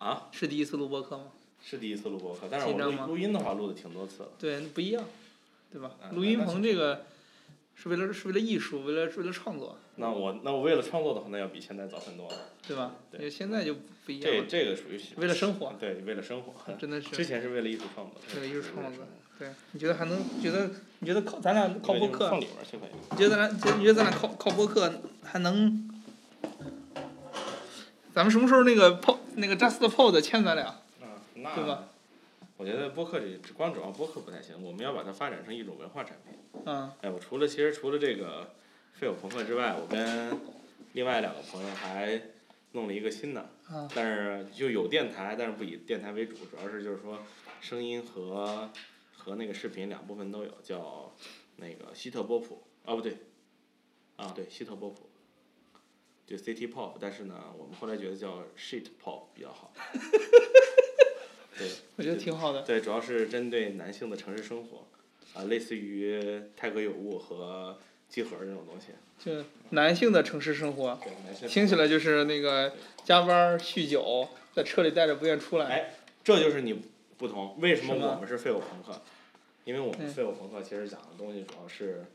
[0.00, 0.28] 啊？
[0.32, 1.24] 是第一次录播客吗？
[1.62, 4.30] 是第一次录播客，但是我录录音的话录的挺多次了。
[4.38, 5.04] 对，不一样，
[5.70, 5.92] 对吧？
[6.02, 7.04] 嗯录音棚这个
[7.74, 12.36] 是为了是为了艺术，为了为了创作，那我那我为了创作的话，那要比现在早很多了。
[12.66, 12.94] 对吧？
[13.10, 13.74] 对现在就
[14.06, 16.54] 不一样这了，这个属于为了生活，对，为了生活。
[16.80, 18.18] 真的是之前是为了艺术创作。
[18.34, 19.04] 为了艺术创作。
[19.38, 19.50] 对。
[19.72, 20.70] 你觉得还能觉得
[21.00, 22.90] 你觉得靠咱俩靠播客放，里边儿去可以。
[23.10, 24.90] 你觉得咱俩你觉得咱俩靠靠播客
[25.22, 25.89] 还能？
[28.20, 31.88] 咱们什么时候那个 pod 那个 Just Pod 签咱俩，啊，那对吧
[32.58, 36.38] 我觉得播客这只光指望播客不太行，我们要把它发展成一种文化产品。
[36.66, 38.52] 嗯哎，我除了其实除了这个
[38.92, 40.38] 费友朋克之外，我跟
[40.92, 42.20] 另外两个朋友还
[42.72, 47.20] 弄了一个新的，嗯但是就有电台，但是不以电台为主，主要是就是说
[47.62, 48.68] 声音和
[49.16, 51.10] 和那个视频两部分都有，叫
[51.56, 53.16] 那个希特波普，啊不对，
[54.16, 55.08] 啊对希特波普，
[56.30, 59.72] 就 City Pop，但是呢，我们后来觉得叫 Shit Pop 比较好。
[61.58, 62.62] 对， 我觉得挺好的。
[62.62, 64.86] 对，主要是针对男性的城市生活，
[65.34, 67.76] 啊，类似于泰格有物和
[68.08, 68.90] 集合这种东西。
[69.18, 71.48] 就男性的城市生活，对，男性。
[71.48, 72.72] 听起来就是那个
[73.04, 75.66] 加班酗酒，在车里待着不愿出来。
[75.66, 76.80] 哎，这就是你
[77.18, 77.58] 不同。
[77.58, 79.02] 为什么我们是废物朋克？
[79.64, 82.06] 因为我们嗯废物朋克其实讲的东西主要是，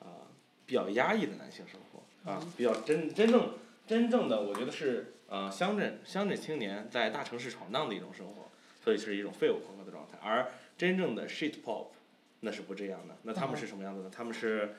[0.00, 0.28] 啊、
[0.66, 1.93] 比较压抑的男性生活
[2.24, 3.52] 啊，比较真真正
[3.86, 8.50] 真正的，我觉得是呃乡镇乡镇青年在大城市闯荡的一种生活，
[8.82, 10.16] 所以是一种废物朋克的状态。
[10.22, 11.88] 而真正的 shit pop，
[12.40, 13.14] 那是不这样的。
[13.22, 14.10] 那他们是什么样子呢？
[14.14, 14.74] 他们是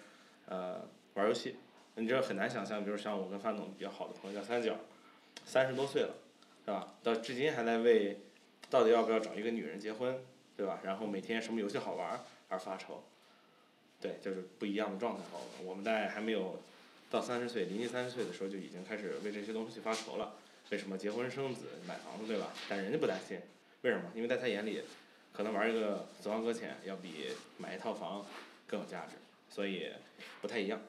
[0.47, 1.55] 呃玩游戏，
[1.95, 4.75] 你这很难想象，比如像我跟范总比较好的朋友叫三角，
[5.45, 6.15] 三十多岁了，
[6.65, 6.95] 是吧？
[7.03, 8.19] 到至今还在为
[8.71, 10.17] 到底要不要找一个女人结婚，
[10.57, 10.79] 对吧？
[10.83, 13.03] 然后每天什么游戏好玩而发愁，
[14.01, 15.21] 对，就是不一样的状态。
[15.31, 16.59] 好，我们在还没有
[17.15, 20.33] 到三十岁，临近三十岁的时候就已经开始为这些东西发愁了。
[20.69, 22.51] 为什么结婚生子买房子，对吧？
[22.67, 23.39] 但人家不担心，
[23.83, 24.11] 为什么？
[24.13, 24.81] 因为在他眼里，
[25.31, 28.25] 可能玩一个《死亡搁浅》要比买一套房
[28.67, 29.15] 更有价值，
[29.49, 29.91] 所以
[30.41, 30.81] 不太一样。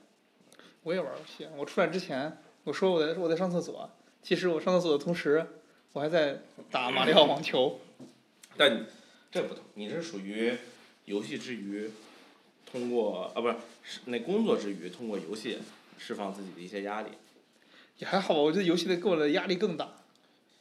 [0.83, 3.89] 我也玩游戏，我出来之前我说我在我在上厕所，
[4.21, 5.47] 其实我上厕所的同时，
[5.93, 6.41] 我还在
[6.72, 7.78] 打马里奥网球。
[8.59, 8.84] 但你
[9.31, 10.56] 这不同，你是属于
[11.05, 11.89] 游戏之余，
[12.69, 15.59] 通过啊不是是那工作之余，通过游戏
[15.99, 17.11] 释放自己的一些压力。
[17.99, 19.89] 也还好吧，我觉得游戏的给我的压力更大，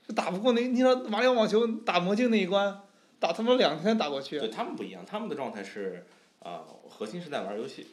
[0.07, 2.81] 就打不过那，你说马里奥网球打魔镜那一关，
[3.19, 6.06] 打他妈两天打过去对，他们不一样，他们的状态是
[6.40, 7.88] 啊、核心是在玩游戏。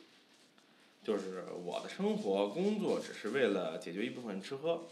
[1.02, 4.82] 就是我的生活工作只是为了解决一部分吃喝，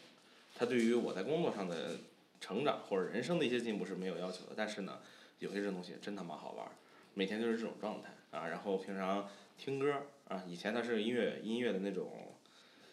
[0.57, 1.99] 他对于我在工作上的
[2.41, 4.53] 成长或者人生的一些进步是没有要求的。
[4.57, 4.99] 但是呢，
[5.39, 6.73] 有些这东西真他妈好玩儿，
[7.15, 8.49] 每天就是这种状态啊。
[8.49, 12.11] 然后平常听歌儿啊，以前他是音乐音乐的那种，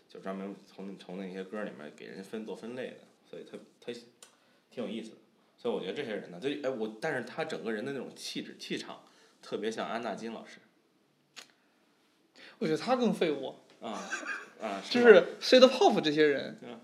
[0.08, 2.98] 就专门从从那些歌儿里面给人分做分类的，
[3.30, 3.92] 所以他他
[4.70, 5.18] 挺有意思的。
[5.58, 9.02] 所以我觉得这些人呢，就哎我，但是他整个人的那种气质气场，
[9.42, 10.60] 特别像安纳金老师
[12.60, 14.00] 我觉得他更废物，啊
[14.62, 16.80] 啊，吗就是 s h a d Pop 这些人嗯，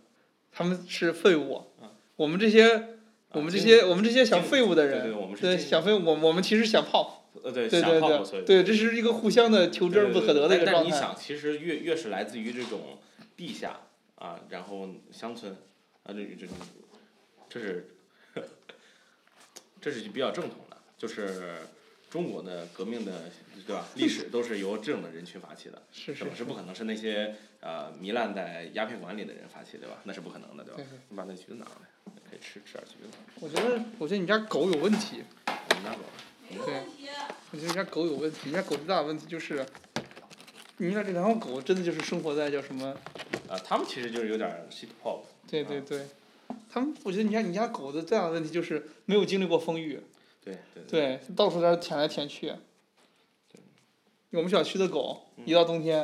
[0.51, 2.97] 他们是废物啊，我们这些
[3.29, 10.73] 我们这精些我们这些想废物的对对，人，我们是对精想废物，我我们其实想泡，呃对对对想泡对对，这是一个互相的求之而不可得的一个状态。
[10.73, 13.00] 但但你想，其实越越是来自于这种
[13.45, 13.77] 地下
[14.15, 15.51] 啊，然后乡村
[16.03, 16.55] 啊，这这种，
[17.49, 17.89] 这是
[19.81, 21.57] 这是比较正统的，就是
[22.09, 23.29] 中国的革命的
[23.67, 23.85] 对吧？
[23.95, 26.35] 历史都是由这种的人群发起的， 是是是？
[26.37, 29.97] 是不可能是那些呃糜烂在鸦片馆里的人发起，对吧？
[30.05, 30.81] 那是不可能的，对吧？
[31.09, 33.17] 你把那橘子拿过来，可以吃吃点橘子。
[33.41, 35.99] 我觉得我觉得你家狗有问题，我们家狗。
[36.65, 36.83] 对，
[37.51, 39.65] 我觉得你家狗有问题，你家狗最大的问题就是，
[40.78, 42.88] 你看这两条狗真的就是生活在叫什么？
[43.47, 45.19] 啊，他们其实就是有点儿 shit pop。
[45.19, 46.07] 啊对对对，
[46.72, 50.00] 他们我觉得你家你家狗的最大的问题就是没有经历过风雨，
[50.44, 52.53] 对对对，到处在舔来舔去。
[54.31, 56.00] 我们小区的狗一到冬天，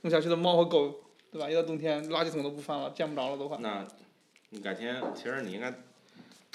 [0.00, 1.48] 我们小区的猫和狗，对吧？
[1.48, 3.56] 一到冬天垃圾桶都不翻了，见不着了都快。
[3.60, 3.86] 那，
[4.48, 5.72] 你改天其实你应该，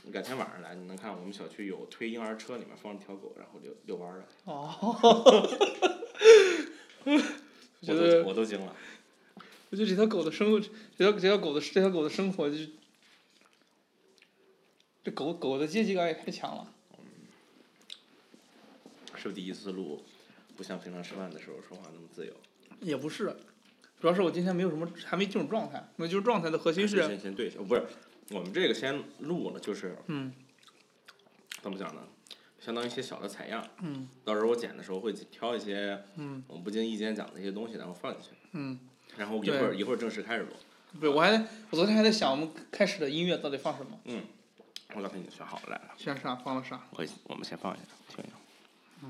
[0.03, 4.25] 你改天晚上来，你能看我们小区有推婴儿车，里面放着条狗，然后遛遛弯儿的。
[4.51, 5.47] 哦。
[7.87, 8.75] 我都我都惊了。
[9.69, 10.67] 我觉得这条狗的生活，这
[10.97, 12.69] 条这条狗的这条狗的生活就是，
[15.03, 16.73] 这狗狗的阶级感也太强了。
[19.15, 20.03] 是不是第一次录，
[20.55, 22.33] 不像平常吃饭的时候说话那么自由？
[22.81, 23.35] 也不是，
[23.99, 25.89] 主要是我今天没有什么，还没进入状态。
[25.95, 27.83] 没有进入状态的核心是，先先对一下，不是，
[28.29, 30.31] 我们这个先录了，就是嗯
[31.61, 32.07] 怎么讲呢？
[32.59, 34.07] 相当于一些小的采样，嗯。
[34.23, 36.43] 到时候我剪的时候会挑一些嗯。
[36.47, 38.79] 我们不经意间讲的一些东西，然后放进去，嗯，
[39.17, 40.49] 然后一会儿一会儿正式开始录。
[40.99, 41.31] 不是，我还
[41.69, 43.99] 我昨天还在想我们开始的音乐到底放什么。
[44.05, 44.23] 嗯。
[44.95, 46.33] 我刚才已经选好了来了，选啥？
[46.35, 46.81] 放了啥？
[46.91, 48.33] 我我们先放一下，听一下。
[49.01, 49.09] 快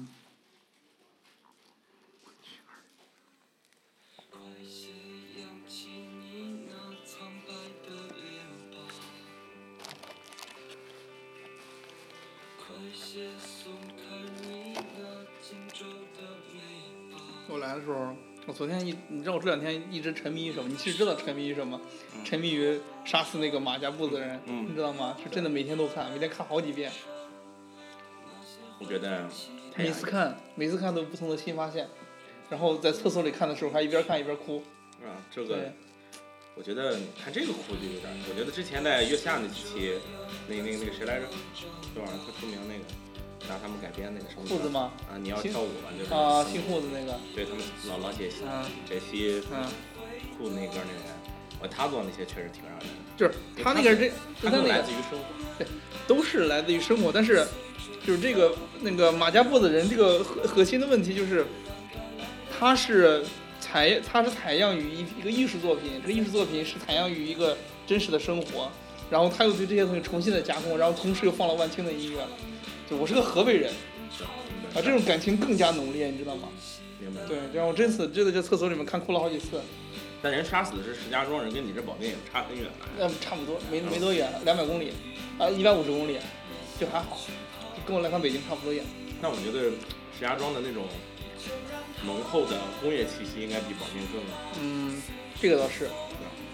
[17.49, 18.13] 我来的时候，
[18.45, 20.67] 我昨天一，你知道我这两天一直沉迷于什么？
[20.69, 21.79] 你其实知道沉迷于什么？
[22.25, 25.15] 沉迷于杀死那个马家布的人，嗯你知道吗？
[25.23, 26.91] 是真的每天都看，每天看好几遍，
[28.79, 29.29] 我觉得
[29.75, 31.87] 每次看，每次看都有不同的新发现。
[32.49, 34.63] 然后在厕所里看的时候，还一边看一边哭。
[35.03, 35.73] 啊，这对个，
[36.57, 39.93] 我觉得看这个哭就有点儿，我觉得之前在月下那几期，
[40.49, 41.27] 那那那个谁来着？
[41.93, 42.83] 这玩意儿特出名那个，
[43.47, 44.91] 拿他们改编那个什么裤子吗？
[45.05, 49.69] 啊，你要跳舞吧，就是啊，新新裤子那个，对他们老老解析嗯解析嗯，
[50.35, 51.13] 裤子那歌那个人，
[51.61, 54.09] 我他做那些确实挺让人，就是他那个人这，
[54.41, 55.25] 他那个来自于生活。
[55.59, 55.67] 对
[56.07, 57.45] 都是来自于生活，但是
[58.03, 61.45] 就是这个那个马家布的人，这个核核心的问题就是，
[62.57, 63.23] 他是
[63.71, 68.71] 采他是采样于一一个艺术作品，这个艺术作品是采样于一个真实的生活，
[69.09, 72.25] 然后他又对这些东西重新的加工，然后同时又放了万青的音乐，
[72.89, 73.71] 就我是个河北人
[74.73, 76.49] 啊，这种感情更加浓烈，你知道吗？
[76.99, 77.21] 明白。
[77.27, 79.61] 对，然后我这次真的在厕所里面看哭了好几次，
[80.21, 82.67] 但人杀死的是石家庄人，跟你这保定也差很远。
[82.99, 84.91] 嗯，差不多没没多远，两百公里，
[85.37, 86.17] 啊，一百五十公里，
[86.79, 87.19] 就还好，
[87.75, 88.83] 就跟我来趟北京差不多远。
[89.21, 89.71] 那我觉得
[90.17, 90.83] 石家庄的那种
[92.05, 94.21] 浓厚的工业气息应该比保定更
[94.61, 95.01] 嗯，
[95.41, 95.89] 这个倒是，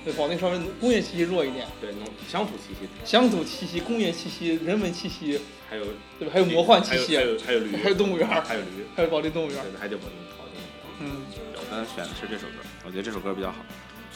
[0.06, 5.86] 对，保定稍微工业气息弱一点，对浓乡土气息，乡土气息、工业气息、人文气息，还有
[6.18, 6.34] 对吧？
[6.34, 9.63] 还有魔幻气息，还有还有驴，还有动物园，还有驴，还有保定动物园儿。
[9.69, 10.56] 对，还得保定保定。
[11.00, 11.24] 嗯
[11.56, 13.57] 我刚才选的是这首歌，我觉得这首歌比较好。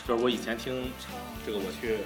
[0.08, 0.88] 就是我以前听
[1.46, 2.00] 这个，我去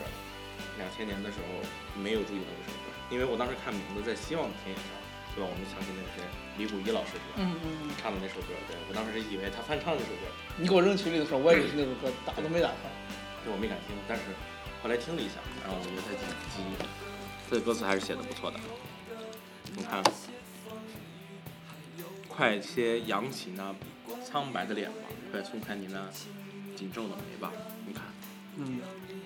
[0.77, 1.61] 两千年的时候
[2.01, 4.89] 没有注意到这首歌，因为我当时看名字在希望的田野上，
[5.35, 5.49] 对吧？
[5.49, 6.23] 我们想起那个谁，
[6.61, 7.41] 李谷一老师是吧？
[7.41, 12.85] 嗯嗯，唱的那首歌，对我当时以为他翻唱这首歌，你给我扔群里的时候，我也以为是那首歌，打都没打开。
[13.43, 14.23] 对我没敢听，但是
[14.83, 16.13] 后来听了一下，然后我觉得他
[16.53, 16.85] 几几，
[17.49, 18.59] 他的歌词还是写的不错的。
[19.75, 20.03] 你看，
[22.27, 23.73] 快些扬起那
[24.23, 26.07] 苍白的脸吧，快松开你那
[26.75, 27.51] 紧皱的眉吧。
[27.87, 28.03] 你看，
[28.57, 28.79] 嗯，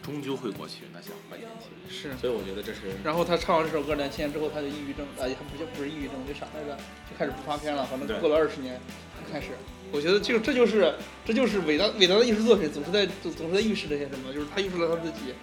[0.05, 1.73] 终究会过去那些坏天气。
[1.89, 2.15] 是。
[2.17, 6.77] 所以我觉得这是然后他唱完这首歌两千年之后，他就抑郁症，哎呀，不叫不是抑郁症，就啥来着？
[7.09, 7.83] 就开始不发片了。
[7.85, 8.79] 反正过了二十年，
[9.17, 9.47] 就开始。
[9.91, 10.93] 我觉得这个这就是
[11.25, 15.33] 这就是伟大伟大的艺术作品，总是在总总是在预示这些什么，就是他预示了他自己。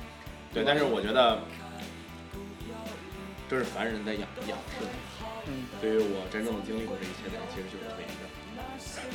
[0.54, 1.40] 对，但是我觉得
[3.50, 4.90] 这是凡人在仰仰视的。
[5.46, 8.04] 嗯，对于我真正的经历过这一切的人，其实就是伪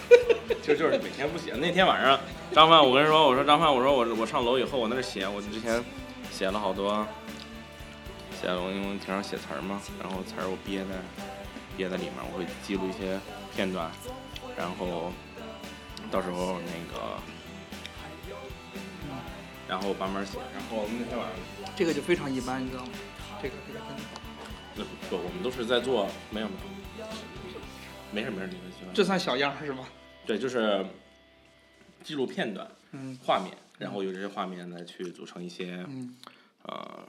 [0.09, 1.53] 的，其实就是每天不写。
[1.53, 2.19] 那天晚上，
[2.51, 5.83] 张范，我跟你说，我说张范，我说我我上楼以后，我那儿写，我之前
[6.31, 7.05] 写了好多，
[8.39, 10.95] 写了我因为平常写词儿嘛，然后词儿我憋在
[11.75, 13.19] 憋在里面，我会记录一些
[13.55, 13.89] 片段，
[14.57, 15.11] 然后
[16.11, 17.17] 到时候那个，
[19.67, 20.37] 然后慢慢写。
[20.53, 21.35] 然后那天晚上。
[21.75, 22.89] 这个就非常一般，你知道吗？
[23.41, 24.03] 这个这个真的。
[24.75, 26.53] 那不，我们都是在做，没有没
[26.99, 27.05] 有，
[28.11, 28.53] 没事没事。
[28.93, 29.87] 这算小样儿是吗？
[30.25, 30.85] 对，就是
[32.03, 36.15] 记录片段、嗯画面，然后由这些画面来去组成一些嗯
[36.63, 37.07] 呃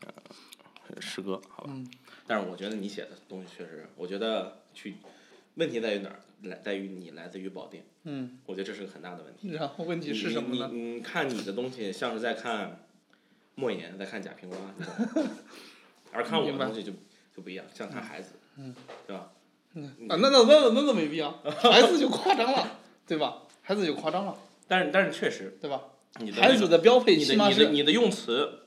[0.00, 1.70] 呃诗歌，好吧？
[1.74, 1.88] 嗯
[2.28, 4.96] 但是我觉得你写的东西确实，我觉得去
[5.54, 6.20] 问题在于哪儿？
[6.42, 8.38] 来在于你来自于保定，嗯。
[8.44, 9.48] 我觉得这是个很大的问题。
[9.52, 10.68] 然后问题你是什么呢？
[10.70, 12.86] 你看你的东西像是在看
[13.54, 14.56] 莫言，在看贾平凹，
[16.12, 16.92] 而看我的东西就
[17.34, 18.74] 就不一样，像看孩子，嗯
[19.06, 19.30] 对吧？
[19.76, 21.30] 嗯啊，那那那那那没必要，
[21.70, 23.42] 孩子就夸张了，对吧？
[23.62, 24.34] 孩子就夸张了，
[24.66, 25.82] 但是但是确实，对吧？
[26.14, 28.60] 孩子你的孩子的标配你起码是，的你的你的用词，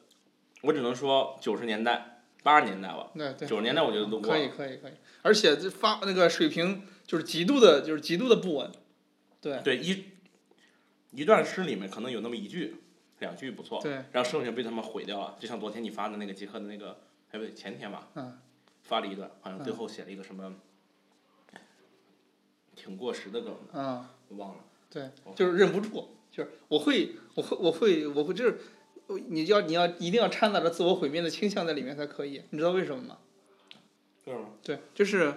[0.62, 4.50] 我只能说九十年代、八十年代吧，对对，九十年代我觉得都可以。
[4.50, 4.92] 可以可以，
[5.24, 8.72] 而且这发那个水平就是极度的，就是极度的不稳，
[9.42, 10.06] 对对一
[11.12, 12.76] 一段诗里面可能有那么一句、
[13.18, 15.36] 两句不错，对，然后剩下被他们毁掉了。
[15.40, 17.00] 就像昨天你发的那个杰克的那个，
[17.32, 18.38] 哎不对，前天吧，嗯
[18.84, 20.54] 发了一段，好像最后写了一个什么
[22.82, 24.06] 挺过时的梗，嗯，
[24.38, 24.64] 忘了。
[24.90, 28.58] 对，就是忍不住，就是我会我会我会我会就是。
[29.28, 33.18] 你要你要一定要掺杂着自我毁灭的倾向在里面才可以，你知道为什么吗？
[34.26, 34.46] 为什么？
[34.62, 35.34] 对，就是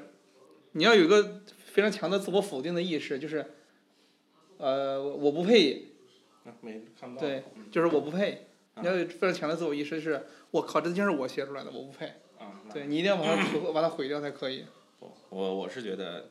[0.73, 3.47] 你要有一个非常强的自我否定的意识，就是
[4.59, 5.87] 呃我不配，
[6.45, 7.27] 啊没看不到。
[7.27, 8.47] 对嗯就是我不配。
[8.75, 12.09] 啊你要有非常强的自我意识，是我靠，这竟是我写出来的，我不配。
[12.39, 14.67] 啊，对你一定要把它毁 把它毁掉才可以。
[14.99, 16.29] 我我我是觉得，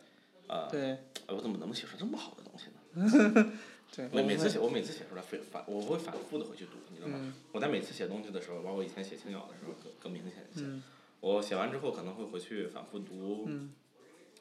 [0.52, 3.54] 呃，对，我怎么能写出这么好的东西呢？
[3.96, 7.18] 对，每每次写我每次写出来反反我会反复的回去读，你知道吗？
[7.22, 10.66] 嗯我在每次写东西的时候，包括以前写青鸟的时候更更明显一些。
[10.66, 10.84] 嗯
[11.22, 13.72] 我写完之后可能会回去反复读嗯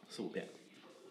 [0.09, 0.49] 四五遍，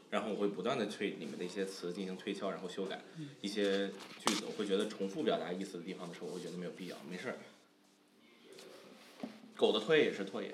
[0.09, 3.87] 然后我会不断的对里面的一些词进行推敲，然后修改、嗯一些
[4.19, 7.37] 句子，我会觉得重复表达意思的地方的时候，我会觉得没有必要，没事儿。
[9.55, 10.51] 狗的唾液也是唾液，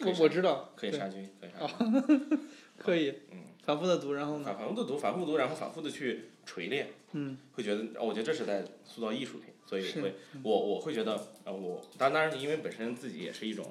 [0.00, 2.40] 我我知道，可以杀菌，可以杀菌。
[2.76, 13.66] 可以嗯，反复的读，然后呢反，反复的读，反复地读，然后反复的去锤炼，嗯会觉得，哦我觉得这是在塑造艺术品，所以我会，我我会觉得，呃，我当当然，因为本身自己也是一种，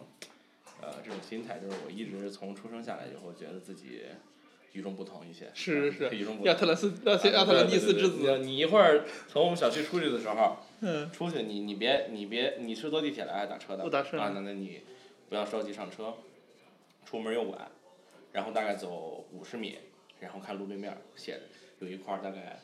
[0.81, 4.01] 呃，这种心态，就是我一直从出生下来以后，觉得自己
[4.73, 6.45] 与众不同一些，是是 是与众不同。
[6.45, 13.85] 亚特兰斯亚特亚特兰蒂斯之子，你你一会儿从我们小区出去的时候，嗯出去你你别你别你是坐地铁来还是打车的？
[13.85, 14.81] 我打车啊，那那你
[15.29, 16.15] 不要着急上车，
[17.05, 17.71] 出门又晚，
[18.35, 19.79] 然后大概走五十米，
[20.19, 21.41] 然后看路对面儿写着
[21.79, 22.59] 有一块儿大概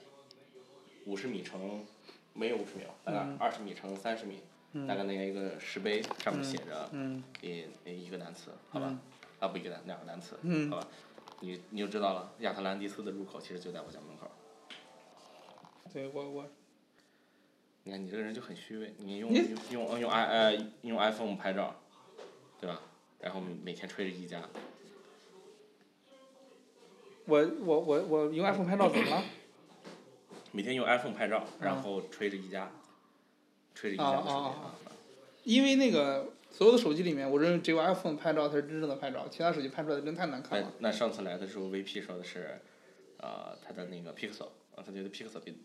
[1.06, 1.86] 五十米乘
[2.34, 4.42] 没有五十米，大概嗯二十米乘三十米，
[4.86, 9.00] 大概那样一个石碑上面写着嗯一一个单词，好吧嗯？
[9.40, 10.86] 啊不一个单两个单词，嗯好吧？
[11.40, 14.32] 你你就知道了，亚特兰蒂斯的入口其实就在我家门口儿。
[15.94, 16.50] 对我我
[17.84, 21.74] 你看你这个人就很虚伪，你用用用用 i 呃用 iPhone 拍照，
[22.60, 22.82] 对吧？
[23.22, 24.42] 然后每天吹着一加，
[27.26, 29.24] 我我我我用 iPhone 拍照怎么了？
[30.52, 32.70] 每天用 iPhone 拍照，然后吹着一加，
[33.74, 34.76] 吹着一加的视频啊啊啊。
[35.44, 40.72] 因为那个所有的手机里面，我认为只有 iPhone 拍照才是真正的拍照，其他手机拍出来的真太难看了。
[40.80, 42.60] 那上次来的时候，VP 说的是，
[43.18, 45.58] 呃，他的那个 Pixel，啊，他觉得 Pixel 比比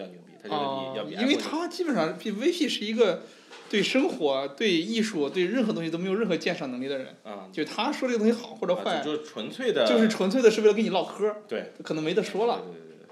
[0.00, 3.22] 较牛逼，他觉得哦比要比，因为它基本上比 VP 是一个
[3.68, 7.14] 对生活、对艺术、对任何东西都没有任何鉴赏能力的人。
[7.22, 12.62] 啊，就他说这个东西好或者啊坏，就是纯粹的，就是纯粹的是为了跟你唠嗑儿，对，可能没得说了。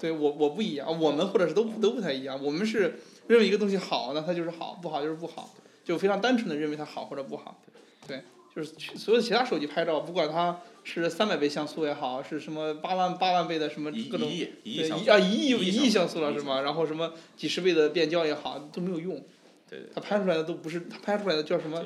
[0.01, 5.53] 对我我不一样，我们或者是都都不太一样，我们是认为一个东西好，那它就是好；不好就是不好，
[5.85, 7.61] 就非常单纯的认为它好或者不好。
[8.07, 8.23] 对，
[8.59, 16.63] 就是所有其他手机拍照，不管它是三百倍像素也好，是什么八万八万倍的什么各种一亿一亿对一啊一亿一亿像素了是吗？
[16.63, 19.25] 然后什么几十倍的变焦也好，都没有用。
[19.71, 21.85] 对对它拍出来的都不是，它拍出来的叫什么？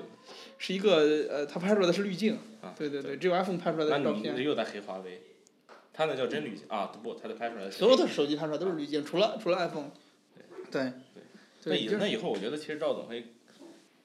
[0.57, 2.39] 是一个呃，它拍出来的是滤镜。
[2.63, 4.35] 啊对对对，只有 iPhone 拍出来的照片。
[4.35, 5.21] 你你又在黑华为，
[5.93, 9.91] 它那叫真滤镜啊，不，它的拍出来的所有的手机拍出来都是滤镜，除了除了 iPhone。
[10.71, 10.81] 对。
[11.65, 13.27] 那对，就是以那以后我觉得其实赵总会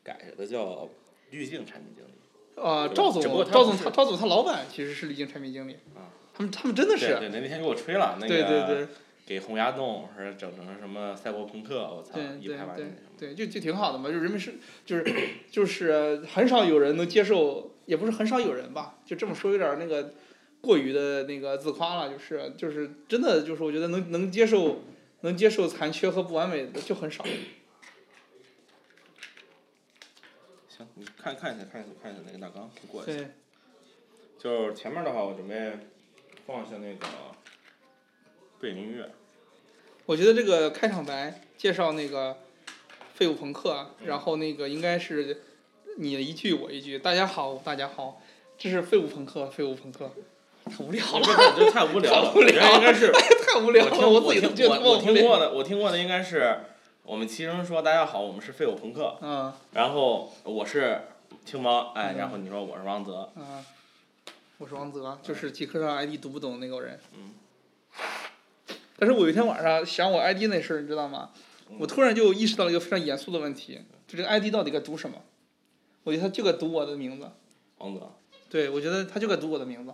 [0.04, 0.90] 改的叫
[1.30, 2.17] 滤镜产品经理。
[2.62, 5.74] 啊，赵总赵总他赵总他老板其实是李晶产品经理。
[5.96, 6.10] 啊。
[6.34, 7.08] 他们他们真的是。
[7.18, 8.88] 对对，那那天给我吹了，那个对对对
[9.26, 12.96] 给洪崖洞是整成什么赛博朋克，我操，对一对对拍完那什么。
[13.20, 14.54] 对，就就挺好的嘛，就人们是
[14.86, 15.04] 就是
[15.52, 20.14] 就是很少有人能接受，也不是很少有人吧，就这么说有点那个
[20.62, 24.84] 过于的那个自夸了，就是就是真的就是我觉得能能接受
[25.22, 27.26] 能接受残缺和不完美的就很少。
[30.70, 33.14] 行，你看看一下，看一下，看一下那个大纲，就过一下。
[33.14, 33.28] 对，
[34.40, 35.74] 就是前面的话，我准备
[36.46, 37.08] 放一下那个
[38.60, 39.10] 背景音乐。
[40.08, 42.38] 我觉得这个开场白介绍那个
[43.14, 45.44] 废物朋克然后那个应该是
[45.98, 48.22] 你一句我一句，大家好，大家好，
[48.58, 50.10] 这是废物朋克，废物朋克，
[50.66, 54.98] 太无聊了，这这太无聊了 太无聊了我觉得应该是太无聊了，我听自己都听觉得我我。
[54.98, 56.62] 听过的，我听过的应该是
[57.08, 61.04] 我们齐声说大家好，我们是废物朋克，嗯然后我是
[61.46, 63.64] 青猫，哎，嗯然后你说我是王泽，嗯，
[64.58, 67.00] 我是王泽，就是极客上 ID 读不懂那个人。
[67.14, 67.32] 嗯。
[69.00, 71.30] 但是我有一天晚上想我 ID 那事儿，你知道吗？
[71.70, 75.22] 嗯我突然就意识到了一个非常严肃的问题，就这个 ID 到底该读什么？
[76.04, 77.32] 我觉得他就该读我的名字。
[77.78, 78.12] 王泽，
[78.50, 79.94] 对，我觉得他就该读我的名字。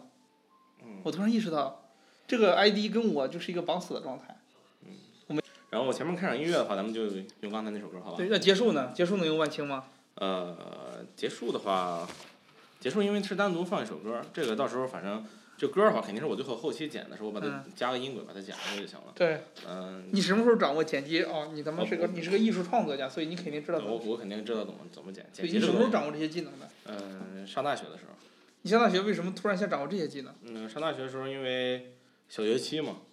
[0.82, 1.92] 嗯我突然意识到，
[2.28, 4.40] 这个 ID 跟我就是一个绑死的状态。
[5.74, 7.08] 然后我前面开场音乐的话，咱们就
[7.42, 8.18] 用刚才那首歌，好吧？
[8.18, 8.92] 对，那结束呢？
[8.94, 9.86] 结束能用万青吗？
[10.14, 12.08] 呃，结束的话，
[12.80, 15.26] 结束因为是单独放一首歌，这个到时候反正
[15.58, 19.14] 这歌的话，肯定是我最后后期剪的时候，我把它嗯加个音轨，把它剪上去就行了。
[19.16, 21.24] 对，嗯、你什么时候掌握剪辑？
[21.24, 23.96] 哦，你他妈是个哦你是个艺术创作家，所以你肯定知道怎么。
[23.96, 25.26] 我我肯定知道怎么怎么剪。
[25.36, 26.70] 对，剪辑你什么时候掌握这些技能的？
[26.86, 28.14] 嗯、上大学的时候，
[28.62, 30.32] 你上大学为什么突然想掌握这些技能？
[30.44, 31.96] 嗯，上大学的时候因为
[32.30, 32.98] 小学期嘛，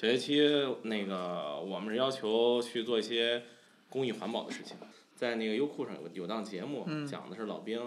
[0.00, 0.40] 学期
[0.84, 3.42] 那个我们是要求去做一些
[3.90, 4.74] 公益环保的事情，
[5.14, 7.78] 在那个优酷上有有档节目，嗯讲的是老兵。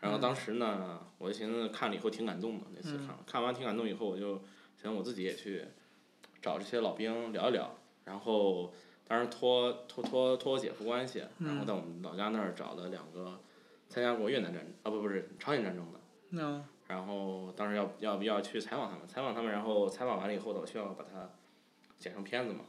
[0.00, 4.42] 然后当时呢，我就寻思看了以后挺感动的，那次嗯看、看完挺感动以后，我就
[4.76, 5.64] 想我自己也去
[6.42, 7.72] 找这些老兵聊一聊。
[8.04, 8.72] 然后
[9.06, 13.38] 当时托托托托我姐夫关系，然后嗯在我们老家那儿找了两个
[13.88, 16.00] 参加过越南战啊不不是朝鲜战争的。
[16.30, 21.30] 嗯然后当时要要要去采访他们，采访他们，然后采访完了以后呢，我需要把它
[21.98, 22.60] 剪成片子嘛，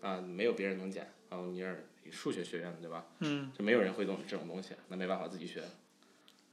[0.00, 3.06] 啊，没有别人能剪，然后你是数学学院的对吧？
[3.20, 3.50] 嗯。
[3.56, 5.62] 就没有人会弄这种东西，那没办法自己学，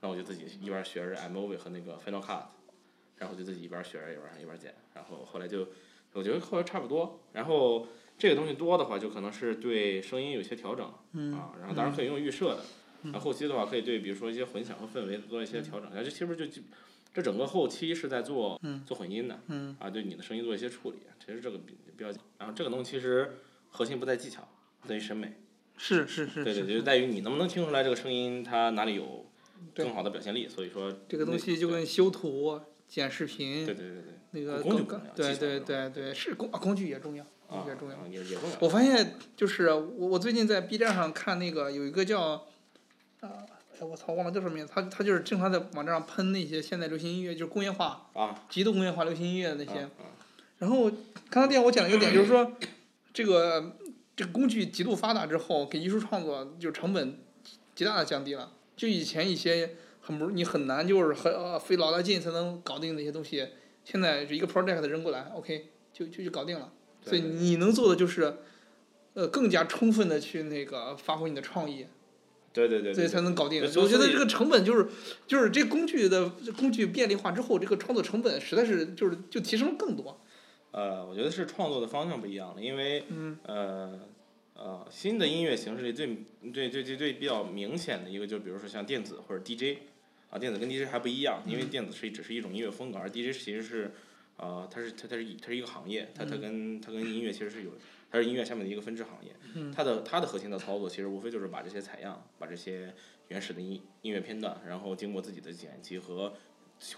[0.01, 2.43] 那我就自己一边学着 iMovie 和那个 Final Cut，
[3.17, 5.67] 然后就自己一边学着一边一边剪，然后后来就
[6.13, 7.87] 我觉得后来差不多，然后
[8.17, 12.63] 这个东西多的话，就可能是对声音有些调整嗯啊，然后当然可以用预设的，
[13.03, 16.61] 然后后期的话可以对比如说一些混响和氛围做一些调整，然后这其实就就
[17.13, 23.37] 这整个后期是在做嗯做混音的嗯啊，对你的声音做一些处理，其实这个比比较，然后这个东西其实
[23.69, 24.47] 核心不在技巧，
[24.87, 25.33] 在于审美。
[25.77, 29.25] 是是是对对，是就在于你能不能听出来这个声音它哪里有
[29.73, 34.83] 更好的表现力，所以说这个东西就跟修图、剪视频对对对对那个工具
[35.15, 37.95] 对对对对是工啊工具也重要，工啊具也重要。
[37.95, 38.55] 啊也也重要。
[38.59, 42.47] 我发现就是我我最近在 B 站上看那个有一个叫，
[43.21, 43.45] 啊，
[43.81, 49.89] 哎我操忘了叫什么名字，他他就是经常在网站上喷那些现代流行音乐，就是工业化、啊极度工业化流行音乐的那些。
[50.59, 50.91] 然后
[51.31, 52.53] 刚才店我讲了一个点，就是说
[53.11, 53.75] 这个
[54.15, 57.17] 这个工具极度发达之后，给艺术创作就成本
[57.73, 58.51] 极大的降低了。
[58.77, 63.47] 就以前一些很不你很难就是很呃费老大劲才能搞定的一些东西，
[63.83, 66.71] 现在就一个 project 扔过来，OK 就就就搞定了。
[67.03, 68.37] 所以你能做的就是，
[69.15, 71.87] 呃，更加充分的去那个发挥你的创意，
[72.53, 73.61] 对对对所以才能搞定。
[73.63, 74.87] 我觉得这个成本就是，
[75.27, 80.21] 就是这工具的工具便利化之后，这个创作成本实在是就是就提升了更多。
[80.71, 83.37] 呃，我觉得是创作的方向不一样了，因为嗯。
[83.43, 83.99] 呃
[84.53, 89.79] 呃新的音乐形式里最最最最最比较明显的一个，就比如说像电子或者 DJ，
[90.29, 93.91] 啊电子跟 DJ 还不一样，因为电子是只是一种音乐风格，而 DJ 其实是
[94.37, 97.71] 呃它是它它是一它是一个行业，它它跟它跟音乐其实是有
[98.11, 99.33] 它是音乐下面的一个分支行业，
[99.73, 102.93] 它的它的核心的操作其实无非就是把这些采样，把这些
[103.29, 106.33] 原始的音音乐片段，然后经过自己的剪辑和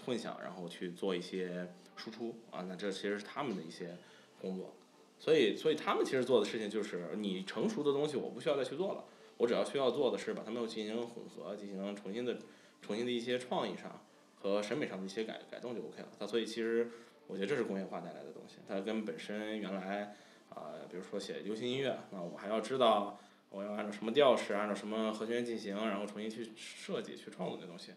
[0.04, 3.96] 混响，然后去做一些输出啊，那这其实是他们的一些
[4.40, 4.74] 工作，
[5.20, 9.04] 所以所以他们其实做的事情就是你成熟的东西我不需要再去做了，
[9.36, 12.36] 我只要需要做的是把它们进行混合，进行重新的
[12.82, 14.04] 重新的一些创意上
[14.34, 16.08] 和审美上的一些改改动就 OK 了。
[16.18, 16.90] 它所以其实
[17.28, 20.16] 我觉得这是工业化带来的东西，它跟本身原来
[20.54, 23.18] 啊、比如说写流行音乐，那我还要知道
[23.50, 27.92] 我要按照什么调式，按照什么和弦进行，然后重新去设计去创作这东西。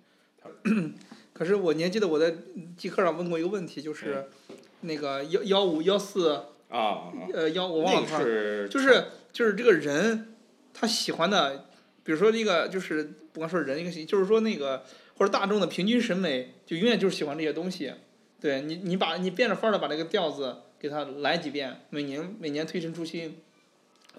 [1.34, 2.34] 可是我年记得我在
[2.78, 4.30] 记课上问过一个问题，就是
[4.82, 10.36] 那个幺幺五幺四啊呃幺我忘了是就是就是这个人
[10.74, 11.66] 他喜欢的，
[12.04, 14.86] 比如说那个就是不光说人一个，就是说那个
[15.18, 17.94] 或者大众的平均审美就永远就是喜欢这些东西。
[18.40, 23.38] 对你你把你变着法儿的把这个调子给他来几遍，每年每年推陈出新，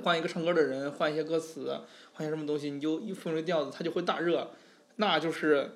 [0.02, 1.80] 换一个唱歌的人，换一些歌词，
[2.12, 4.50] 换些什么东西，你就一放这个调子，他就会大热，
[4.96, 5.72] 那就是。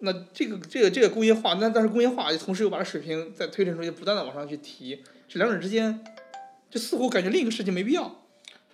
[0.00, 6.04] 那这个这个这个工业化，那但是工业化同时又把水平再推陈出新，不断的往上去提，这两者之间，
[6.70, 8.22] 就似乎感觉另一个事情没必要。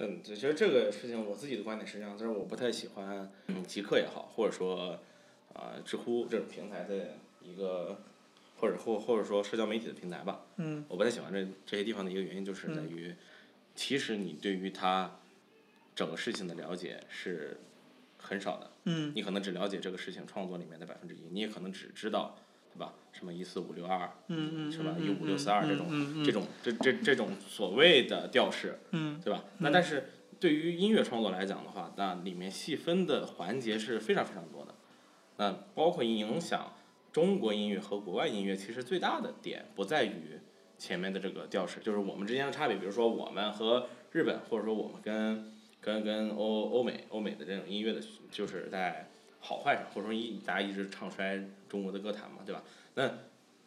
[0.00, 3.32] 嗯，其实这个事情我自己的观点是这样，就是我不太喜欢
[3.66, 4.98] 极客也好，或者说
[5.54, 7.96] 啊、知乎这种平台的一个，
[8.56, 13.14] 或者或或者说社交媒体的平台吧，嗯我不太喜欢这这些地方的一个原因就是在于，
[13.74, 15.18] 其实你对于它
[15.94, 17.58] 整个事情的了解是
[18.18, 22.36] 很少的，嗯你可能只了解这个事情创作里面的百分之一，你也可能只知道，
[22.72, 22.94] 对吧？
[23.12, 24.94] 什么一四五六二，嗯嗯，是吧？
[24.98, 25.86] 嗯一五六四二这种。
[25.90, 29.44] 嗯这种这这这种所谓的调式，嗯对吧？
[29.58, 34.74] 那但是对于音乐创作来讲的话，那里面细分的环节是非常非常多的。
[35.36, 36.72] 那包括影响
[37.14, 40.36] 中国音乐和国外音乐，其实最大的点不在于
[40.76, 42.76] 前面的这个调式，就是我们之间的差别。
[42.76, 52.64] 比如说我们和日本，或者说我们跟跟跟欧欧美欧美的这种音乐的，就是在好坏上，或者说一大家一直唱衰中国的歌坛嘛，对吧？
[52.96, 53.08] 那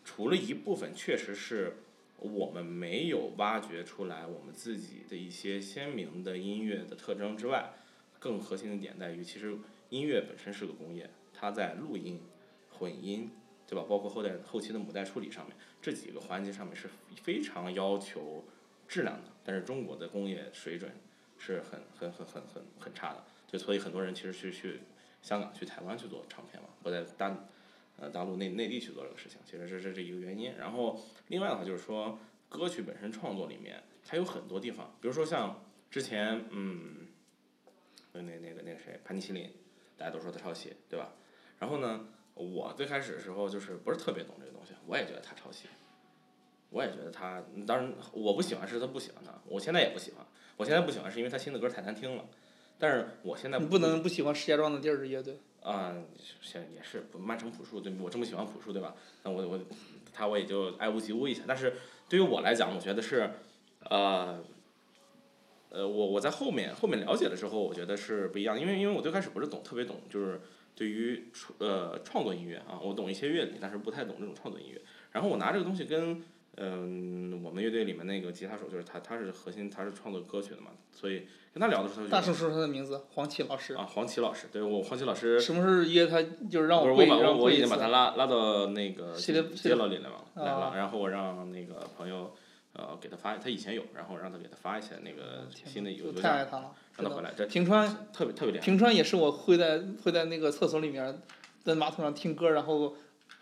[0.03, 1.77] 除了一部分确实是
[2.17, 7.71] 我们没有挖掘出来我们自己的一些鲜明的音乐的特征之外，
[8.19, 9.55] 更核心的点在于，其实
[9.87, 12.19] 音乐本身是个工业，它在录音、
[12.79, 13.31] 混音，
[13.67, 13.85] 对吧？
[13.87, 16.89] 包括后代后期的母带处理上面，这几个环节上面是
[17.21, 18.45] 非常要求
[18.87, 19.29] 质量的。
[19.43, 20.91] 但是中国的工业水准
[21.37, 24.81] 是很很很很很很差的，就所以很多人其实是去
[25.21, 27.35] 香港、去台湾去做唱片嘛，不在大
[27.97, 30.55] 呃大陆内内地去做这个事情，其实这这是一个原因。
[30.57, 37.07] 然后另外的话就是说，歌曲本身创作里面，它有很多地方，比如说像之前嗯，
[38.13, 39.49] 那那那个那个谁，盘尼西林，
[39.97, 41.13] 大家都说他抄袭，对吧？
[41.59, 42.07] 然后呢，
[42.37, 45.67] 我最开始的时候就是不是特别懂这个东西，我也觉得他抄袭，
[46.69, 52.25] 我也觉得他，当然我不喜欢是他不喜欢他，我现在也不喜欢，我现在不喜欢是因为他新的歌太难听了，
[52.77, 55.39] 但是我现在你不能不喜欢石家庄的第二支乐队。
[55.63, 55.93] 啊，
[56.39, 58.95] 现也是不曼城朴树，对我这么喜欢朴树，对吧？
[59.23, 59.59] 那我我
[60.13, 61.43] 他我也就爱屋及乌一下。
[61.45, 61.73] 但是
[62.07, 63.29] 对于我来讲，我觉得是，
[63.89, 64.41] 呃，
[65.69, 70.39] 呃，我我在后面后面了解的时候，我觉得是不一样，因为因为我最开始不是懂特别懂，就是
[70.77, 74.79] 对于创呃创作音乐啊，我懂一些乐理，但是不太懂这种创作音乐。
[75.11, 76.23] 然后我拿这个东西跟
[76.59, 83.75] 嗯、我们乐队里面那个吉他手，就是他他是核心，他是创作歌曲的嘛，所以跟他聊的时候就大声说出他的名字，黄奇老师。
[83.75, 85.39] 啊黄奇老师，对我黄奇老师。
[85.39, 86.19] 什么时候约他？
[86.49, 92.33] 就是让我跪，我把我我已经把他拉拉到那个接了里来了来啊了，然后我让那个朋友
[92.73, 96.71] 呃给他发，他以前有，然后让他给他发一些那个新的邮件，太爱他了，
[97.47, 98.65] 平川，特别特别厉害。
[98.65, 101.21] 平川也是我会在会在那个厕所里面，
[101.63, 102.95] 在马桶上听歌，然后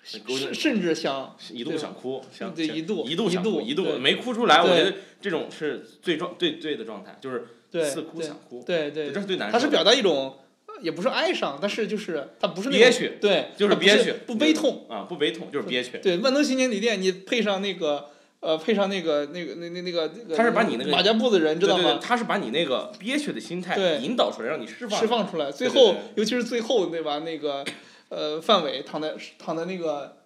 [0.04, 9.52] 甚甚至想一度想哭，想一度一度想哭，一度一度没哭出来，我觉得这种是最状最最的状态，就是对似哭想哭，对对这，是最难。
[9.52, 10.38] 他是表达一种，
[10.68, 14.86] 呃也不是哀伤，但是就是他不是那种憋屈，对，不就是憋屈，不悲痛。
[14.90, 15.98] 啊，不悲痛就是憋屈。
[16.00, 18.10] 对，万能新年旅店，你配上那个
[18.46, 21.98] 呃，配上那个那个那那那个那个，他是把你那个马家步的人知道吗？
[22.00, 27.18] 他是把你那个憋屈的心态对引导出来，让你释放释放出来，最后尤其是最后对吧？
[27.22, 27.66] 那个
[28.10, 30.18] 呃，范伟躺在躺在那个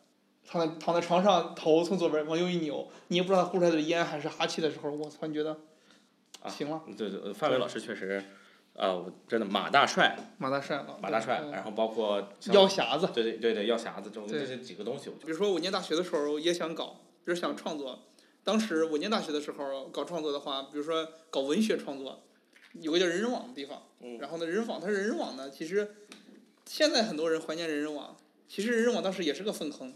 [0.46, 5.58] 躺在躺在床上，头从左边往右一扭，你也不知道他呼出来的烟还是哈气的时候，我操，你觉得
[6.42, 8.22] 啊行了，对对，呃范伟老师确实，
[8.76, 12.20] 啊，我真的马大帅，马大帅，马大帅，然后包括
[12.52, 13.08] 药匣子。
[13.14, 18.08] 对对对对，药匣子这这些几个东西，比如说我念大学的时候也想搞，就是想创作。
[18.50, 22.24] 当时我念大学的时候搞创作的话，比如说搞文学创作，
[22.82, 25.94] 有个叫人人网的地方，嗯然后呢，人人网它人人网呢，其实
[26.66, 29.94] 现在很多人怀念人人网，其实人人网当时也是个粪坑，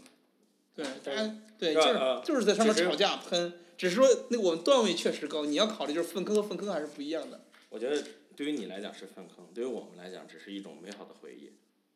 [0.72, 7.40] 对，大家对，就是呃就是在上面吵架喷，只是说那我们段位确实高，你要考虑就是粪坑和粪坑还是不一样的。
[7.70, 8.00] 我觉得
[8.36, 11.50] 对于你来讲是粪坑，对于我们来讲只是一种美好的回忆，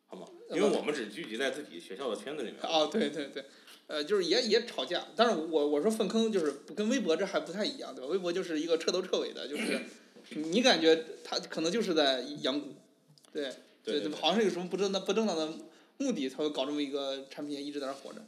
[0.09, 0.27] 好吗？
[0.51, 2.61] 呃因为我们只聚集在自己学校的圈子里面。
[2.65, 3.45] 哦，对对对，
[3.89, 8.11] 呃，就是也也吵架，但是我我说粪坑就是跟微博这还不太一样，对吧？
[8.11, 9.81] 微博就是一个彻头彻尾的，就是
[10.39, 12.65] 你感觉他可能就是在养蛊，
[13.33, 13.51] 对
[13.83, 15.53] 对对好像是有什么不正当不正当的
[15.97, 18.23] 目的才会搞这么一个产品一直在那儿活着，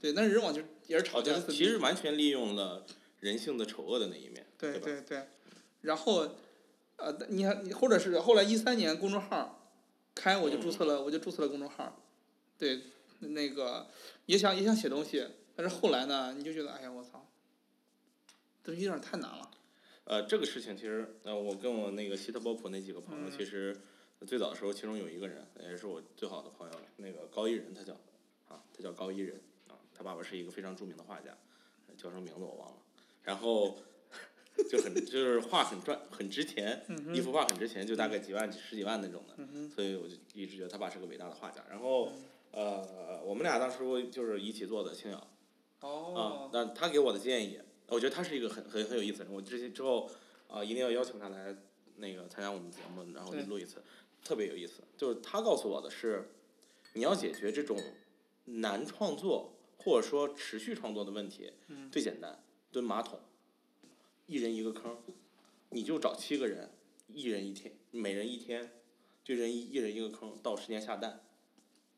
[0.00, 2.84] 对，但是人网就也是吵架，其实完全利用了
[3.20, 4.80] 人性的丑恶的那一面，对吧？
[4.82, 5.22] 对对，
[5.82, 6.26] 然后
[6.96, 9.70] 呃，你看或者是后来一三年公众号
[10.14, 12.00] 开我就注册了，我就注册了公众号，
[12.58, 12.80] 对，
[13.30, 13.88] 那个
[14.26, 17.26] 也想也想写东西，但是后来呢，你就觉得哎呀我操，
[18.64, 19.50] 这有点太难了。
[20.04, 23.30] 呃，这个事情其实，呃，我跟我那个希特波普那几个朋友，嗯。
[23.30, 23.80] 其实
[24.26, 27.92] 最早的时候，其中有一个人也是我最好的朋友，那个高一人，他叫
[28.48, 31.30] 啊，他叫高一人啊，他爸爸是一个非常著名的画家，
[31.88, 32.76] 呃叫什么名字我忘了，
[33.22, 33.78] 然后
[34.68, 41.64] 就很就是画很赚很值钱，嗯一幅画很值钱，就大概几万十几万那种的，嗯，所以我就一直觉得他爸是个伟大的画家。
[41.70, 42.12] 然后
[42.52, 45.18] 呃，我们俩当初就是一起做的青鸟。
[45.18, 45.28] 啊
[45.80, 49.34] 哦，，那他给我的建议，我觉得他是一个很很很有意思的人。
[49.34, 50.08] 我之前之后
[50.48, 51.56] 啊、一定要邀请他来
[51.96, 53.82] 那个参加我们节目，然后录一次，
[54.22, 54.82] 特别有意思。
[54.96, 56.30] 就是他告诉我的是，
[56.92, 57.76] 你要解决这种
[58.44, 63.18] 难创作或者说持续创作的问题，嗯最简单，蹲马桶，
[64.26, 64.98] 一人一个坑，
[65.70, 66.70] 你就找七个人，
[67.08, 68.70] 一人一天，每人一天，
[69.24, 71.24] 就人一一人一个坑，到十年下蛋，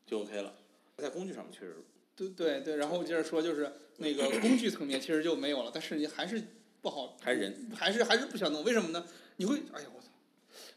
[0.05, 0.53] 就 OK 了。
[0.97, 1.75] 在工具上面确实
[2.15, 6.41] 对对对，然后接着说就是那个工具层面其实就没有了，但是你还是
[6.81, 9.05] 不好，还是人，还是还是不想弄，为什么呢？
[9.35, 10.07] 你会，哎呀我操！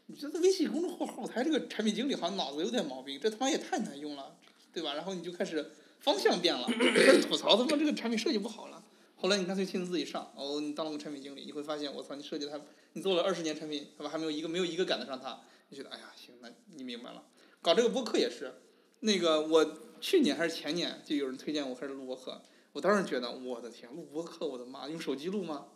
[0.07, 4.37] 你觉得微信公众号后台这个产品经理好像脑子有点毛病，这他妈也太难用了，
[4.73, 4.95] 对吧？
[4.95, 8.83] 然后你就开始方向变了，开始吐槽他妈这个产品设计不好了。
[9.15, 12.61] 后来你干脆亲自自己上，哦，你当了个产品经理，你会发现，我操，你设计的还，
[12.95, 17.23] 你做了二十年产品，他妈还没有一个没有一个赶得上他，你觉得，哎呀，行，那你明白了。
[17.61, 18.55] 搞这个播客也是，
[19.01, 22.41] 那个我去年还是前年就有人推荐我开始录播客，
[22.73, 25.67] 我当时觉得，我的天，录播客，我的妈，用手机录吗？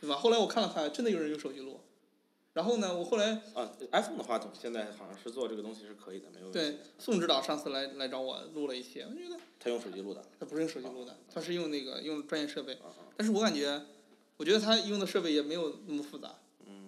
[0.00, 0.16] 对吧？
[0.16, 1.80] 后来我看了看，真的有人用手机录。
[2.54, 6.58] 然后呢，我后来啊，iPhone 的话筒现在好像是做这个东西是可以的，没有问题。
[6.58, 10.22] 对宋指导上次来来找我录了一期，我觉得他用手机录的。
[10.38, 12.74] 他不是用手机录的，他是用那个用专业设备。
[12.74, 13.08] 啊啊。
[13.16, 13.82] 但是我感觉，
[14.36, 16.34] 我觉得他用的设备也没有那么复杂。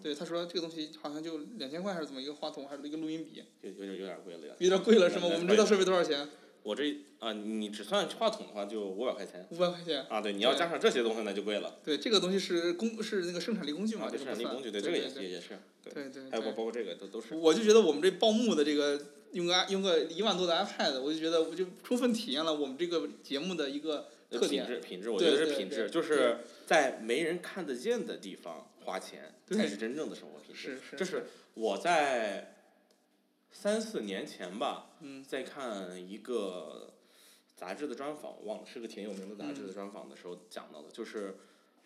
[0.05, 0.13] 嗯。
[0.13, 4.55] 对，他说这个东西好像就两千块还是怎么一个话筒，还是一个录音笔，有有点有点贵了呀。
[4.59, 5.29] 有点贵了是吗？
[5.33, 6.29] 我们这套设备多少钱？
[6.63, 10.05] 我这啊，你只算话筒的话就五百块钱五百块钱。
[10.09, 11.79] 啊，对，你要加上这些东西那就贵了。
[11.83, 14.37] 对，这个东西是工是那个生产力工具嘛，啊，这个不算。
[14.37, 15.93] 这是人力工具，对这个也也也是，对。
[15.93, 16.53] 对对还有包。
[16.53, 17.35] 包括这个都都是。
[17.35, 18.99] 我就觉得我们这报幕的这个
[19.33, 24.67] 用个用个一万多的 iPad，我就觉得我就充分体验了我们这个节目的一个特品点。
[24.67, 30.61] 质品质，我觉得是品质，就是在没人看得见的地方花钱，才是真正的生活品质。
[30.61, 30.97] 是是。
[30.97, 32.55] 这是我在
[33.51, 36.93] 三四年前吧，嗯在看一个
[37.57, 41.37] 杂志的专访，忘了是个挺有名的杂志的专访的时候讲到的，就是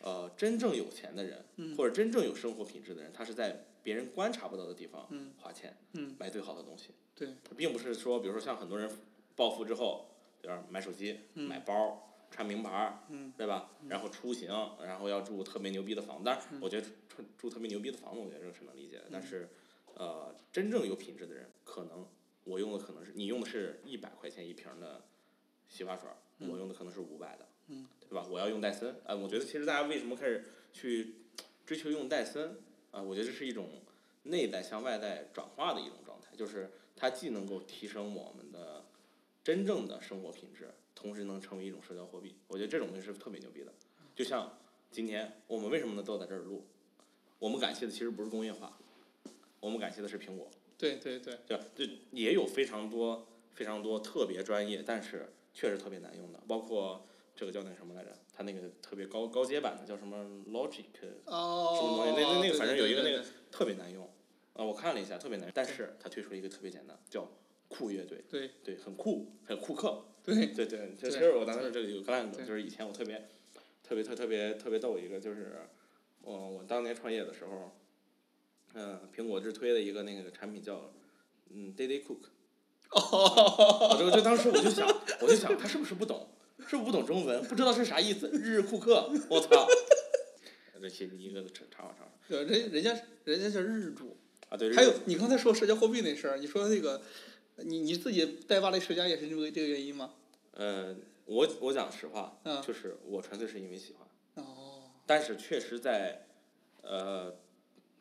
[0.00, 8.90] 呃，真正有钱的人，嗯或者真正有生活品质的人，他是在别人观察不到的地方嗯花钱，嗯买最好的东西，对，并不是说，比如说像很多人
[9.37, 10.08] 暴富之后，
[10.40, 10.64] 对吧？
[10.68, 13.70] 买手机、嗯买包、穿名牌儿，嗯对吧？
[13.88, 14.48] 然后出行，
[14.82, 16.24] 然后要住特别牛逼的房子。
[16.24, 19.04] 当然，嗯我觉得住住特别牛逼的房子，我觉得这个是能理解的。
[19.10, 19.48] 但是，
[19.94, 22.06] 呃，真正有品质的人，可能
[22.44, 25.04] 我用的可能是你用的是一百块钱一瓶的
[25.68, 26.08] 洗发水，
[26.40, 28.26] 我用的可能是五百的，嗯对吧？
[28.30, 31.16] 我要用戴森，呃、我觉得其实大家为什么开始去
[31.66, 32.58] 追求用戴森
[32.90, 33.68] 啊、我觉得这是一种
[34.24, 38.86] 内在向外在转化的一种状态，就是它既能够提升我们的
[39.44, 42.34] 真正的生活品质，同时能成为一种社交货币。
[42.48, 43.72] 我觉得这种东西是特别牛逼的。
[44.16, 44.58] 就像
[44.90, 46.66] 今天我们为什么能坐在这儿录，
[47.38, 48.76] 我们感谢的其实不是工业化，
[49.61, 51.64] 我们感谢的是苹果，对对对，对吧？
[51.76, 57.06] 就也有非常多非常多特别专业，但是确实特别难用的，包括
[57.37, 58.11] 这个叫那什么来着？
[58.32, 60.16] 它那个特别高高阶版的叫什么
[60.50, 60.84] Logic，
[61.26, 64.04] 哦，什么东西那那那个反正有一个那个对对特别难用。
[64.54, 67.30] 啊，我看了一下，特别难用，但是它推出了一个特别简单，叫
[67.68, 73.28] 酷乐队，对对，很酷，很酷克，对对对，这其实我当时这个有个烂梗，对就是以前我特别
[73.82, 75.60] 特别特特别特别逗一个，就是
[76.22, 77.72] 我我当年创业的时候，
[78.74, 80.92] 嗯、苹果日推的一个那个产品叫
[81.50, 82.28] 嗯 Daily Cook，
[82.90, 84.86] 哦， 我就就当时我就想，
[85.20, 89.66] 我就想他是不是不懂，是不是不懂中文，不知道是啥意思，日日库克，我操！
[90.80, 94.16] 这其实一个插插话插话对，人人家人家叫日主。
[94.48, 97.02] 啊，对，还有你刚才说社交货币那事儿，你说那个，
[97.56, 100.14] 你你自己带巴黎世家也是因为这个原因吗？
[100.59, 100.92] 呃，
[101.25, 104.44] 我我讲实话，嗯就是我纯粹是因为喜欢。
[104.44, 106.27] 哦，但是确实在，
[106.83, 107.33] 呃，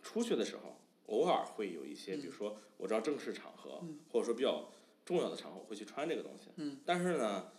[0.02, 3.80] 出去的时候，偶尔会有一些，比如说我知道正式场合，
[4.12, 4.72] 或者说比较
[5.06, 6.50] 重要的场合，我会去穿这个东西。
[6.56, 7.52] 嗯但是呢，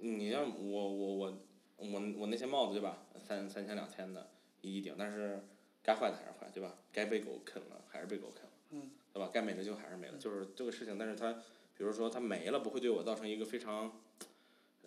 [0.00, 1.38] 你像我我我
[1.78, 3.04] 我我那些帽子对吧？
[3.18, 5.44] 三三千两千的一顶，但是
[5.82, 6.78] 该坏的还是坏，对吧？
[6.92, 9.30] 该被狗啃了还是被狗啃了，嗯对吧？
[9.32, 10.96] 该没了就还是没了，就是这个事情。
[10.96, 11.32] 但是它，
[11.76, 14.00] 比如说它没了，不会对我造成一个非常。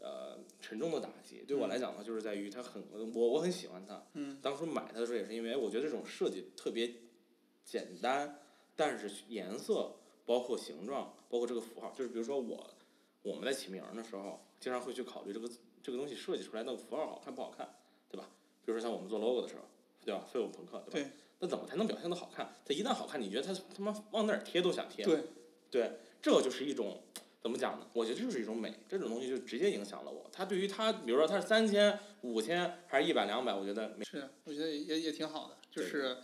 [0.02, 2.84] 呃，沉重的打击对我来讲呢，就是在于它很
[3.14, 6.94] 我我很喜欢它，嗯当初买它的时候也是因为我觉得这种设计特别
[7.66, 8.40] 简单，
[8.76, 12.66] 但是颜色包括形状，包括这个符号，就是比如说我
[13.22, 15.50] 我们在起名儿的时候，经常会去考虑这个
[15.82, 17.68] 这个东西设计出来那个符号好看不好看，
[18.10, 18.30] 对吧？
[18.66, 19.62] 比如说像我们做 logo 的时候，
[20.06, 20.26] 对吧？
[20.32, 21.10] 费尔朋克，对吧？
[21.10, 22.52] 对那怎么才能表现的好看？
[22.66, 25.06] 它一旦好看，你觉得它他妈往哪儿贴都想贴。
[25.06, 25.24] 对，
[25.70, 27.00] 对，这就是一种
[27.48, 27.88] 怎么讲呢？
[27.94, 30.30] 我觉得这就是一种美，这种东西就直接影响了我。
[30.34, 36.18] 他对于他，比如说他是三千、五千还是一百、两百，我觉得没是，我觉得也也挺好的，就是，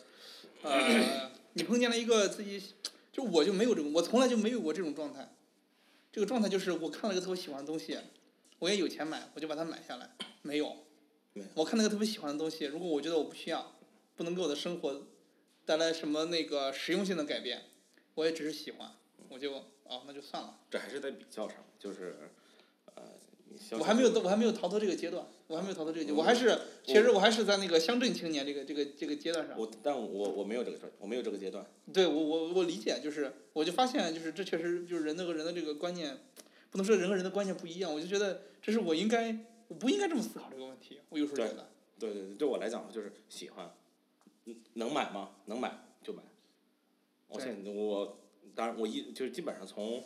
[0.64, 2.62] 呃，你碰见了一个自己，
[3.10, 5.34] 就我就没有这种，我从来就没有过这种状态。
[6.12, 7.98] 这个状态就是我看了一个特别喜欢的东西，
[8.60, 10.10] 我也有钱买，我就把它买下来。
[10.42, 10.76] 没有
[11.32, 13.74] 没有，我看那个特别喜欢的东西，如果我觉得我不需要，
[14.18, 15.08] 不能给我的生活
[15.64, 17.62] 带来什么那个实用性的改变，
[18.16, 18.92] 我也只是喜欢，
[19.30, 20.60] 我就哦那就算了。
[20.70, 22.16] 这还是在比较上，就是
[22.96, 23.04] 呃，
[23.50, 29.58] 你消我还没有，我还没有逃脱这个阶段，我还没有逃脱这个阶段，我还是其实我还是在那个乡镇青年这个这个这个阶段上。
[29.60, 31.66] 我，但我我没有这个阶我没有这个阶段。
[31.92, 36.18] 对我我我理解，就是我就发现，就是这确实就是人和人的这个观念，
[36.72, 41.00] 不能说人和人的观念不一样，我就觉得这是我应该，我不应该这么思考这个问题。
[41.10, 41.70] 我有时候觉得，
[42.00, 43.72] 对对对，对我来讲就是喜欢，
[44.46, 45.32] 嗯能买吗？
[45.46, 46.24] 能买就买。
[47.28, 48.18] 我对现在我
[48.56, 50.04] 当然我一就是基本上从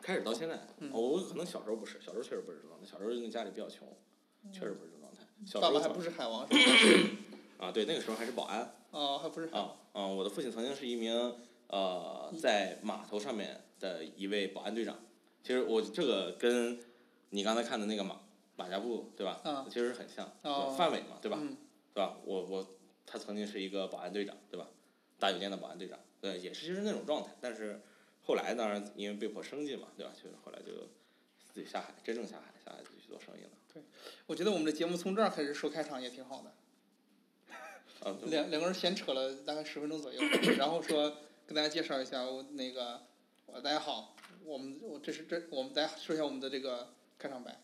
[0.00, 3.88] 开始到现在，嗯我可能小时候不是，小时候确实不是这种状态，小时候因为家里比较穷，
[4.52, 5.20] 确实不是这种状态。
[5.46, 6.54] 小时候还不是海王是
[7.58, 7.66] 吧？
[7.66, 8.74] 啊，对，那个时候还是保安。
[8.90, 9.66] 哦，还不是海王。
[9.68, 10.06] 啊啊！
[10.06, 11.34] 我的父亲曾经是一名
[11.68, 14.96] 呃在码头上面的一位保安队长。
[15.42, 16.78] 其实我这个跟
[17.30, 18.20] 你刚才看的那个马
[18.56, 19.40] 马甲布对吧？
[19.44, 21.38] 啊其实很像，哦范伟嘛，对吧？
[21.40, 21.56] 嗯
[21.94, 22.16] 对吧？
[22.24, 22.66] 我我
[23.04, 24.68] 他曾经是一个保安队长，对吧？
[25.18, 27.30] 大酒店的保安队长，对，也是就是那种状态。
[27.40, 27.80] 但是
[28.22, 30.12] 后来当然因为被迫生计嘛，对吧？
[30.14, 30.88] 就是后来就
[31.52, 33.50] 自己下海，真正下海，下海就去做生意了。
[33.72, 33.82] 对
[34.26, 40.20] 我觉得我们的节目从这儿开始说开场也挺好的，啊，两两个人闲扯了大概十分钟左右，
[40.58, 43.02] 然后说跟大家介绍一下我那个，
[43.46, 47.60] 我大家好，我们我这是这我们大家说一下我们的这个开场白。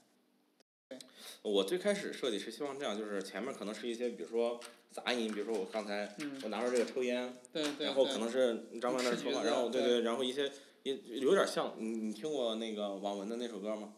[1.43, 4.59] 我最开始设计是希望这样，就是前面可能是一些，比如说
[4.91, 7.37] 杂音，比如说我刚才嗯，我拿着这个抽烟，
[7.79, 8.19] 然后可。
[8.19, 10.51] 能是张曼那儿说话，然后对对对，然后一些
[10.83, 13.95] 也有点像你你听过那个网文的那首歌吗？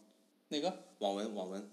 [0.49, 0.73] 哪个？
[0.99, 1.71] 网文网文，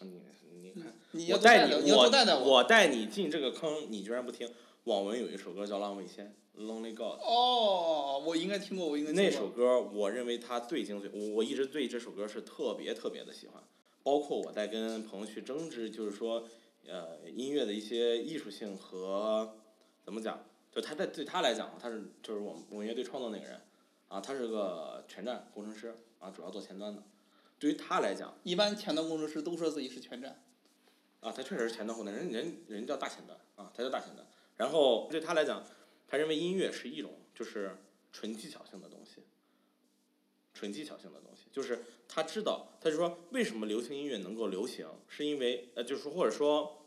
[0.00, 0.20] 你
[0.60, 4.48] 你看，你我带你多带带，你要多带带我带你进这个坑，你居然不听。
[4.84, 9.30] 网文有一首歌叫《浪味仙》（Lonely God），哦，我应该听过，我应该听过。
[9.30, 13.62] 那首歌我认为它最精髓，我我一直对这首歌是特别特别的喜欢，
[14.08, 16.48] 包括我在跟朋友去争执，就是说，
[16.86, 19.54] 呃音乐的一些艺术性和
[20.02, 20.42] 怎么讲，
[20.72, 23.60] 就他在对他来讲，他是就是我们我们乐队创作那个人
[24.08, 27.02] 啊，他是个全站工程师啊，主要做前端的。
[27.58, 30.42] 对于他来讲一般前端工程师都说自己是全站，
[31.20, 34.26] 啊，他确实是前端后端，人人人叫大前端啊，他叫大前端。
[34.56, 35.62] 然后对他来讲，
[36.06, 37.76] 他认为音乐是一种就是
[38.10, 39.20] 纯技巧性的东西，
[40.54, 46.82] 纯技巧性的东西，就是他知道，他就说为什么流行音乐能够流行，是因为呃，就是说或者说，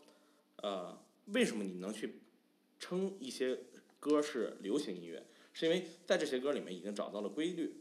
[0.58, 2.20] 呃，为什么你能去
[2.80, 3.60] 称一些
[4.00, 7.76] 歌是流行音乐，是因为在这些歌里面已经找到了规律，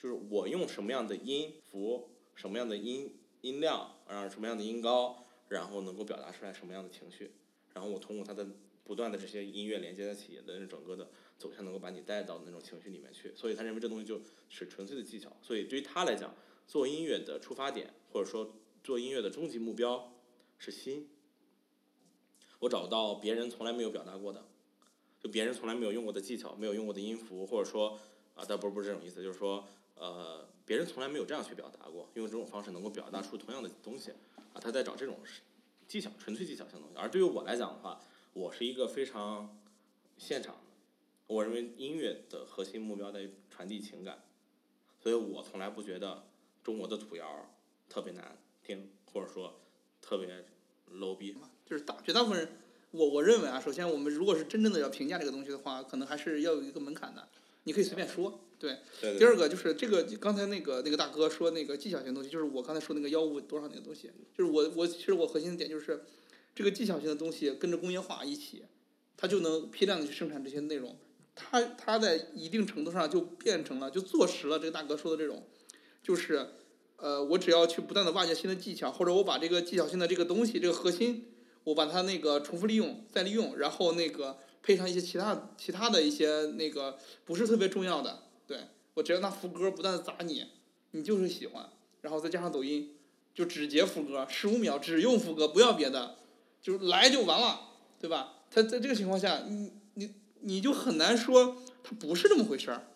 [0.00, 7.30] 就是我用什么样的音符，什么样的音音量，然后什么样的音高，然后能够表达出来什么样的情绪，
[7.74, 8.46] 然后我通过它的
[8.84, 13.32] 不断的这些音乐连接在一起的那整个的走向，能够把你带到那种情绪里面去。
[13.36, 15.36] 所以他认为这东西就是纯粹的技巧。
[15.42, 16.34] 所以对于他来讲，
[16.66, 20.12] 做音乐的出发点或者说做音乐的终极目标
[20.58, 21.08] 是心。
[22.60, 24.44] 我找到别人从来没有表达过的，
[25.20, 27.98] 就别人从来没有用过的技巧，没有用过的音符，或者说
[28.34, 34.10] 啊，但不是不是这种意思，就是说呃，别人从来没有这样去表达过，用这种方式能够表达出同样的东西
[34.54, 35.18] 啊，他在找这种
[35.86, 36.96] 技巧，纯粹技巧性的东西。
[36.96, 38.00] 而对于我来讲的话，
[38.32, 39.60] 我是一个非常
[40.16, 40.60] 现场的，
[41.26, 44.24] 我认为音乐的核心目标在于传递情感，
[44.98, 46.26] 所以我从来不觉得
[46.66, 47.48] 中国的土窑
[47.88, 49.54] 特别难听，或者说
[50.02, 50.44] 特别
[50.90, 51.32] low 逼。
[51.64, 52.48] 就是大绝大部分人，
[52.90, 57.28] 我我认为啊，首先我们如果是真正的要评价这个东西的话，可能还是要有一个门槛的，
[57.62, 58.78] 你可以随便说，对。
[59.00, 66.04] 对对第二个就是这个刚才那个那个大哥说那个技巧性的东西，就是我刚才说那个幺五多少那个东西，就是我我其实我核心的点就是，
[66.52, 68.64] 这个技巧性的东西跟着工业化一起，
[69.16, 70.96] 它就能批量的去生产这些内容，
[71.36, 75.46] 它它在一定程度上就变成了就坐实了这个大哥说的这种，
[76.06, 76.50] 就是
[76.98, 81.24] 呃我只要去不断的挖掘新的技巧，或者我把这个技巧性的这个东西这个核心，
[81.64, 88.22] 我把它那个重复利用再利用，然后那个配上一些其他其他的一些那个不是特别重要的。
[88.46, 90.46] 对我只要拿副歌不断的砸你，
[90.92, 91.68] 你就是喜欢，
[92.02, 92.94] 然后再加上抖音，
[93.34, 96.14] 就只截副歌，十五秒只用副歌，不要别的，
[96.62, 98.34] 就是来就完了，对吧？
[98.48, 102.86] 他在这个情况下，你你你就很难说它不是这么回事儿，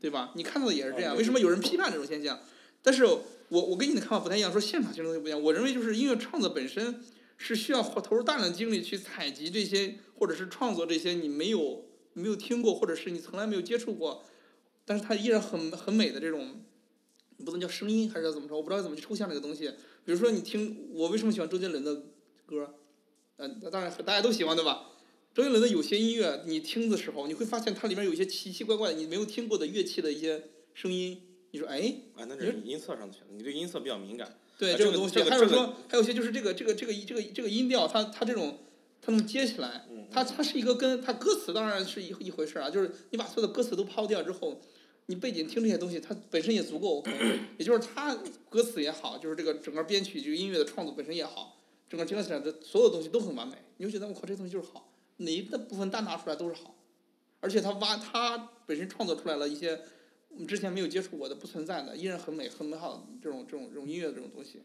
[0.00, 0.32] 对吧？
[0.36, 2.38] 你看到的也是这样，为什么有人批判这种现象？
[2.82, 5.42] 但是我我跟你的看法不太一样，说现场性的东西不一样。
[5.42, 7.02] 我认为就是音乐创作本身
[7.36, 14.24] 是需要投入大量精力去采集这些，或者是创作这些你没有没有听过，或者是你从来没有接触过，
[14.84, 16.62] 但是它依然很很美的这种，
[17.44, 18.54] 不能叫声音还是怎么着？
[18.54, 19.68] 我不知道怎么去抽象这个东西。
[20.04, 21.94] 比如说你听我为什么喜欢周杰伦的
[22.46, 22.74] 歌，
[23.38, 24.92] 嗯、当然大家都喜欢对吧？
[25.36, 31.20] 周杰伦的有些音乐，你听的时候，你会发现它里面有一些奇奇怪怪的、你没有听过的乐器的一些声音。
[31.50, 34.34] 你说，哎，啊，那这是音色上的选择，你对音色比较敏感。
[34.56, 38.60] 对、啊这个东西，这个还有说，还有些就是这个这个这个这个这个音调，它它这种
[39.02, 44.58] 它能接起来，嗯它它是一个跟它歌词当然是一一回事儿啊，就是你把所有的歌词都抛掉之后，
[45.04, 47.12] 你背景听这些东西，它本身也足够 OK，
[47.58, 48.16] 也就是它
[48.48, 56.74] 歌词也好，就是这个整个编曲这个音乐的创作本身也好，整个结合起来的所有东西都很完美，你就觉得我靠这东西就是好，哪一个部分单拿出来都是好，
[57.40, 59.80] 而且他挖他本身创作出来了一些
[60.28, 64.62] 我们之前没有接触过的不存在的，依然很美很美好的这种这种这种音乐的这种东西。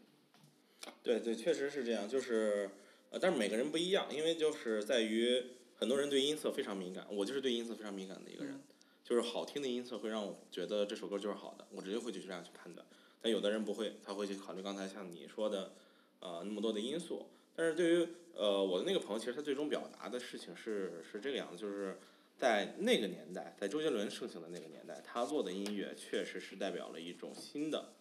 [1.02, 2.70] 对对，确实是这样，就是
[3.10, 5.42] 呃，但是每个人不一样，因为就是在于
[5.74, 8.60] 很多人对音色非常敏感，我就是对音色非常敏感的一个人，
[9.04, 12.84] 就是好听的音色会让我觉得这首歌就是好的，我直接会去这样去判断。
[13.20, 15.72] 但有的人不会，他会去考虑刚才像你说的，
[16.18, 17.26] 呃，那么多的因素。
[17.54, 21.96] 但是对于呃我的那个朋友，其实他最终表达的事情是是这个样子，就是
[22.38, 27.92] 在那个年代，在周杰伦盛行的那个年代，他做的音乐确实是代表了一种新的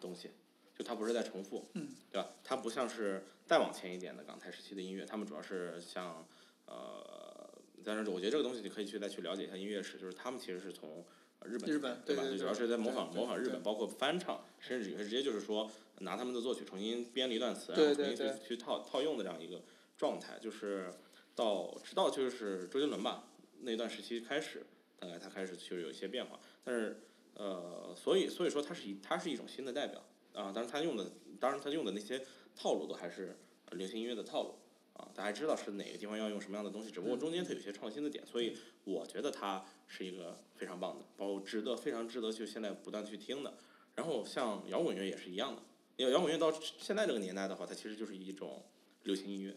[0.00, 0.30] 东西，
[0.76, 2.28] 就他不是在重复，嗯对吧？
[2.44, 6.26] 他不像是再往前一点的港台时期的音乐，他们主要是像
[6.66, 7.50] 呃，
[7.82, 11.04] 但是我觉得这个东西你可以去再去了解一下音乐史，就是他们其实是从
[11.40, 12.22] 呃日本日本对吧？
[12.22, 15.68] 对对对主要是在模仿模仿日本，包括翻唱，甚至有些直接就是说
[16.02, 19.62] 拿他们的作曲重新编了一段词，然后重新去去套套用的这样一个
[19.96, 20.92] 状态，就是
[21.34, 23.28] 到直到就是周杰伦吧
[23.60, 24.64] 那段时期开始，
[24.98, 27.02] 大概他开始就是有一些变化，但是
[27.34, 30.04] 呃，所以所以说他是一他是一种新的代表
[30.34, 31.10] 啊，但是他用的
[31.40, 32.24] 当然他用的那些
[32.54, 34.54] 套路都还是呃流行音乐的套路。
[34.94, 38.54] 啊，大家知道是哪个地方要用什么样的东西，只不过中间它有些创新的点，所以
[38.84, 43.54] 我觉得他是一个非常棒的，包括值得非常值得去现在不断去听的。
[43.94, 45.62] 然后像摇滚乐也是一样的，
[45.96, 48.64] 因为摇滚乐到现在这个年代的话，它其实就是一种
[49.02, 49.54] 流行音乐，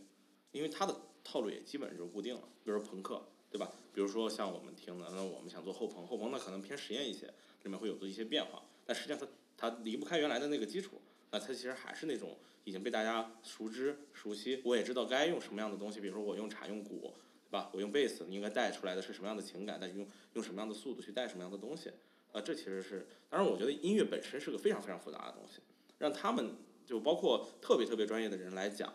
[0.51, 3.71] 因为它的套路也基本就固定了，比如说朋克，对吧？
[3.93, 7.27] 比如说像我们听的，那我们想做后朋，后朋呢可能偏实验一些，
[7.63, 17.13] 里面会有的一些变化，但实际上它它离不开原来的那个基础，那它其实还是那种已经被大家熟知熟悉，我也知道该用什么样的东西，比如说我用镲用鼓，
[17.45, 17.71] 对吧？
[17.73, 21.89] 我用贝斯，应该带出来的是什么样的情感，但是用用什么样的速度去带什么样的东西，
[22.33, 25.61] 啊，这其实是，当然我觉得音乐本身是个非常非常复杂的东西，
[25.97, 28.93] 让他们就包括特别特别专业的人来讲，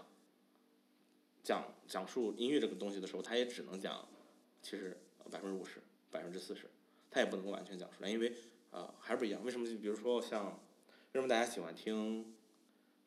[1.43, 4.07] 讲讲述音乐这个东西的时候，他也只能讲，
[4.63, 4.97] 其实
[5.31, 5.81] 百分之五十、
[6.11, 6.71] 百分之四十，
[7.11, 8.33] 他也不能够完全讲出来，因为
[8.71, 9.45] 呃还是不一样。
[9.45, 9.67] 为什么？
[9.67, 10.61] 就比如说像
[11.13, 12.35] 为什么大家喜欢听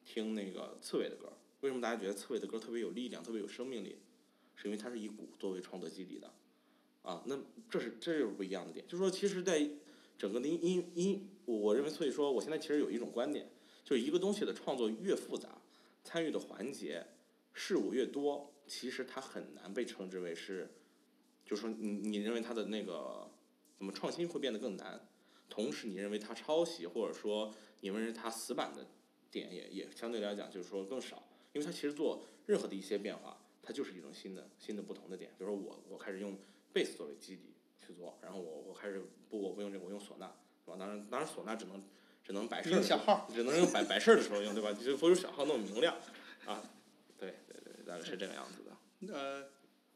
[0.03, 1.33] 听那个刺猬的歌？
[1.61, 3.97] 为什么大家觉得刺猬的歌特别有力量、特别有生命力？
[4.55, 6.31] 是因为它是以鼓作为创作基底的，
[7.01, 7.39] 啊，那
[7.69, 8.85] 这是这就是不一样的点。
[8.87, 9.67] 就是说，其实，在
[10.15, 13.49] 整个的音音音，我认为，所以说，我现在其实有一种观点，
[13.83, 15.61] 就一个东西的创作越复杂，
[16.03, 17.05] 参与的环节
[17.53, 20.69] 事物越多，其实它很难被称之为是，
[21.45, 23.29] 就是说你你认为它的那个
[23.77, 25.07] 怎么创新会变得更难，
[25.49, 28.87] 同时你认为它抄袭或者说你认为它死板的
[29.29, 31.21] 点也也相对来讲就是说更少，
[31.51, 35.31] 因为它其实做任何的一些变化，它就是一种新的新的不同的点。
[35.37, 36.37] 比如说我我开始用
[36.71, 37.53] 贝斯作为基底
[37.85, 40.31] 去做，然后我我开始不我不用这个我用唢呐，
[40.63, 40.77] 是吧？
[40.79, 41.83] 当然当然唢呐只能
[42.23, 44.71] 只能摆事儿的时候，用小号，只能用摆摆事儿的时候用，对吧？
[44.73, 45.95] 就不如小号那么明亮，
[46.45, 46.63] 啊，
[47.19, 49.13] 对对对，大概是这个样子的。
[49.13, 49.45] 呃，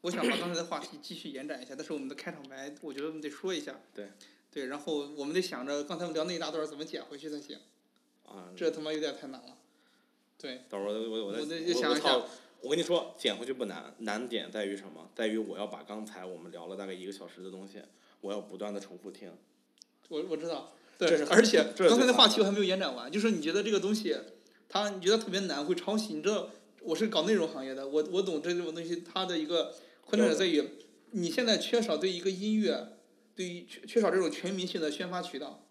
[0.01, 3.80] 我想把刚才的话题继续延展一下，但是我们的开场白，我觉得我们得说一下。
[3.93, 4.09] 对。
[4.49, 7.59] 对，然后我们得想着刚才我们聊那一大段儿怎么剪回去才行，
[8.25, 9.57] 啊，这他妈有点太难了。
[10.38, 12.28] 对，到时候我我我再我得我想一我操
[12.61, 15.11] 我跟你说，剪回去不难，难点在于什么？
[15.13, 17.84] 在于我要把刚才我们聊了大概一个小时的东西，
[18.21, 19.32] 我要不断的重复听。
[20.09, 20.73] 我我知道。
[20.98, 24.16] 对，而且刚才的那话题我还没有延展完，就是你觉得这个东西，
[24.68, 26.14] 它你觉得特别难，会抄袭？
[26.14, 26.50] 你知道
[26.82, 29.76] 我是搞内容行业的，我我懂这种东西，它的一个
[30.06, 30.64] 困难在于，
[31.12, 32.98] 你现在缺少对一个音乐，
[33.36, 35.64] 对于缺缺少这种全民性的宣发渠道。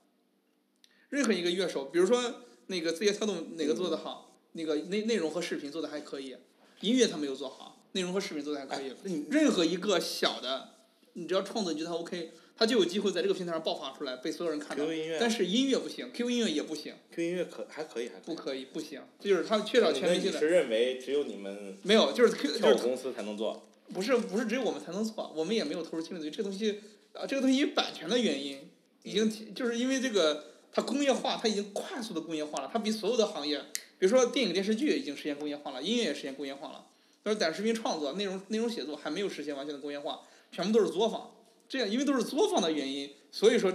[1.09, 6.37] 任何一个乐手，比如说那个字节跳动哪个做的好，那个内内容和视频做的还可以，
[6.81, 8.93] 音乐他没有做好，内容和视频做的还可以。
[9.31, 10.71] 任何一个小的，
[11.15, 14.85] 你只要创作你觉得它 OK，它就有机会在这个平台上爆发出来，被所有人看到
[15.21, 18.25] 但是音乐不行，QQ 音乐也不行，QQ 音乐可还可以，还可以。
[18.25, 20.41] 不可以，不行，这就是它缺少全民性的。
[20.41, 23.63] 认为只有你们没有，就是 Q 就是跳舞公司才能做？
[23.93, 26.31] 不是不是只有我们才能做，我们也没有投入精力。
[26.31, 26.81] 这个东西
[27.13, 28.59] 啊，这个东西因为版权的原因，
[29.03, 33.59] 已经提就是因为这个它工业化，它已经快速的工业化了，它比所有的行业，
[33.99, 36.87] 比如说电影电视剧已经实现工业化了，音乐也实现工业化了，
[37.23, 41.36] 但是短视频创作、内容内容写作还没有实现完全的工业化，全部都是作坊。
[41.69, 43.73] 这样因为都是作坊的原因，所以说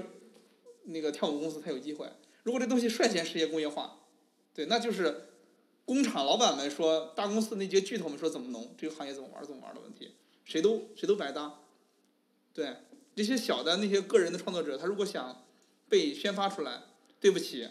[0.85, 2.09] 那个跳舞公司才有机会。
[2.43, 3.99] 如果这东西率先实现工业化，
[4.53, 5.29] 对，那就是
[5.85, 11.59] 工厂老板们说，大公司那些巨头们说怎么弄，这个行业怎么玩怎么玩的问题，谁都谁都白搭。
[12.53, 12.75] 对，
[13.15, 15.45] 这些小的那些个人的创作者，他如果想
[15.87, 16.81] 被宣发出来，
[17.19, 17.67] 对不起，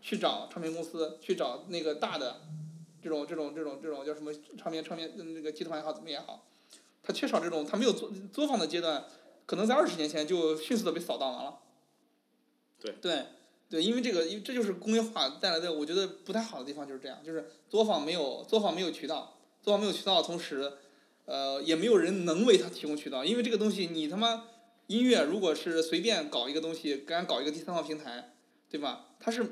[0.00, 2.40] 去找唱片公司，去找那个大的
[3.02, 6.48] 这种这种这种这种叫什么唱片唱片那个集团也好怎么也好，
[7.02, 9.04] 他缺少这种他没有作作坊的阶段，
[9.50, 11.58] 可能在二十年前就迅速的被扫荡完了。
[12.80, 13.26] 对对
[13.68, 20.74] 对，因为这个，因为这就是工业化带来的，我觉得不太好的地方就是这样，就是作坊没有作坊没有渠道，作坊没有渠道的同时，
[21.24, 24.44] 呃，也没有人能为他提供渠道，因为这个东西你他妈
[24.86, 28.36] 音乐如果是随便搞一个东西，敢搞一个第三方平台，
[28.70, 29.08] 对吧？
[29.18, 29.44] 它是，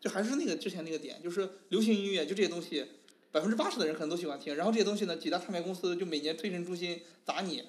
[0.00, 2.86] 就还是那个之前那个点，就是流行音乐就这些东西，
[3.30, 7.64] 百分之八十的人可能都喜欢听，然后这些东西呢，几大唱片公司就每年推陈出新砸你，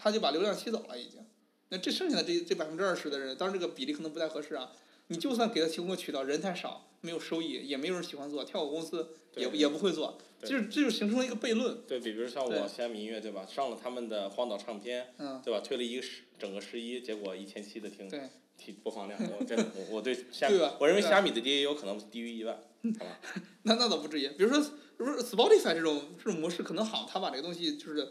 [0.00, 1.20] 他就把流量吸走了已经。
[1.68, 4.72] 那这剩下的这这百分之二十的人，当然这个比例可能不太合适啊。
[5.08, 11.78] 你就算给他提供个渠道，人太少，没有收益，也没有人喜欢做，跳舞公司也对也不会做，就是这就形成了一个悖论。
[11.86, 13.44] 对比，比如像我虾米音乐，对吧？
[13.44, 15.60] 上了他们的荒岛唱片，嗯，对吧？
[15.60, 22.56] 推了一个十整个十一，结果一千七的听对，听播放量，我真的我我对虾 对吧我认为虾米的 DAU 可能低于一万，
[22.98, 23.20] 好吧？
[23.62, 24.28] 那那倒不至于。
[24.28, 28.08] 比如说，比如说 Spotify 这种这种模式可能好，他把这个东西就是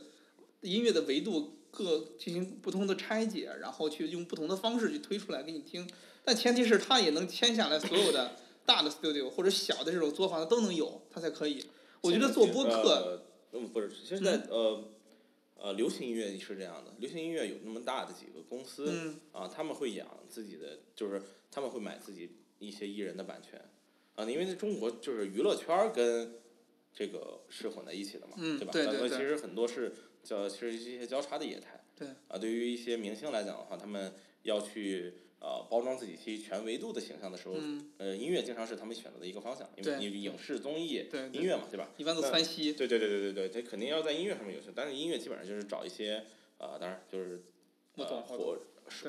[0.62, 5.88] 音乐的维度各进行不同的拆解，然后去用不同的方式去推出来给你听。
[6.24, 11.66] 但前提是他也能签下来所有的 大的 studio 或者小的这种作坊都能有，他才可以。
[12.02, 13.22] 我觉得做播客，呃，
[13.54, 14.84] 嗯，不是，现在呃
[15.56, 23.60] 呃，流行音乐是这样的，流行音乐有那么大的几个公司，嗯啊，他们会养自己的，就是他们会买自己一些艺人的版权，
[24.16, 26.36] 啊，因为在中国就是娱乐圈儿跟
[26.94, 28.72] 这个是混在一起的嘛，嗯对吧？
[28.72, 29.94] 对对对咱们其实很多是
[30.30, 34.14] 叫其实一些交叉的业态，对，啊，对于一些明星来讲的话，他们
[34.44, 41.90] 要去呃包装自己其全维度的形象的时候，嗯，呃，音乐经常是他们选择的一个方向，因为对你影视、综艺、对对音乐嘛，对吧？
[41.98, 42.78] 一般都三栖。
[42.78, 46.24] 对对对对对对，他肯定要在音乐上面有趣，但是音乐基本上就是找一些
[46.60, 47.42] 呃，当然就是
[47.96, 48.60] 呃我懂我火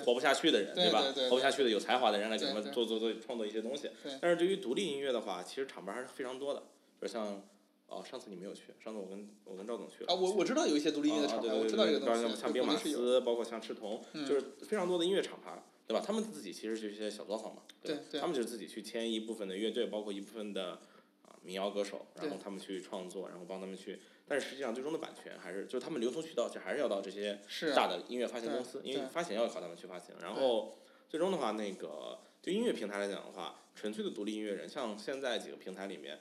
[0.05, 4.13] 活不下去的人，对对对活不下去的有才华的人来给他们做做做创作一些东西对。
[4.21, 6.67] 但是对于独立音乐的话，其实厂牌还是非常多的，比
[7.01, 7.43] 如像
[7.91, 10.13] 哦，上次你没有去，上次我跟我跟赵总去了。
[10.13, 12.77] 啊，我我知道有一些独立音乐的厂牌，我知道这个东西，像兵马。
[12.77, 16.03] 司，包括像赤铜，嗯就是非常多的音乐厂牌，对吧？
[16.07, 20.79] 他们自己其实就是一些小作坊嘛，吧对对他们就是自己去签一部分的乐队，包括一部分的
[21.23, 27.39] 啊民谣歌手，然后他们去创作，然后帮他们去，但是实际上最终的版权还是就是他们流通渠道，就还是要到这些
[27.75, 30.79] 大的音乐发行公司，因为发行要靠他们去发行，然后
[31.09, 36.21] 最终的话，那个对音乐平台来讲的话，纯粹的独立音乐人，像现在几个平台里面，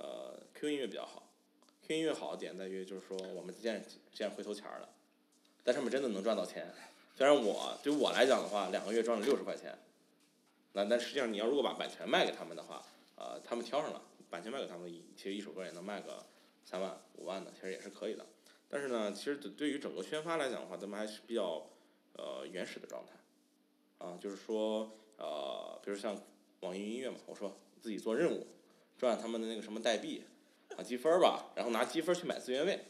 [0.00, 1.28] 呃，Q 音乐比较好
[1.86, 4.88] ，Q 音乐好的点在于就是说我们现现在回头钱了，
[5.62, 6.72] 在上面真的能赚到钱。
[7.14, 9.78] 虽然我对我来讲的话，两个月赚了六十块钱，
[10.72, 12.82] 那但实际上你要如果把版权卖给他们的话，
[13.16, 16.24] 呃，他们挑上了，版权卖给他们，其实一首歌也能卖个
[16.64, 18.24] 三万五万的，其实也是可以的。
[18.70, 21.66] 但是呢，其实对于整个宣发来讲的话，咱们还是比较
[22.14, 26.16] 呃原始的状态，啊，就是说呃，比如像
[26.60, 28.46] 网易云音乐嘛，我说自己做任务，
[29.00, 30.22] 赚他们的那个什么代币
[30.76, 32.80] 啊积分儿吧，然后拿积分儿去买资源位。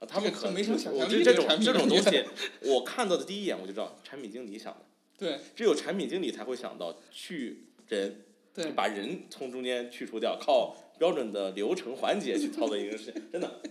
[0.00, 2.24] 啊，他们可能这个没什么想我象这这种这种东西，
[2.60, 4.84] 我看到的第一眼我就知道产品经理想的，
[5.16, 8.22] 对只有产品经理才会想到去人，
[8.52, 13.62] 对把人从中间去除掉，靠标准的流程环节去操作一个事情，真的，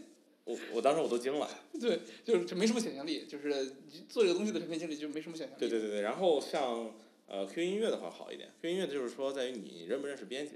[0.45, 1.47] 我我当时我都惊了。
[1.79, 3.75] 对，就是这没什么想象力，就是
[4.09, 5.59] 做这个东西的产品经理就没什么想象力。
[5.59, 6.93] 对对对对，然后像
[7.27, 10.53] 呃 Q 音乐的话好一点，Q 音乐就是说在于你认不认识编辑，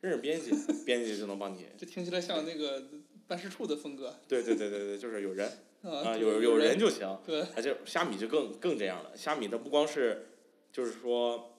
[0.00, 0.50] 认识编辑，
[0.84, 1.66] 编辑就能帮你。
[1.78, 2.84] 这听起来像那个
[3.26, 5.50] 办事处的风格对对对对对，就是有人
[5.82, 7.18] 啊有有人就行。
[7.26, 10.28] 对而且虾米就更更这样了，虾米它不光是
[10.72, 11.56] 就是说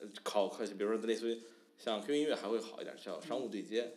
[0.00, 1.40] 呃考科，比如说类似于
[1.78, 3.92] 像 Q 音乐还会好一点，叫商务对接，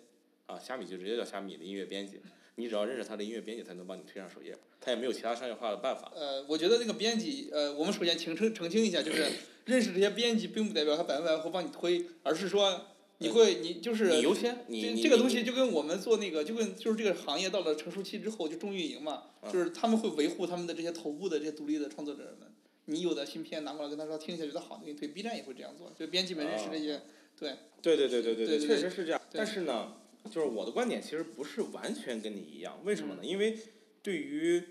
[0.45, 2.19] 啊，虾米就直接叫虾米的音乐编辑，
[2.55, 6.11] 你只要认识他的音乐编辑，才能帮你推上首页，他也没有其他商业化的办法。
[6.15, 9.25] 呃，我觉得那个编辑，呃，我们首先澄清澄清一下，就是
[9.65, 12.87] 认识这些编辑，并不代表他百分百会帮你推，而是说
[13.19, 22.51] 你会，你就是优先，这这个东西就跟我们做那个，就跟就是这个行业到了成熟期之后就重运营嘛，就是他们会维护他们的这些头部的这些独立的创作者们。
[22.85, 27.01] 你有的新片拿过来跟他说听一下觉得好，你推 B 站也会这样做，就编辑们认识这些，
[27.39, 27.55] 对。
[27.81, 28.59] 对对对对对对。
[28.59, 29.19] 确实是这样。
[29.31, 29.95] 但是呢，
[30.25, 33.21] 就是我的观点其实不是完全跟你一样，为什么呢？
[33.23, 33.57] 因为
[34.03, 34.63] 对于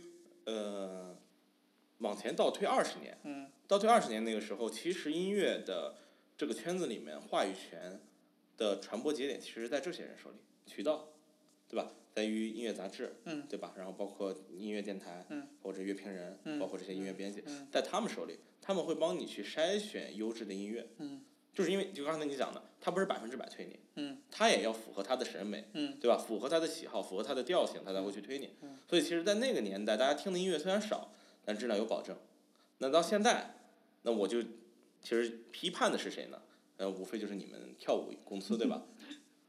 [0.44, 1.16] 呃，
[1.98, 5.96] 往前倒退二十年，倒退二十年那个时候，其实音乐的
[6.38, 8.00] 这个圈子里面话语权。
[8.56, 10.36] 的传播节点其实在这些人手里，
[10.66, 11.08] 渠道，
[11.68, 11.92] 对吧？
[12.14, 13.74] 在于音乐杂志，嗯对吧？
[13.76, 26.16] 然后包括音乐电台，嗯或者乐评人，嗯包括这些音乐编辑，嗯在他们手里，他们会帮你去筛选优质的音乐，嗯就是因为就刚才你讲的，他不是百分之百推你，嗯他也要符合他的审美，嗯对吧？
[26.16, 28.54] 符合他的喜好，符合他的调性，他才会去推你。
[28.62, 31.12] 嗯所以其实，在那个年代，大家听的音乐虽然少，
[31.44, 32.16] 但质量有保证。
[32.78, 33.56] 那到现在，
[34.02, 34.42] 那我就
[35.02, 36.40] 其实批判的是谁呢？
[36.78, 38.82] 呃，无非就是你们跳舞公司，对吧？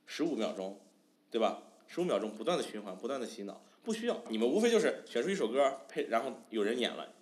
[0.05, 0.79] 十五秒钟，
[1.29, 1.63] 对吧？
[1.87, 4.21] 十五秒钟不断的循环，不断的洗脑，不需要。
[4.29, 7.13] 你们无非就是选出一首歌配，然后有人演了，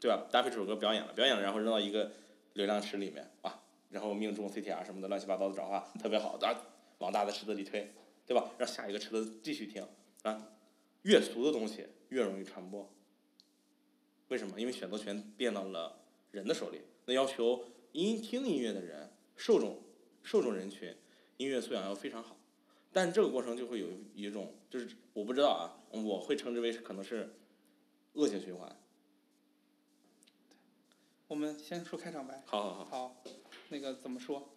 [0.00, 0.26] 对吧？
[0.30, 2.10] 搭配这首歌表演了，表演了，然后扔到一个
[2.54, 6.62] 流量池里面啊，然后命中 CTR 什么的乱七八糟的转化特别好，啊，
[6.98, 7.92] 往大的池子里推，
[8.26, 8.50] 对吧？
[8.58, 9.86] 让下一个池子继续听
[10.22, 10.50] 啊，
[11.02, 12.88] 越俗的东西越容易传播。
[14.28, 14.60] 为什么？
[14.60, 15.98] 因为选择权变到了
[16.32, 19.07] 人的手里，那要求音听音乐的人
[19.38, 19.80] 受众
[20.22, 20.94] 受众人群
[21.38, 22.36] 音乐素养要非常好，
[22.92, 27.34] 但这个过程就会有一种就是我不知道啊，我会称之为可能是
[28.14, 28.76] 恶性循环。
[31.28, 32.42] 我们先说开场白。
[32.46, 33.16] 好好好，好，
[33.68, 34.50] 那个怎么说？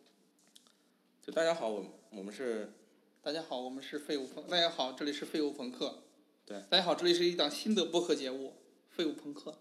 [1.21, 2.73] 就大家好，我我们是
[3.21, 4.47] 大家好，我们是废物朋。
[4.47, 6.03] 大家好，这里是废物朋克。
[6.43, 6.63] 对。
[6.69, 8.55] 大家好，这里是一档新的播客节目
[8.95, 9.51] 《废物朋克》。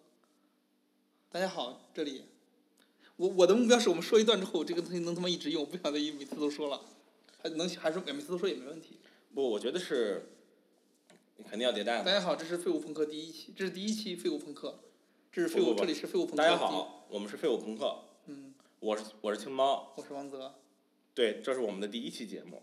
[1.28, 2.24] 大家好，这里，
[3.20, 6.80] 我我的目标是我们说一段之后，这个东西能他妈一直用，不想再一每次都说了，
[7.42, 8.96] 还能还是每次都说也没问题。
[9.34, 10.30] 不，我觉得是
[11.36, 12.04] 你肯定要迭代嘛。
[12.04, 14.80] 大家好，这是废物朋克第一期，这是第一期废物朋克，
[15.30, 16.36] 这是废物，这里是废物朋克。
[16.38, 17.94] 大家，好，我们是废物朋克，
[18.24, 20.54] 嗯，我是我是青猫，我是王泽。
[21.12, 22.62] 对，这是我们的第一期节目，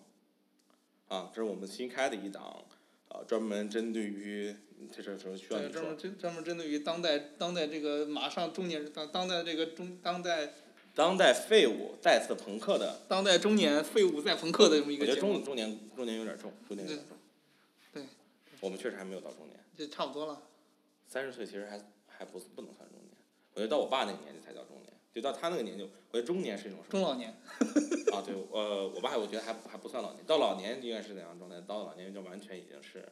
[1.07, 2.65] 啊，这是我们新开的一档，
[3.09, 4.55] 啊，专门针对于
[4.91, 10.53] 这这时候需要，专门，针专门针对于当代当代这个马上中年当当代这个中当代
[10.93, 17.17] 当代废物再次朋克的，当代中年废物再朋克的这么一个我觉得中，中年中年有点重，中年有点重。
[17.93, 18.03] 对
[18.59, 20.41] 我们确实还没有到中年，就差不多了。
[21.07, 23.11] 三十岁其实还还不不能算中年，
[23.53, 26.89] 我觉得到我爸那个年纪才叫中年，就到他那个年纪，我觉得中年是一种什么？
[26.89, 27.29] 中老年，
[28.11, 31.61] 啊，对，呃，我爸我觉得还还不算老年，到老年应该是怎样状态？
[31.61, 33.07] 到老年就完全已经是，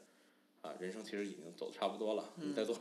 [0.66, 2.76] 啊，人生其实已经走的差不多了，嗯你再做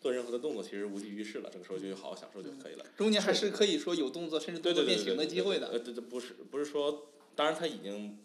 [0.00, 1.48] 做任何的动作，其实无济于事了。
[1.52, 2.84] 这个时候就好好享受就可以了。
[2.96, 5.68] 中间还是可以说有动作，甚至动作变形的机会的。
[5.68, 8.18] 呃，这这不是不是说，当然他已经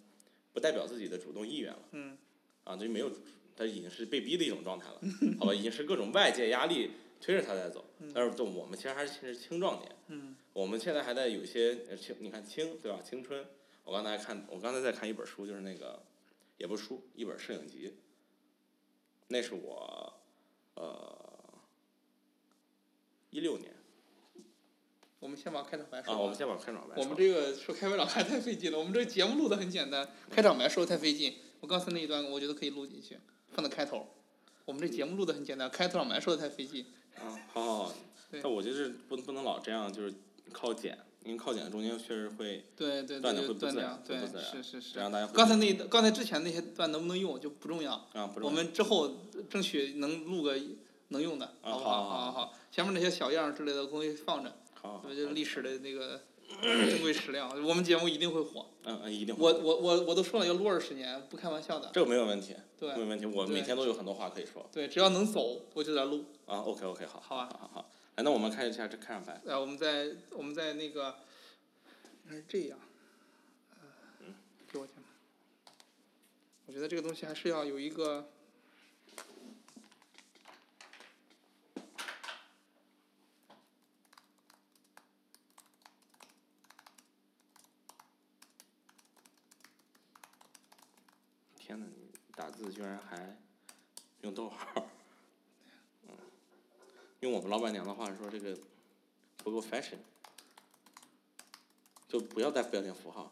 [0.52, 1.80] 不代表自己的主动意愿了。
[1.92, 2.18] 嗯。
[2.64, 3.12] 啊，这就没有，
[3.56, 5.02] 他已经是被逼的一种状态了，
[5.38, 5.54] 好吧？
[5.54, 7.86] 已经是各种外界压力推着他在走。
[8.14, 9.92] 但是，就我们其实还是是青壮年。
[10.08, 10.36] 嗯。
[10.54, 13.00] 我们现在还在有些呃青，你看青对吧？
[13.04, 13.46] 青春，
[13.84, 16.02] 我刚才看，我刚才在看一本书，就是那个，
[16.58, 17.94] 也不是书，一本摄影集。
[19.28, 20.14] 那是我，
[20.76, 21.18] 呃，
[23.30, 23.74] 一六年
[25.20, 27.04] 我们先把开场白说啊，我们先把开场白说。
[27.04, 31.38] 我们这个说开场白太费劲了，我们这个节目录的很简单，开场白说的太费劲。
[31.62, 33.18] 我刚才那一段我觉得可以录进去，
[33.54, 34.06] 放在开头。
[34.66, 36.86] 我们这节目录的很简单，开场白说的太费劲。
[37.16, 37.94] 啊，好好好，
[38.30, 40.14] 对但我觉得是不不能老这样，就是
[40.52, 45.00] 靠剪，因为靠剪中间确实会对对对，断的会不自然，对是是是这。
[45.00, 49.10] 样大家刚才那刚才之前那些段能不能用就不重要，啊不重要我们之后
[49.50, 50.56] 争取能录个
[51.10, 52.04] 能用的，啊好不好？
[52.04, 56.22] 好好好前面那些小样儿之类的东西放着，好，好就是历史的那个
[56.62, 58.66] 珍贵史料，我们节目一定会火。
[58.86, 61.90] 嗯嗯一定会我我我我都说了要录二十年，不开玩笑的。
[61.94, 66.26] 这个没有问题，对没问题，我每天都有很多话可以说对，只要能走我就在录。
[66.46, 71.18] 啊，OK OK 好，好啊好好好，来那我们看一下这开场白，呃，我们在我们在那个，
[72.30, 72.80] 是这样，
[73.72, 74.28] 呃，
[74.72, 74.96] 给我讲。
[76.68, 78.30] 我觉得这个东西还是要有一个，
[91.58, 93.38] 天呐，你打字居然还
[94.22, 94.88] 用逗号
[97.24, 98.58] 用我们老板娘的话说，这个
[99.38, 99.96] 不够 fashion，
[102.06, 103.32] 就不要带标点符号。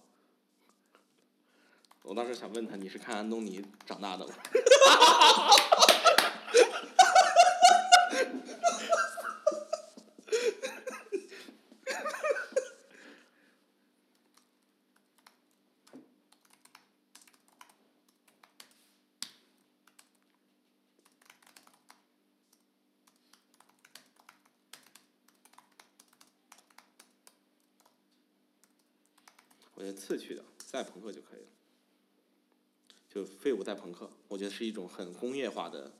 [2.03, 4.33] 我当时想问他，你是看安东尼长大的吗？
[30.01, 31.47] 次去的赛朋克就可以了，
[33.07, 35.91] 就废物在朋克，我觉得是一种很工业化的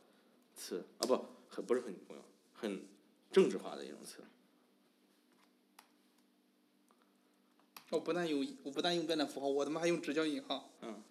[0.55, 2.21] 词啊，不，很不是很工业，
[2.53, 2.83] 很
[3.31, 4.23] 政治化的一种词。
[7.91, 10.71] 我不但用我不但用标点符号，我他妈还用直角引号。
[10.81, 11.03] 嗯。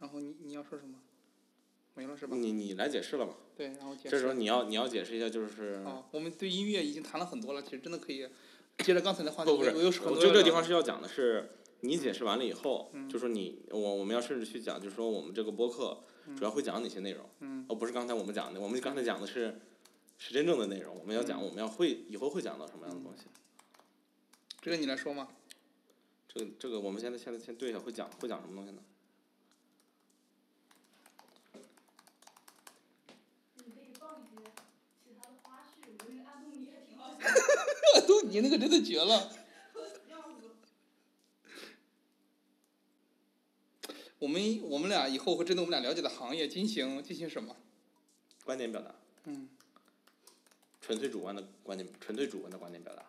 [0.00, 0.98] 然后你你要说什么？
[2.28, 3.34] 你你来解释了嘛？
[3.56, 4.10] 对，然后解释。
[4.10, 8.28] 这时候你要你要解释一下，就是啊，我们对音乐已经谈了很多了，其实真的可以
[8.78, 11.50] 接着刚才的话题，不不是，就这个地方是要讲的是，
[11.80, 16.02] 你解释完了以后，嗯就说你我我们要甚至去讲，就是说我们这个播客
[16.36, 19.60] 主要会讲哪些内容，嗯而不是刚才我们讲的，我们刚才讲的是
[20.18, 23.24] 是真正的内容，我们要嗯讲我们要会以后会讲到什么样的东西。
[24.60, 25.28] 这个你来说吗。
[26.32, 28.80] 这个这个我们现在现在先对一下，会讲会讲什么东西呢？
[33.56, 34.36] 你可以放一些
[35.02, 37.26] 其他的花絮，我觉得那个安东尼还挺好笑
[38.22, 39.32] 你那个真的绝了。
[44.18, 47.56] 我们我们俩以后会针对我们俩了解的行业进行进行什么？
[48.44, 48.94] 观点表达，
[49.24, 49.48] 嗯，
[50.80, 53.06] 纯粹主观的观点，纯粹主观的观点表达。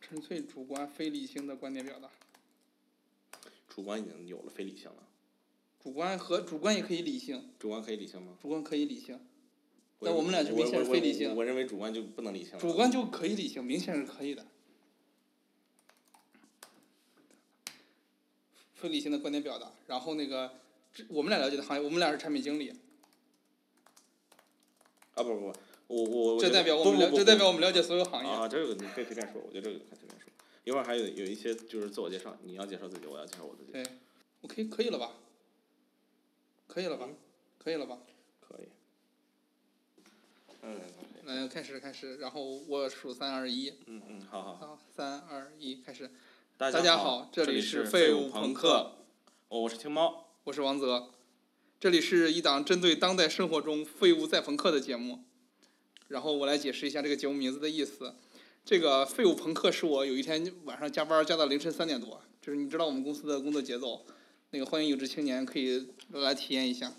[0.00, 2.10] 纯粹主观非理性的观点表达。
[3.68, 5.08] 主观已经有了非理性了，
[5.82, 8.36] 主观和主观也可以理性，主观可以理性吗？
[8.40, 9.20] 主观可以理性，我
[10.04, 12.58] 那我们俩就明显是非理性我认为主观就不能理性了。
[12.58, 14.46] 主观就可以理性，明显是可以的。
[18.74, 20.52] 非理性的观点表达，然后那个，
[21.08, 22.70] 我们俩了解的行业，我们俩是产品经理，
[25.14, 25.52] 啊不不不，
[25.86, 28.30] 我我我这代表我们了，这代表我们了解所有行业。
[28.30, 30.30] 啊，这个你可以随便说，我觉得这个可以随便说。
[30.64, 33.72] 一会儿还有有一些就是自我介绍，你要介绍自己，我要介绍我自己。
[33.72, 33.84] 对
[34.42, 35.12] ，OK，可以了吧？
[36.66, 37.08] 可以了吧？
[37.58, 37.98] 可以了吧？
[40.66, 40.80] 嗯，
[41.24, 44.56] 那开始开始，然后我数三二一，嗯嗯，好好。
[44.56, 46.10] 好，三二一，开始。
[46.56, 48.92] 大大家好好，这里是废物朋克。
[49.48, 50.24] 哦，我是青猫。
[50.44, 51.10] 我是王泽，
[51.78, 55.24] 这里是一档针对当代生活中废物再朋克的节目。
[56.08, 58.14] 然后我来解释一下这个节目名字的意思。
[58.64, 64.06] 这个废物朋克是我有一天晚上加班加到凌晨三点多，就是你知道我们公司的工作节奏，
[64.48, 66.90] 那个欢迎有志青年可以来体验一下。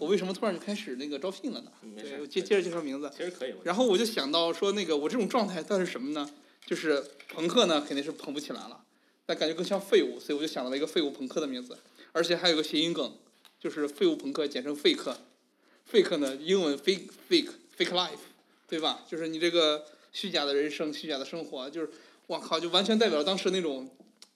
[0.00, 1.72] 我为什么突然就开始那个招聘了呢？
[1.96, 3.10] 对，我接接着介绍名字。
[3.16, 3.54] 其实可以。
[3.62, 6.28] 然后我就想到说，那个我这种状态算是什么呢？
[6.66, 8.80] 就是朋克呢，肯定是捧不起来了。
[9.26, 11.78] 但感觉更像废物，所以我就想到了一个废物朋克的名字，
[12.12, 13.12] 而且还有个谐音梗，
[13.58, 15.14] 就是废物朋克简称 fake。
[15.90, 18.18] fake 呢，英文 fake fake fake life，
[18.68, 19.02] 对吧？
[19.08, 21.90] 就是你这个虚假的人生、虚假的生活，就是
[22.26, 23.88] 我靠，就完全代表了当时那种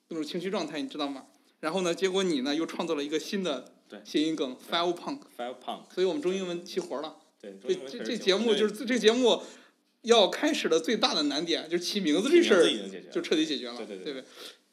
[0.08, 1.26] 那种情绪状态，你知道吗？
[1.60, 4.00] 然后呢，结果你呢又创造了一个新的对。
[4.04, 7.16] 谐音梗 Five punk，Five Punk，所以我们中英文齐活了。
[7.40, 9.40] 对，中这这这节目就是这这节目
[10.02, 14.24] 要开始的最大的难点，就是起名字这事儿就彻底解决了，对对对？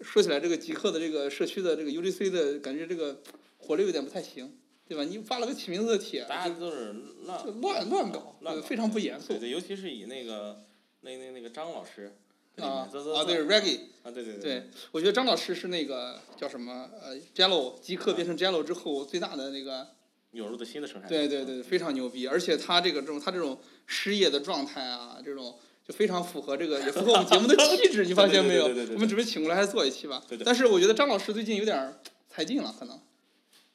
[0.01, 3.21] 说起来，这个极客的这个社区的这个 UGC 的感觉，这个
[3.57, 4.57] 活力有点不太行，
[4.87, 5.03] 对吧？
[5.03, 6.93] 你发了个起名字的帖，大家都是
[7.23, 9.29] 乱乱乱搞，对非常不严肃。
[9.29, 10.63] 对对，尤其是以那个
[11.01, 12.17] 那那那个张老师
[12.61, 13.23] 啊啊！
[13.25, 19.87] 对 Reggae，啊对对对，我觉得张老师是那个叫什么呃 Jello 即刻变成 Jello 之后最大的那个，
[20.31, 25.57] 涌入的新的生产对对对，非常牛逼，而且他这个这种他这种失业的状态啊，这种。
[25.87, 28.87] 就非常符合这个，也符合我们节目的 气质，你发现没有对对对对对？
[28.87, 30.35] 对我们准备请过来还是做一期吧对。
[30.35, 32.99] 对但是我觉得张老师最近有点儿才劲了，可能，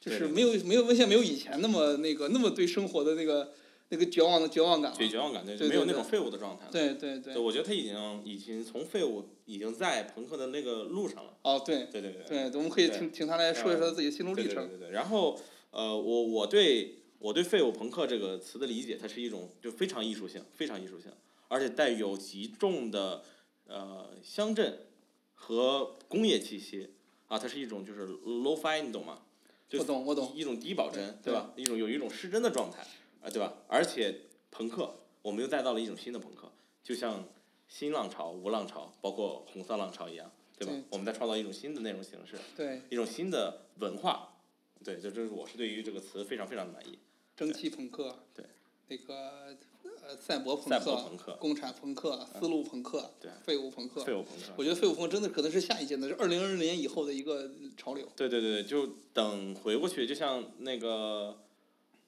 [0.01, 3.53] 就是对对没有没有文献没有以前那么那个那么对生活的那个
[3.91, 4.97] 那个绝望的绝望感了。
[4.97, 6.73] 对绝望感，对对对对没有那种废物的状态了。
[6.73, 7.43] 对对对对，。
[7.43, 11.37] 我觉得他已经已经从废物已经在朋克的那个路上了。
[11.43, 12.51] 哦，对对对对。
[12.51, 14.69] 对，我们可以对请请他来说一说他自己的心路历程。
[14.69, 14.91] 对对对。
[14.91, 15.39] 然后
[15.73, 21.11] 呃，我我对我对废物朋克这个词的理解，它是一种就非常艺术性，非常艺术性，
[21.49, 23.23] 而且带有极重的
[23.67, 24.87] 呃乡镇
[25.35, 26.91] 和工业气息
[27.27, 29.23] 啊，它是一种就是 low-fi，你懂吗？
[29.69, 31.53] 就我懂我懂一种低保真，对对吧？
[31.57, 32.85] 一种有一种失真的状态
[33.23, 33.55] 啊，对吧？
[33.69, 36.51] 而且朋克，我们又带到了一种新的朋克，
[36.83, 37.25] 就像
[37.69, 40.73] 新浪潮、无浪潮，包括红色浪潮一样，对吧？
[40.73, 42.37] 对我们在创造一种新的内容形式。
[42.57, 44.37] 对，一种新的文化，
[44.85, 46.99] 对，就这是我是对于这个词非常非常的满意。
[47.37, 48.25] 蒸汽朋克。
[48.35, 48.45] 对。
[48.89, 49.57] 那个
[50.03, 54.03] 呃，赛博朋克朋克、共产朋克、丝路朋克、对废物朋克。
[54.05, 58.09] 废物朋克，我觉得废物朋克真的可能是下一届的，是二零二零年以后的一个潮流。
[58.17, 61.39] 对对对，就等回过去，就像那个，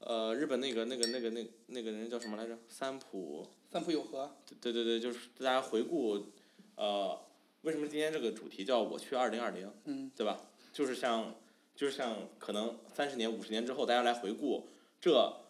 [0.05, 2.59] 呃，日本那个那个那个那那个人叫什么来着？
[2.68, 4.34] 三浦，三浦友和。
[4.61, 6.26] 对对对，就是大家回顾，
[6.74, 7.18] 呃，
[7.62, 10.11] 为什么今天这个主题叫我去二零二零，嗯。
[10.16, 10.40] 对吧？
[10.72, 11.34] 就是像，
[11.76, 14.66] 就是像可能三十年、五十年之后，大家来回顾
[15.00, 15.40] 这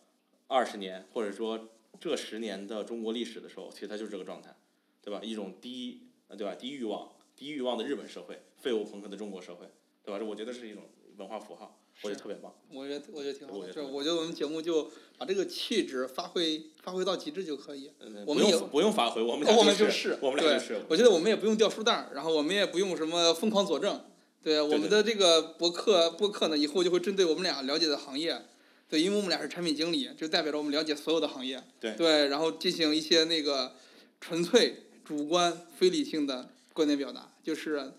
[0.48, 4.54] 二十年，或者说这十年的中国历史的时候，其实它就是这个状态，
[5.00, 5.20] 对吧？
[5.22, 6.54] 一种低，呃对吧？
[6.54, 9.66] 低欲望、低欲望的日本社会，废物朋克的中国社会，
[10.04, 10.18] 对吧？
[10.18, 10.82] 这我觉得是一种
[11.16, 12.52] 文化符号，我觉得特别棒。
[12.72, 17.90] 我觉得我觉得挺好的，我觉得就我觉得我们节目就把这个气质发挥发挥到极致就可以。
[18.00, 20.82] 嗯我们也不用不用发挥，我们 我俩就们就是我们就是。
[20.88, 24.00] 我觉得我们也不用掉书袋儿，然后我们也不用什么疯狂佐证。
[24.42, 28.42] 对，我们的这个博客播客呢，以后就会针对我们俩了解的行业，
[28.88, 31.62] 对，因为我们俩是产品经理，就代表着我们了解所有的行业。
[31.78, 33.76] 对然后进行一些那个
[34.20, 37.92] 纯粹主观非理性的观点表达，就是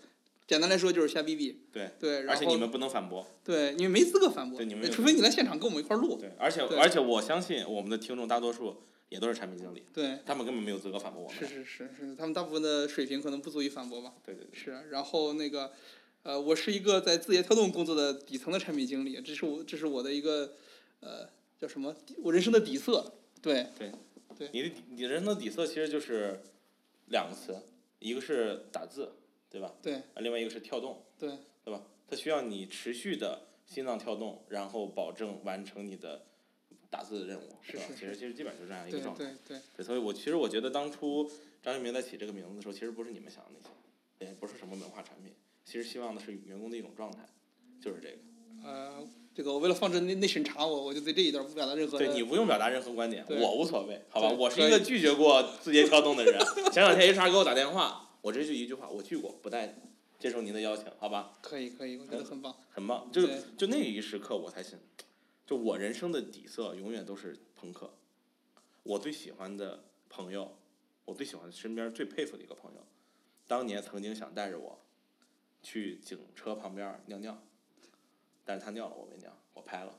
[0.46, 1.62] 简单来说就是瞎逼逼。
[1.72, 3.26] 对对，然后而且你们不能反驳。
[3.42, 6.16] 对，你们没资格反驳对你们，除非你来现场跟我们一块儿录。
[6.16, 11.38] 对，而且而且我相信我们的听众大多数也都是产品经理，对，他们根本没有资格反驳我们。
[11.38, 14.14] 是是是是，他们大部分的水平可能不足以反驳吧。
[14.24, 14.58] 对对对。
[14.58, 15.72] 是，然后那个，
[16.22, 20.52] 呃，我是一个在字节跳动工作的底层的产品经理，这是我这是我的一个，
[21.00, 21.28] 呃，
[21.60, 21.94] 叫什么？
[22.22, 23.14] 我人生的底色。
[23.40, 23.92] 对，对。
[24.36, 26.40] 对你的你人生的底色其实就是
[27.06, 27.56] 两个词，
[28.00, 29.12] 一个是打字，
[29.54, 29.72] 对吧？
[29.80, 29.94] 对。
[29.94, 31.30] 啊，另外一个是跳动，对。
[31.64, 31.80] 对吧？
[32.08, 36.26] 它需要你持续的心脏跳动，然后保证完成你的
[36.90, 39.24] 打字的任务，是吧其实其实基本就这样一个状态。
[39.24, 41.30] 对对，对，所以我其实我觉得当初
[41.62, 45.32] 张一鸣在起这个名字的时候，其实不是你们想的那些，也不是什么文化产品，
[45.64, 47.20] 其实希望的是员工的一种状态，
[47.80, 48.18] 就是这个。
[48.62, 51.98] 呃，这个我为了防止内内审查我，我就对这一段不表达任何。
[51.98, 54.30] 对你不用表达任何观点，我无所谓，好吧？
[54.30, 56.38] 我是一个拒绝过字节跳动的人。
[56.72, 59.76] 前两天 HR 给我打电话，我这就一句话，我去过，不带
[60.18, 61.36] 接受您的邀请，好吧？
[61.42, 62.56] 可以可以，我觉得很棒。
[62.70, 64.78] 很棒，就对就那一时刻我才信，
[65.46, 67.92] 就我人生的底色永远都是朋克。
[68.82, 70.56] 我最喜欢的朋友，
[71.04, 72.86] 我最喜欢身边最佩服的一个朋友，
[73.46, 74.80] 当年曾经想带着我
[75.62, 77.38] 去警车旁边尿尿，
[78.42, 79.98] 但是他尿了，我没尿，我拍了。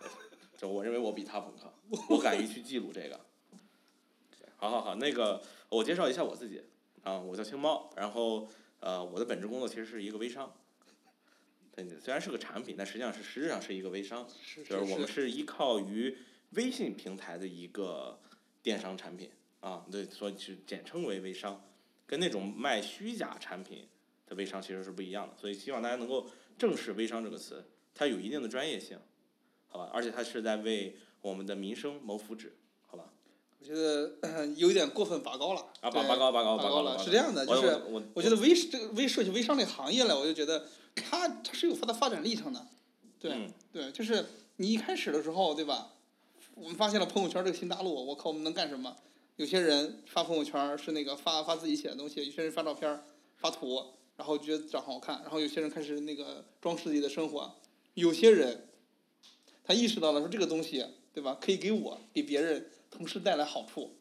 [0.56, 1.70] 就我认为我比他朋克，
[2.08, 3.20] 我敢于去记录这个。
[4.56, 6.62] 好好好，那个我介绍一下我自己
[7.04, 8.48] 啊，我叫青猫，然后
[8.80, 10.52] 呃，我的本职工作其实是一个微商。
[11.76, 16.16] 对，虽然是个产品，但实际上是实质上是一个微商，是就是我们是是依靠于
[16.50, 18.18] 微信平台的一个
[18.62, 19.30] 电商产品
[19.60, 21.62] 啊，对，所以是简称为微商，
[22.06, 23.86] 跟那种卖虚假产品
[24.26, 28.98] 的微商其实是不一样的，所以希望大家能够正视微商这个词，它有一定的专业性，
[29.66, 32.50] 好吧，而且它是在为我们的民生谋福祉？
[33.64, 35.60] 我觉得呃 有点过分拔高了。
[35.80, 37.80] 啊，拔拔高拔高拔高了，是这样的，就是
[38.12, 42.66] 我觉得微这个微社区微商这个行业呢，我就觉得它它是有它的发展历程的，
[43.18, 45.92] 对、嗯对，就是你一开始的时候，对吧？
[46.54, 48.94] 我们发现了朋友圈这个新大陆，我靠，我们能干什么？
[49.36, 53.02] 有些人发朋友圈是那个发发自己写的东西，有些人发照片儿
[53.38, 53.82] 发图，
[54.16, 57.54] 然后觉得长好看，然后有些人开始那个装饰自己的生活，
[57.94, 58.68] 有些人
[59.64, 60.84] 他意识到了说这个东西，
[61.14, 61.36] 对吧？
[61.40, 63.96] 可以给我给别人同时带来好处，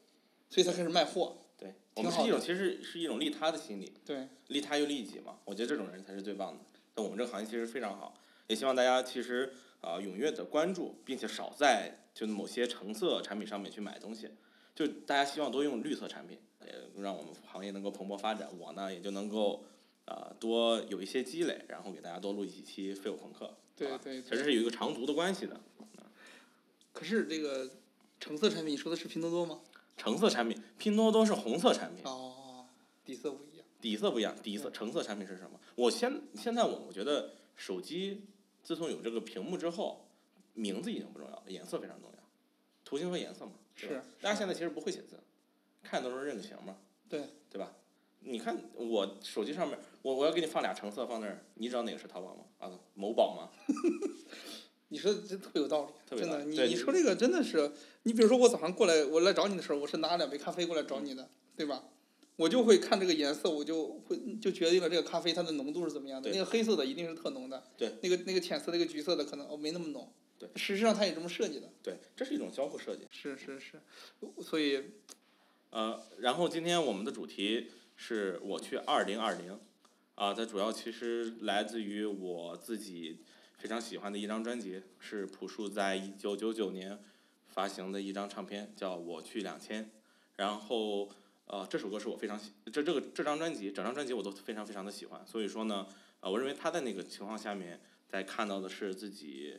[0.50, 4.28] 所以才开始卖货，对，我们是一种其实是一种利他的心理，对。
[4.50, 6.60] 利他又利己嘛，我觉得这种人才是最棒的。
[6.96, 8.14] 那我们这个行业其实非常好，
[8.48, 14.30] 也希望大家其实啊、踊跃的关注，并且少在就某些橙色产品上面去买东西，
[14.76, 18.48] 就大家希望多用绿色产品，也让我们行业能够蓬勃发展。
[18.60, 19.66] 我呢也就能够
[20.06, 23.46] 啊、多有一些积累，然后给大家多录几期费友朋克。
[23.48, 25.60] 啊对对其实是有一个长足的关系的。
[26.92, 27.68] 可是这个
[28.24, 29.60] 橙色产品，你说的是拼多多吗？
[29.98, 32.66] 橙色产品，拼多多是红色产品，哦，
[33.04, 33.66] 底色不一样。
[33.82, 35.60] 底色不一样，底色橙色产品是什么？
[35.76, 38.24] 我现现在我我觉得手机
[38.64, 40.08] 自从有这个屏幕之后，
[40.54, 42.20] 名字已经不重要了，颜色非常重要，
[42.86, 43.52] 图形和颜色嘛。
[43.76, 45.20] 是大家现在其实不会写字，
[45.84, 46.78] 看都是认个形嘛，
[47.10, 47.74] 对对吧？
[48.22, 52.46] 你看我手机上面，我我要给你放俩橙色放那儿，你知道哪个是淘宝吗？
[52.60, 53.50] 啊，某宝吗？
[54.94, 56.46] 你说的真特别有道理，真的。
[56.46, 57.72] 你你说这个真的是，
[58.04, 61.28] 你比如说我早上过来，我来找你的时候，我是拿两杯咖啡过来找你的，
[61.58, 61.84] 对吧？
[62.36, 66.30] 我就会看这个颜色，我就会就决定了这个咖啡它的浓度是怎么样的。
[66.30, 67.92] 那个黑色的一定是特浓的，对。
[68.04, 70.14] 那个那个浅色、那个橘色的可能哦没那么浓。
[70.38, 70.48] 对。
[70.56, 71.68] 实际上它也这么设计的。
[71.82, 73.08] 对，这是一种交互设计。
[73.10, 73.82] 是是是，
[74.44, 74.84] 所以
[75.72, 79.60] 呃，然后今天我们的主题是我去二零二零，
[80.14, 83.22] 啊，它主要其实来自于我自己
[83.64, 87.00] 非常喜欢的一张专辑，是朴树在一九九九年
[87.48, 89.86] 发行的一张唱片，叫《我去两千》。
[90.36, 91.08] 然后
[91.46, 95.26] 呃，这首歌是我非常喜，这这个这张专辑，整张专辑我都非常非常的喜欢。
[95.26, 95.88] 所以说呢，
[96.20, 99.56] 呃，我认为他在那个情况下面，在看到的是自己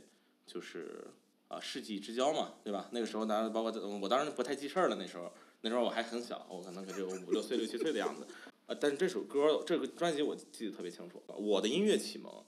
[0.46, 1.06] 就是
[1.48, 2.90] 啊、世纪之交嘛，对吧？
[2.92, 5.32] 那个时候当然包括我当然不太记事儿了，那时候。
[5.62, 8.26] 那时候我还很小，我可能只有五六岁、六七岁的样子，
[8.66, 11.22] 呃，但是这首歌、这个专辑我记得特别清楚。
[11.26, 12.44] 我的音乐启蒙，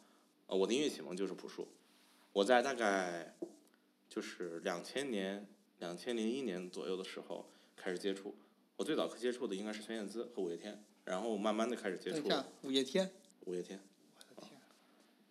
[0.47, 1.67] 呃，我的音乐启蒙就是朴树。
[2.33, 3.35] 我在大概
[4.09, 5.47] 就是两千年、
[5.79, 8.35] 两千零一年左右的时候开始接触。
[8.77, 12.29] 我最早接触的应该是孙燕姿和五月天，然后慢慢的开始接触
[12.63, 13.11] 五月天，
[13.47, 13.81] 五月天。
[14.35, 14.61] 我的天，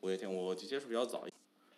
[0.02, 1.26] 五月天，我就接触比较早。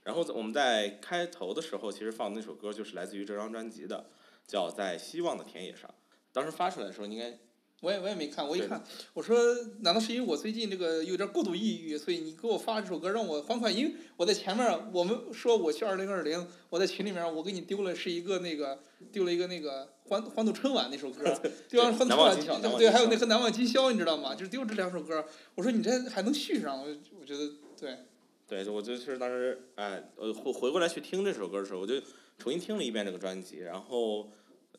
[0.04, 4.10] 然后我们在开头的时候，其实放的那首歌就是来自于这张专辑的，
[4.48, 5.90] 叫《在希望的田野上》。
[6.32, 7.38] 当时发出来的时候，应该
[7.82, 9.38] 我也我也没看，我一看，我说
[9.82, 13.70] 难道是因为我最近这个有点过度抑郁，所以你给我发这首歌让我欢快？
[13.70, 18.80] 因为我在前面我们说我去二零二零，我在群里面我给你丢了是一个那个
[19.12, 21.24] 丢了一个那个欢欢度春晚那首歌，
[21.70, 24.34] 丢完欢度春晚对，还有那个难忘今宵，你知道吗？
[24.34, 25.24] 就是丢这两首歌，
[25.54, 26.88] 我说你这还能续上，我
[27.20, 27.48] 我觉得
[27.80, 28.00] 对，
[28.48, 32.02] 对，我就是当时哎，呃，回回过来去听这首歌的时候，我就
[32.40, 34.32] 重新听了一遍这个专辑，然后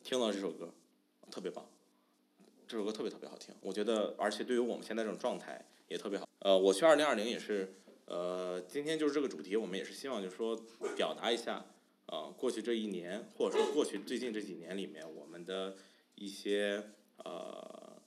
[0.03, 0.73] 听到这首歌，
[1.31, 1.65] 特别棒，
[2.69, 6.29] 这首歌特别特别好听，我觉得，而且对于我们现在这种状态也特别好。
[6.37, 7.73] 呃，我去二零二零也是，
[8.05, 10.55] 呃，今天就是这个主题，我们也是希望就是说
[10.95, 11.65] 表达一下，
[12.05, 15.77] 呃，过去这一年，或者说过去最近这几年里面，我们的
[16.13, 16.91] 一些
[17.23, 17.99] 呃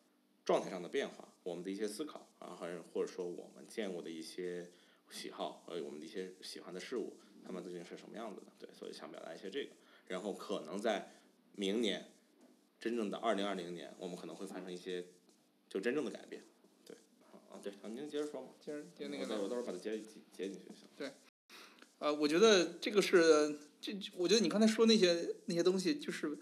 [0.45, 4.71] 状态上的变化，我们的一些思考，啊，还或者说我们见过的一些
[5.11, 8.47] 喜好，和我们的一些喜欢的事物，他们究竟是什么样子的？
[8.61, 9.73] 对，所以想表达一些这个，
[10.07, 11.11] 然后可能在
[11.57, 12.12] 明年，
[12.83, 15.05] 真正的二零二零年，我们可能会发生一些
[15.69, 16.43] 就真正的改变。
[16.85, 16.97] 对，
[17.31, 18.49] 啊，对，啊，您接着说嘛。
[18.59, 20.89] 接着接那个我到我到时候把它接接接进去就行。
[20.97, 21.13] 对
[22.01, 26.37] 呃，我觉得这个是这，我觉得你刚才说那些那些东西，就是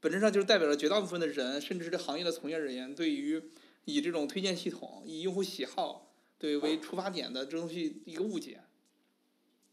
[0.00, 3.40] 本质上就是代表了绝大部分的人，甚至是这行业的从业人员，对于
[3.84, 8.60] 以这种推荐系统、以用户喜好对为出发点的这东西一个误解，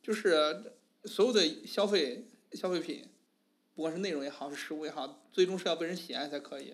[0.03, 0.64] 就是
[1.05, 3.07] 所有的消费消费品，
[3.76, 6.74] 不管是内容也好，是实物也好，最终是要被人喜爱才可以。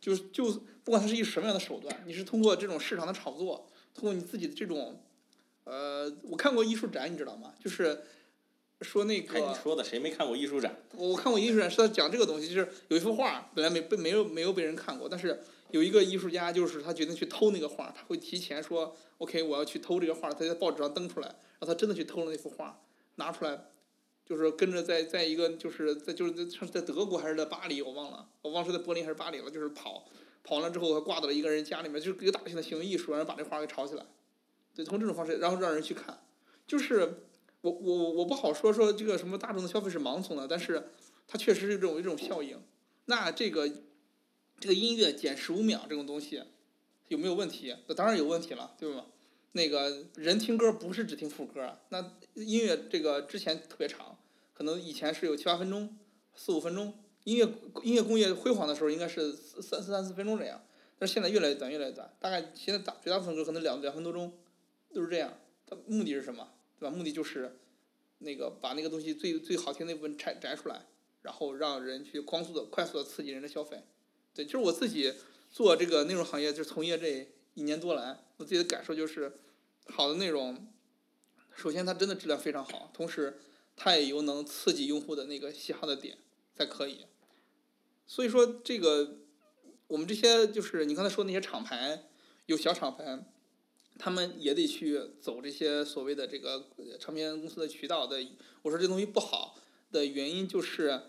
[0.00, 0.52] 就是就
[0.84, 5.00] 不管它是以什么样的手段，你是通过这种市场的炒作，通过你自己的这种。
[5.64, 7.52] 呃，我看过艺术展，你知道吗？
[7.58, 8.04] 就是
[8.82, 10.76] 说那看你个，说的，谁没看过艺术展？
[10.94, 22.80] 我我看过艺术展是在讲这个东西，就是有一幅画本来没被没有没有被人看过，但是有一个艺术家就是他决定去偷那个画，他会提前说，OK，我要去偷这个画，他在报纸上登出来，然后他真的去偷了那幅画，
[23.16, 23.64] 拿出来，
[24.26, 30.04] 就是跟着在在一个就是在就是在在德国还是在巴黎，我忘了，我忘是在柏林还是巴黎了，就是跑
[30.42, 34.04] 跑完了之后，他挂到了一个人家里面，就是一个大型的行为艺术，然后把这画给炒起来。
[34.74, 36.18] 对，通过这种方式，然后让人去看，
[36.66, 37.22] 就是
[37.60, 40.88] 我我我不好说说这个什么大众的消费是盲从的，但是
[41.28, 42.60] 它确实是这种一种效应，
[43.04, 43.68] 那这个
[44.58, 46.42] 这个音乐减十五秒这种东西
[47.08, 47.74] 有没有问题？
[47.86, 49.06] 那当然有问题了，对吧？
[49.52, 54.15] 那个人听歌不是只听副歌，那音乐这个之前特别长，
[54.56, 55.98] 可能以前是有七八分钟、
[56.34, 56.94] 四五分钟，
[57.24, 57.44] 音乐
[57.82, 60.64] 音乐工业辉煌的时候应该是四三三四分钟这样，
[60.98, 64.32] 但是现在越来越短，越来越短，大概现在大绝大部分歌可能两两分多钟，
[64.94, 65.34] 都是这样。
[65.66, 66.48] 它目的是什么？
[66.78, 66.96] 对吧？
[66.96, 67.58] 目的就是
[68.18, 70.86] 那个把那个东西最最好听那部分摘摘出来，
[71.20, 73.82] 然后让人去光速的、快速的刺激人的消费。
[74.32, 75.12] 对，就是我自己
[75.50, 79.38] 做这个内容行业，就是从业这一年多来，我自己的感受就是，
[79.88, 80.66] 好的内容，
[81.54, 83.38] 首先它真的质量非常好，同时
[83.76, 86.18] 它也有能刺激用户的那个喜好的点，
[86.54, 87.06] 才可以。
[88.06, 89.18] 所以说这个
[89.86, 92.06] 我们这些就是你刚才说那些厂牌，
[92.46, 93.24] 有小厂牌，
[93.98, 96.66] 他们也得去走这些所谓的这个
[96.98, 98.24] 唱片公司的渠道的。
[98.62, 99.56] 我说这东西不好
[99.92, 101.02] 的原因就是，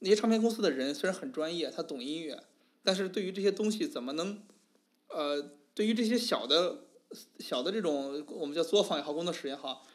[0.00, 2.42] 那些唱片公司的人虽然很专业，他懂音乐，
[2.82, 4.42] 但是对于这些东西怎么能，
[5.08, 6.84] 呃，对于这些小的
[7.38, 9.86] 小的这种我们叫作坊也好，工作室也好，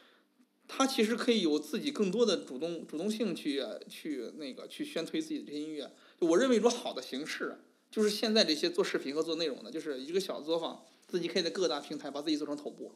[0.67, 5.91] 他其实可以有自己更多的主动主动性去去那个去宣推自己的这些音乐。
[6.19, 7.57] 我认为一种好的形式，
[7.91, 12.93] 就是现在这些做视频和做内容的，就是一个小作坊，自己可以在各大平台把自己做成头部，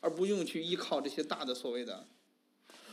[0.00, 2.06] 而不用去依靠这些大的所谓的，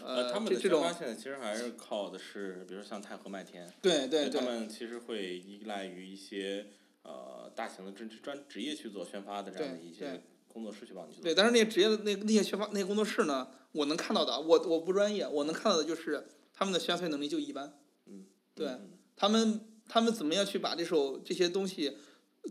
[0.04, 6.68] 呃，他们的宣发现在其实还是靠的是，比如说像太和麦田，对对对他们其实会依赖于一些
[7.04, 10.22] 呃大型的专专职业去做宣发的这样的一些对
[10.56, 11.24] 工作室去帮你去做。
[11.24, 17.78] 对，但是那个职业的那那些宣发那些工作室呢，我能看到的，我我不专业，我能看到的就是他们的宣传能力就一般。
[18.06, 18.24] 嗯，
[18.56, 21.98] 对嗯他们他们怎么样去把这首这些东西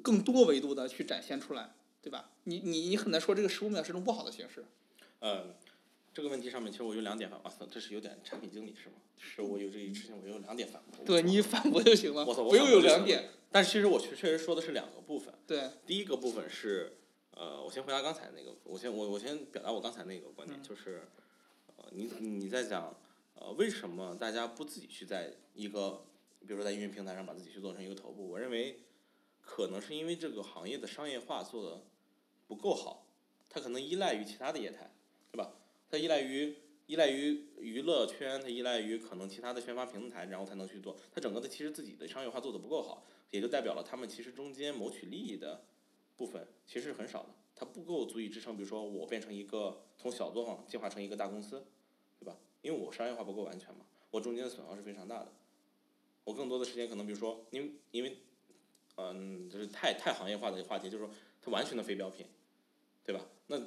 [0.02, 2.30] 更多维度的去展现出来，对吧？
[2.44, 4.66] 你你你很难说这个十五秒是种不好的形式。
[5.20, 5.54] 嗯，
[6.12, 8.96] 这个问题上面其实我有两点反驳，啊这是有点产品经理是吗？
[9.18, 11.02] 是我有这一事情，我有两点反驳。
[11.06, 13.30] 对你反驳就行了，我操我不用有两点。
[13.50, 15.32] 但是其实我确确实说的是两个部分。
[15.46, 16.98] 对，第一个部分是，
[17.36, 21.02] 呃，我先回答刚才那个，我先我我先表达我刚才那个观点，嗯就是，
[21.76, 22.94] 呃，你你在讲，
[23.34, 26.04] 呃，为什么大家不自己去在一个，
[26.40, 28.30] 比如说在音乐平台上把自己去做成一个头部？
[28.30, 28.78] 我认为，
[29.40, 31.82] 可能是因为这个行业的商业化做的
[32.46, 33.04] 不够好，
[33.50, 34.92] 它可能依赖于其他的业态，
[35.32, 35.52] 对吧？
[35.90, 36.54] 它依赖于
[36.86, 40.96] 依赖于娱乐圈，它依赖于可能其他的宣发平台，然后才能去做。
[41.12, 45.64] 它整个的其实自己的商业化做的不够好，也就代表了他们其实中间谋取利益的
[46.16, 51.66] 部分其实是很少的，它不够足以支撑，比如说我变成一个从小作坊进化成一个大公司，
[52.18, 52.36] 对吧？
[52.62, 55.32] 因为我商业化不够完全嘛，我中间的损耗是非常大的。
[56.24, 58.16] 我更多的时间可能比如说，因为因为，
[58.96, 61.12] 嗯，就是太太行业化的一个话题，就是说
[61.42, 62.26] 它完全的非标品，
[63.04, 63.26] 对吧？
[63.48, 63.58] 那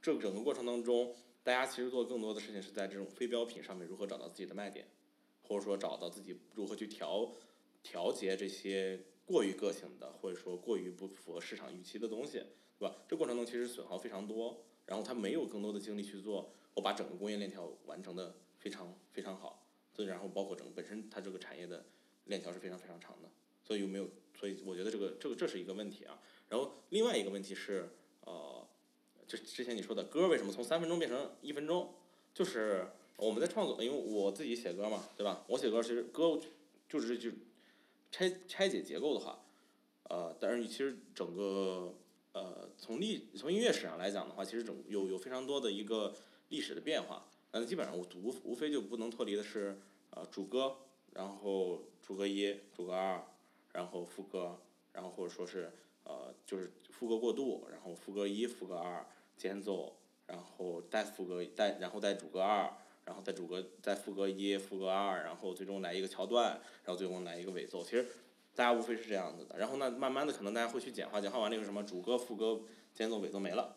[0.00, 1.14] 这整个过程当中，
[1.44, 4.88] 大家其实做更多的事情是在这种非标品上面如何找到自己的卖点，
[5.42, 7.30] 或者说找到自己如何去调
[7.82, 12.42] 调节这些过于个性的，或者说过于不符合市场预期的东西，
[12.78, 12.96] 对吧？
[13.08, 21.84] 这过程中其实损耗非常多，然后他没有更多的精力去做，我把整个工业链条完成的非常非常好，所以然后包括整个本身它这个产业的
[22.26, 23.28] 链条是非常非常长的，
[23.64, 24.08] 所以有没有？
[24.38, 26.20] 所以我觉得这个这个这是一个问题啊。
[26.48, 27.88] 然后另外一个问题是，
[28.24, 28.66] 呃，
[29.26, 31.94] 就之前你说的歌为什么从三分钟变成一分钟，
[32.34, 35.44] 就是我们在创作，因为我自己写歌嘛，对吧？
[35.46, 36.40] 我写歌其实歌
[36.88, 37.30] 就是就
[38.12, 39.42] 拆拆解结构的话，
[40.04, 41.94] 呃，但是其实整个
[42.32, 46.14] 呃从历从音乐史上来讲的话，其实整有有非常多的一个
[46.50, 50.76] 历史的变化，嗯，基本上无无无非就不能脱离的是呃主歌，
[51.14, 53.24] 然后主歌一、主歌二，
[53.72, 54.60] 然后副歌，
[54.92, 55.72] 然后或者说是
[56.04, 59.06] 呃就是副歌过渡，然后副歌一、副歌二
[59.38, 59.96] 间奏，
[60.26, 62.70] 然后带副歌带然后带主歌二。
[63.04, 67.82] 然后再主歌再副歌一、副歌二，然后最终来一个桥段，然后最终来一个尾奏。
[67.82, 68.06] 其实
[68.54, 69.58] 大家无非是这样子的。
[69.58, 72.60] 然后那，慢慢的可能大家会去简化，简化完那个什么主歌、副歌、
[72.94, 73.76] 间奏、尾奏没了，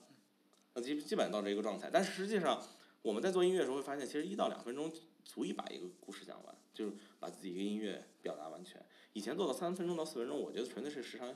[0.73, 1.89] 那基基本到这一个状态。
[1.91, 2.61] 但实际上
[3.01, 4.91] 我们在做音乐的时候会发现，其实一到两分钟
[5.23, 8.79] 足以把一个故事讲完，就是把自己一个音乐表达完全。
[9.13, 11.33] 以前做到三分钟到四分钟，我觉得纯粹是时长，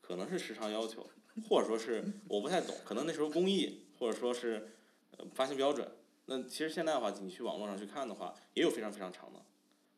[0.00, 1.06] 可能是时长要求，
[1.48, 4.68] 或者说是我不太懂，可能那时候工艺或者说是
[5.16, 5.86] 呃发行标准。
[6.28, 9.40] 那其实现在的话，你去网络上去看的话，也有非常非常长的，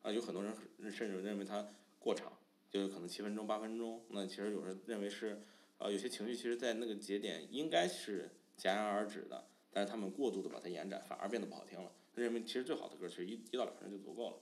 [0.02, 0.54] 啊，有很多人
[0.92, 1.66] 甚至认为它
[1.98, 2.32] 过长，
[2.70, 4.04] 就有可能七分钟、八分钟。
[4.10, 5.42] 那其实有人认为是，
[5.78, 11.90] 啊，有些情绪其实，在那个节点应该是戛然而止的，但是他们过度的把它延展，反而变得不好听了。
[12.14, 14.36] 他认为其实最好的歌其实一一到两分钟就足够了，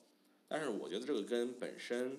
[0.49, 2.19] 但是我觉得这个跟本身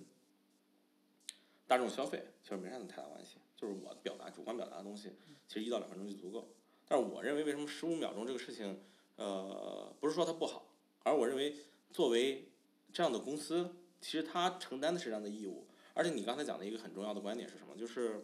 [1.68, 5.12] 大众消费其实没啥太大关系，就是我表达主观表达的东西，
[5.46, 6.54] 其实一到两分钟就足够。
[6.88, 8.80] 但是我认为为什么十五秒钟这个事情？
[9.18, 10.66] 呃，不是说它不好，
[11.04, 11.56] 而我认为
[11.92, 12.50] 作为
[12.94, 15.68] 这样的公司，其实他承担的是这样的义务。
[15.94, 17.76] 而且你刚才讲的一个很重要的观点是什么？
[17.76, 18.24] 就是，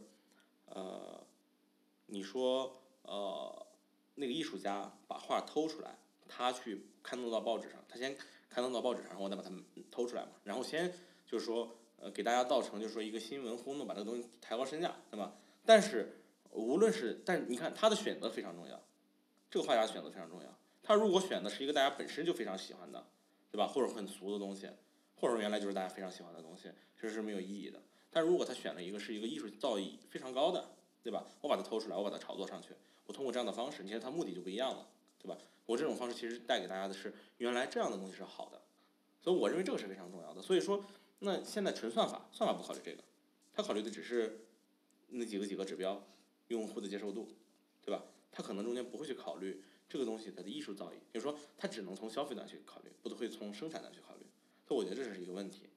[0.68, 1.20] 呃，
[2.06, 3.66] 你说呃，
[4.16, 8.16] 那个艺术家把画偷出来，他去刊登到报纸上，他先
[8.48, 10.94] 刊登到报纸上，然后再把它们偷出来嘛，然后先
[11.26, 15.36] 就是说呃给大家造成就是说一个新闻轰动，把这个东西抬高身价，对吧？
[15.66, 16.22] 但是
[16.52, 18.80] 无论是，但你看他的选择非常重要，
[19.50, 20.58] 这个画家选择非常重要。
[20.84, 23.08] 他如果选的是一个大家本身就非常喜欢的，
[23.50, 23.66] 对吧？
[23.66, 24.70] 或者很俗的东西，
[25.16, 27.82] 或者说原来就是大家非常喜欢的东西，其实是没有意义的。
[28.12, 30.70] 但如果他选了一个是一个艺术造诣非常高的，
[31.02, 31.26] 对吧？
[31.42, 32.70] 我把它偷出来，我把它炒作上去，
[33.08, 35.38] 我通过这样的方式，你看他目的就不一样了，对吧？
[35.66, 38.62] 我这种方式其实带给大家的是原来这样的东西是好的，
[39.22, 40.42] 所以我认为这个是非常重要的。
[40.42, 40.84] 所以说，
[41.20, 43.02] 那现在纯算法，算法不考虑这个，
[43.54, 44.46] 他考虑的只是
[45.08, 46.06] 那几个几个指标，
[46.50, 47.30] 用户的接受度，
[47.82, 48.04] 对吧？
[48.32, 49.64] 他可能中间不会去考虑
[49.94, 54.26] 这个东西它的艺术造诣，就是说它只能从消费端去考虑，不会从生产端去考虑。
[54.68, 55.70] 所以我觉得这是一个问题。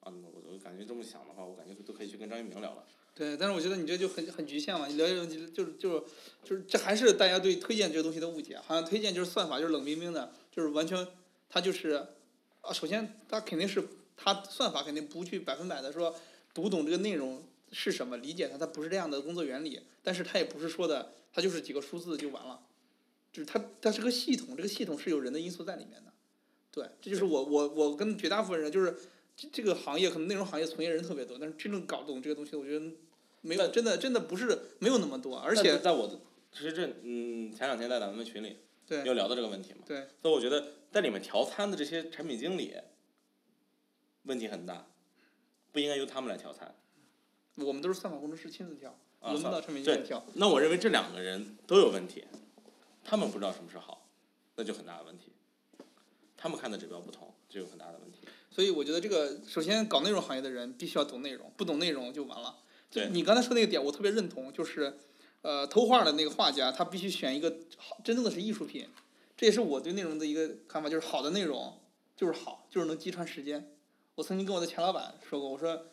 [0.00, 2.84] 啊，我我感觉这么想的话，我感觉都可以去跟张一鸣聊了。
[3.14, 6.04] 对，但是我觉得你这就很很局限嘛，你聊这个问题就是就是
[6.44, 11.08] 就是这还是大家对推荐这个东西的误解，好像推荐就是算法就是冷冰冰的，就是完全
[11.48, 12.06] 它就是
[12.60, 13.82] 啊，首先它肯定是
[14.16, 16.14] 它算法肯定不去百分百的说
[16.52, 22.62] 读懂这个内容是什么，理解它，它不是这样的工作原理，但是它也不是说的它就是几个数字就完了，
[23.32, 26.12] 就是它它是个系统，这个系统是有人的因素在里面的，
[26.70, 28.94] 对，这就是我我我跟绝大部分人就是。
[29.36, 32.84] 这这个行业可能内容行业从业人特别多，但是真正搞懂这个东西，我觉得
[33.40, 36.20] 没有，真的真的不是没有那么多，而且在我的
[36.52, 42.74] 其实这嗯前两天在咱们群里对有聊到这个问题嘛，对所以我觉得在里面调餐的这些产品经理
[44.24, 44.86] 问题很大，
[45.72, 46.74] 不应该由他们来调餐。
[47.56, 50.22] 我们都是算法工程师亲自调，轮不到产品经对理调。
[50.34, 52.24] 那我认为这两个人都有问题，
[53.10, 54.06] 他们不知道什么是好，
[54.54, 55.32] 那就很大的问题。
[56.36, 58.20] 他们看的指标不同，就有很大的问题。
[58.52, 62.58] 所以我觉得这个首先搞内容行业的人必须要懂内容，不懂内容就完了。
[62.88, 64.96] 对你刚才说那个点，我特别认同，就是
[65.42, 68.86] 呃偷画的那个画家，他必须选一个好，真正的是艺术品。
[69.36, 71.80] 这也是我对内容的一个看法，就是好的内容
[72.16, 73.74] 就是好，就是能击穿时间。
[74.14, 75.86] 我曾经跟我的前老板说过，我说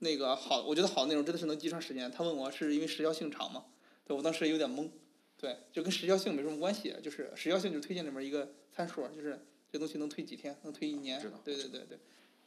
[0.00, 2.10] 那个好，我觉得好的内容真的是能击穿时间。
[2.10, 3.66] 他问我是因为时效性长吗？
[4.04, 4.90] 对我当时有点懵。
[5.38, 9.38] 对，就跟时效性没什么关系，就是时效性就是推荐里面一个参数，就是
[9.70, 11.20] 这东西能推几天，能推一年。
[11.44, 11.98] 对对对对，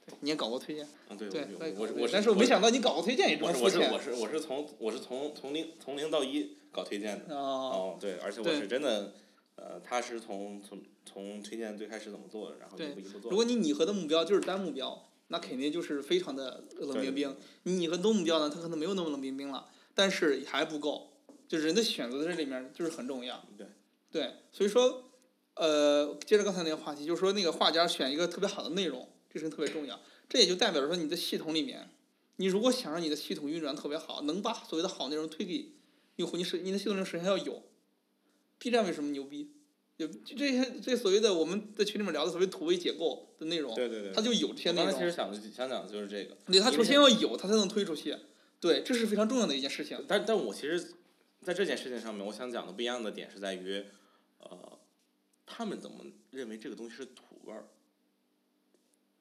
[0.07, 0.87] 对你也搞过推荐。
[1.09, 3.83] 嗯，对，对，我我我我但是我没想到你搞过推荐也这我么肤浅。
[3.83, 7.35] 是我是我是我是从我是从从零从零到一搞推荐的。
[7.35, 9.13] 哦，哦，对，而且我是真的，
[9.55, 13.29] 呃，他是从从从推荐最开始怎么做的，然后一步一步做。
[13.29, 17.37] 如果你拟合的目标就是单目标，那肯定就是非常的冷冰冰。
[17.63, 21.08] 你拟合多目标呢，它可能没有那么冷冰冰了，但是还不够。
[21.49, 23.45] 就人的选择在这里面就是很重要。
[23.57, 23.67] 对。
[24.11, 25.11] 对，所以说，
[25.53, 29.99] 呃，接着刚才那个话题，就是说那个画家选一个特别好的内容，这是特别重要。
[30.27, 31.89] 这也就代表着说你的系统里面，
[32.37, 35.73] 你如果想让你的系统运转特别好，能把所谓的好内容推给
[36.15, 37.61] 用户，你是你的系统里首先要有。
[38.57, 39.51] B 站为什么牛逼？
[39.97, 44.11] 有这些这些所谓的我们在群里面聊的所谓土味解构的内容，对对对。
[44.11, 45.15] 它就有这些内我刚才其实容。
[45.15, 48.17] 想的想讲的就是这个，对，它首先要有，它才能推出去。
[48.59, 50.03] 对，这是非常重要的一件事情。
[50.07, 50.93] 但但我其实
[51.41, 53.83] 在这件事情上面，我想讲的不一样的点是在于，
[54.39, 54.79] 呃，
[55.45, 57.65] 他们怎么认为这个东西是土味儿？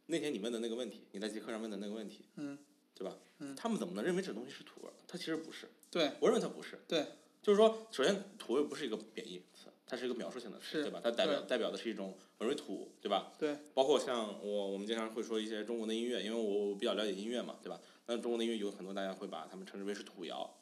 [0.06, 2.58] 那天你问的那个问题，你在极客上问的那个问题，嗯，
[2.94, 3.16] 对吧？
[3.38, 4.92] 嗯他们怎么能认为这东西是土味儿？
[5.06, 6.78] 它其实不是，对我认为它不是。
[6.88, 7.06] 对。
[7.40, 11.00] 就是说，首先土味不是一个贬义词，它是一个描述性的词，对吧？
[11.02, 13.32] 它代表代表的是一种我认为土，对吧？
[13.38, 13.56] 对。
[13.72, 17.80] 包括像我我们经常会说一些中国的音乐，因为我比较了解音乐嘛，对吧？
[18.06, 20.52] 那中国的音乐有很多大家会把他们称之为是土谣，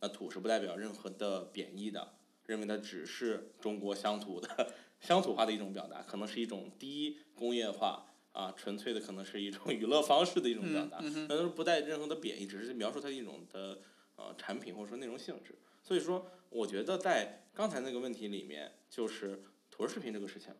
[0.00, 2.14] 那土是不代表任何的贬义的，
[2.46, 13.80] 认为它只是中国乡土的乡土化的一种表达，可能是一种低工业化啊，纯粹的可能是一种娱乐方式的一种表达，那都是不带任何的贬义，只是描述它一种的
[14.16, 15.54] 呃产品或者说内容性质。
[15.82, 20.54] 所以说，我觉得在刚才那个问题里面，就是土味视频这个事情，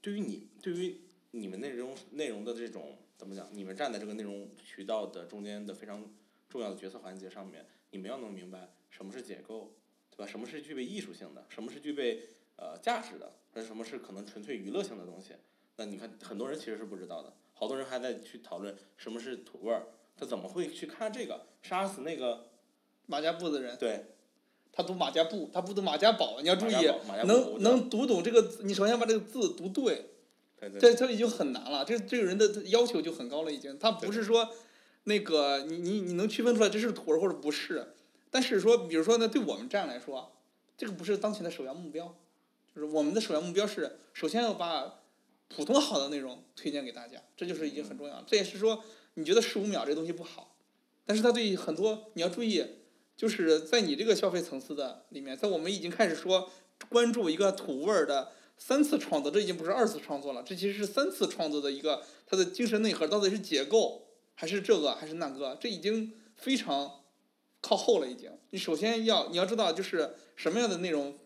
[0.00, 1.00] 对于你对于
[1.32, 6.08] 你们内容内容的这种怎么讲，你们站在这个内容渠道的中间的非常
[6.48, 9.72] 重要的决策环节上面，你们要能明白什么是解构，
[10.10, 10.26] 对吧？
[10.26, 12.24] 什么是具备艺术性的，什么是具备
[12.56, 15.34] 呃价值的，而什么是可能纯粹娱乐性的东西。
[15.76, 21.46] 那你看，很多人其实是不知道的，好多人还在去讨论什么是土味儿，他怎么会去看这个？
[21.62, 22.48] 杀死那个
[23.06, 24.06] 马家布的人，对
[24.72, 26.72] 他读马家布，他不读马家堡，你要注意
[27.24, 30.06] 能能读懂这个字，你首先把这个字读对，
[30.58, 33.78] 对对这这已经很难了，这这个人的要求就很高了，已经。
[33.78, 34.52] 他不是说
[35.04, 37.94] 那个你你你能区分出来这是土味儿或者不是，
[38.30, 40.32] 但是说比如说呢，对我们站来说，
[40.76, 42.16] 这个不是当前的首要目标，
[42.74, 45.00] 就是我们的首要目标是首先要把
[45.48, 48.24] 普通好的内容推荐给大家，这就是已经很重要了。
[48.26, 48.82] 这也是说，
[49.14, 50.56] 你觉得十五秒这东西不好，
[51.04, 52.64] 但是它对很多你要注意，
[53.16, 56.50] 就是在你这个消费层次的里面，在我们已经开始说
[56.88, 67.00] 关注一个土味儿的三次创作，这已经不是二次创作了，这其实是三次创作的一个它的精神内核到底是解构还是这个还是那个，这已经非常
[67.60, 68.30] 靠后了已经。
[68.50, 71.18] 你首先要你要知道，就是什么样的内容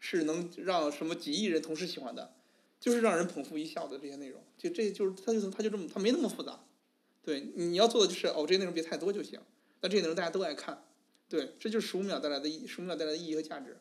[0.00, 2.34] 是能让什么几亿人同时喜欢的，
[2.80, 6.60] 就是让人捧腹一笑的这些内容，就这就是它就它就这么它没那么复杂。
[7.24, 9.38] 对，你要做的就是哦，这些内容别太多就行，
[9.80, 10.84] 那这些内容大家都爱看。
[11.28, 13.78] 对，这就是十五秒带来的意，十五秒带来的意义和价值。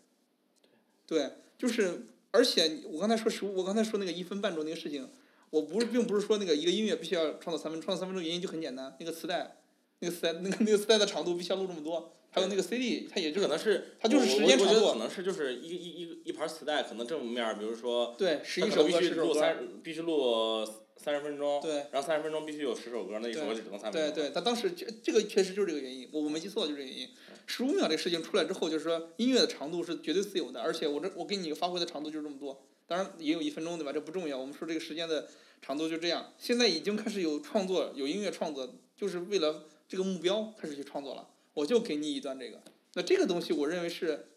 [1.06, 5.10] 对，就是，而且我刚才说十五，我刚才说那个一分半钟那个事情，
[5.52, 9.58] 我不是并不是说那个一个音乐必须要创造三分，创造三分钟原因就很简单，那个磁带，
[10.00, 14.74] 那个磁带，那个那个磁带的长度必须要录这么多，还有那个 CD，它也就可能是它就是时间长。
[14.74, 20.66] 度可能是就是一一一一盘磁带，可能正面，比如说对十一首歌十首歌，录三，必须录
[21.04, 24.14] 三十分钟，对然后三十分钟必须有十首歌，那一首歌就只能三分钟。
[24.14, 27.10] 对对，他当时这这个确实就是这个原因，我我没记错就是这个原因。
[27.48, 33.92] 十五秒这个事情出来之后，就是说音乐的长度是绝对自由的，而且我这我给你发挥的长度就是这么多，当然也有一分钟对吧？
[33.92, 35.28] 这不重要，我们说这个时间的
[35.62, 36.32] 长度就这样。
[36.38, 41.28] 现在已经开始有创作，有音乐创作，就是为了这个目标开始去创作了。
[41.54, 42.62] 我就给你一段这个，
[42.94, 44.28] 那这个东西我认为是，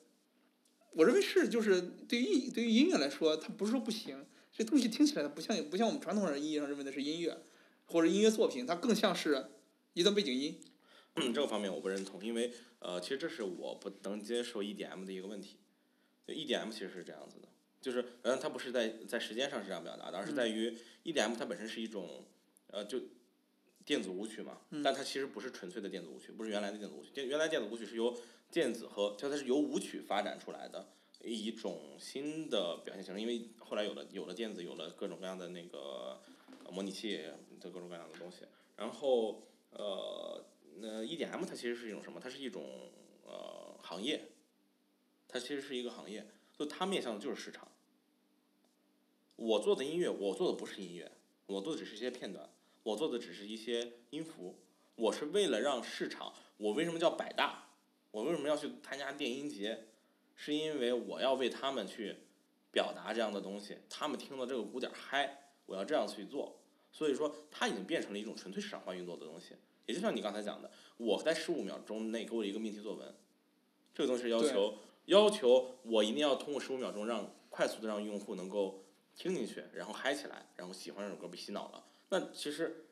[0.91, 4.25] 我认为是就是对于对于音乐来说，它不是说不行，
[4.57, 7.37] 这东西听起来不像不像我们传统人意义上认为的是音乐，
[7.87, 9.47] 或者音乐作品，它更像是
[9.95, 10.61] 一段背景音。
[11.17, 15.57] 嗯，这个方面我不认同，因为呃，其实这是我不能接受 EDM 的一个问题。
[16.25, 17.49] 就 EDM 其实是这样子的，
[17.81, 20.73] 就是嗯，它不是在在时间上是这样表达的，而是在于
[21.03, 22.25] EDM 它本身是一种
[22.69, 23.01] 呃就
[23.85, 27.11] 电子舞曲嘛，但它其实不是纯粹的电子舞曲，不是原来的电子舞曲。
[27.13, 28.17] 电原来电子舞曲是由
[28.53, 30.89] 电子和就它是由舞曲发展出来的
[31.23, 36.21] 一种新的表现形式，因为后来有了有了电子，有了各种各样的那个
[36.71, 37.19] 模拟器
[37.61, 38.39] 的各种各样的东西，
[38.77, 40.45] 然后呃。
[40.77, 42.19] 那 EDM 它其实是一种什么？
[42.19, 42.91] 它是一种
[43.25, 44.25] 呃行业，
[45.29, 46.27] 它其实是一个行业，
[46.59, 47.69] 就它面向的就是市场。
[49.37, 51.13] 我做的音乐，我做的不是音乐，
[51.47, 52.51] 我做的只是一些片段，
[52.83, 54.57] 我做的只是一些音符。
[54.97, 57.69] 我是为了让市场，我为什么叫百大？
[58.11, 59.85] 我为什么要去参加电音节？
[60.37, 62.17] 是因为我要为他们去
[62.71, 66.61] 表达这样的东西，他们听到这个鼓点嗨，我要这样去做。
[66.91, 69.55] 所以说，它已经变成了一种纯粹市场化运作的东西。
[69.87, 73.15] 也就像你刚才讲的，我在十五秒钟内给我一个命题作文，
[73.93, 78.85] 这个东西要求要求我一定要通过十五秒钟让快速的让用户能够
[79.17, 81.85] 听进去，然后嗨起来，然后喜欢这首歌被洗脑了。
[82.09, 82.87] 那其实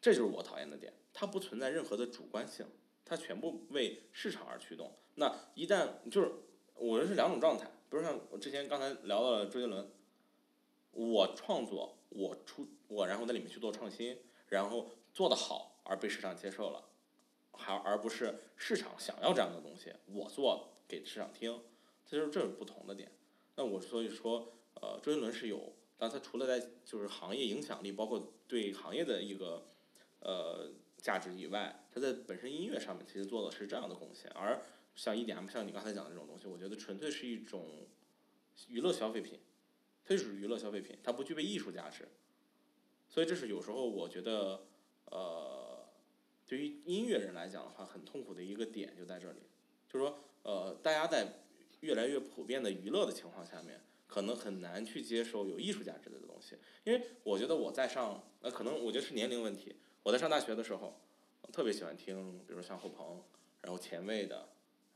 [0.00, 2.64] 这就是我讨厌的点，它不存在任何的主观性，
[3.04, 4.96] 它全部为市场而驱动。
[5.16, 6.32] 那一旦就是
[6.78, 9.90] 我认为是两种状态，比如像我之前刚才聊到了周杰伦，
[10.92, 14.18] 我创作，我出我然后在里面去做创新，
[14.48, 15.74] 然后做得好。
[15.90, 16.84] 而被市场接受了，
[17.50, 21.62] 还而不是市场想要这样的东西，我做给市场听，
[22.04, 23.10] 这就是这是不同的点。
[23.56, 29.66] 那我所以说，呃，周杰伦是有，但他除了在就是行业影响力，包括对行业的一个
[30.20, 34.30] 呃价值以外，他在本身音乐上面其实做的是这样的贡献。
[34.32, 34.60] 而
[34.98, 37.86] 像 EDM，像你刚才讲的这种东西，我觉得纯粹是一种
[38.66, 39.38] 娱乐消费品，
[40.04, 42.08] 它就是娱乐消费品，它不具备艺术价值。
[43.08, 44.66] 所以这是有时候我觉得，
[45.06, 45.76] 呃。
[46.48, 49.40] 对于音乐人来讲的话，很痛苦的一个点就在这里，
[49.86, 51.30] 就是说，呃，大家在
[51.80, 56.56] 越来越普遍的娱乐的情况下面，可能很难去接受有艺术价值的东西。
[56.84, 59.76] 因为我觉得我在上，呃，可能我觉得是年龄问题。
[60.02, 60.98] 我在上大学的时候，
[61.52, 63.22] 特别喜欢听，比如像后朋，
[63.60, 64.48] 然后前卫的，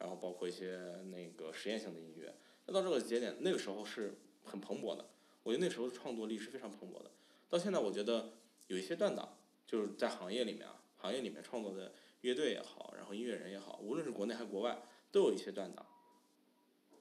[0.03, 0.77] 然后包括一些
[1.13, 2.35] 那个实验性的音乐。
[2.67, 5.09] 那到这个节点，那个时候是很蓬勃的。
[5.45, 7.11] 我觉得那时候的创作力是非常蓬勃的。
[7.49, 8.33] 到现在，我觉得
[8.67, 10.83] 有一些断档，就是在行业里面啊。
[10.97, 11.93] 行业里面创作的
[12.23, 15.87] 乐队也好，然后音乐人也好，无论是国内还是国外，都有一些断档。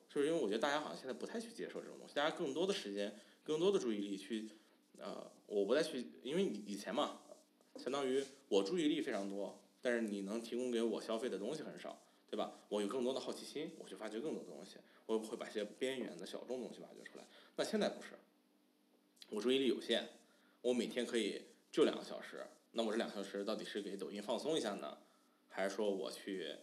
[0.09, 4.49] 就是因为我觉得大家好像现在不太去接受这种东西，大家更多的时间、更多的注意力去，
[4.97, 7.21] 呃，我不再去，因为以前嘛，
[7.77, 12.01] 相当于我注意力非常多，但是你能提供给我消费的东西很少，
[12.31, 12.53] 对吧？
[12.69, 17.25] 我有更多的好奇心，我去发掘更多的东西，我会把一些边缘的小众东西挖掘出来。
[17.57, 18.11] 那现在不是，
[19.29, 20.07] 我注意力有限，
[20.61, 22.47] 我每天可以就两个小时。
[22.71, 24.97] 那我这两个小时到底是给抖音放松一下呢，
[25.49, 26.55] 还是说我去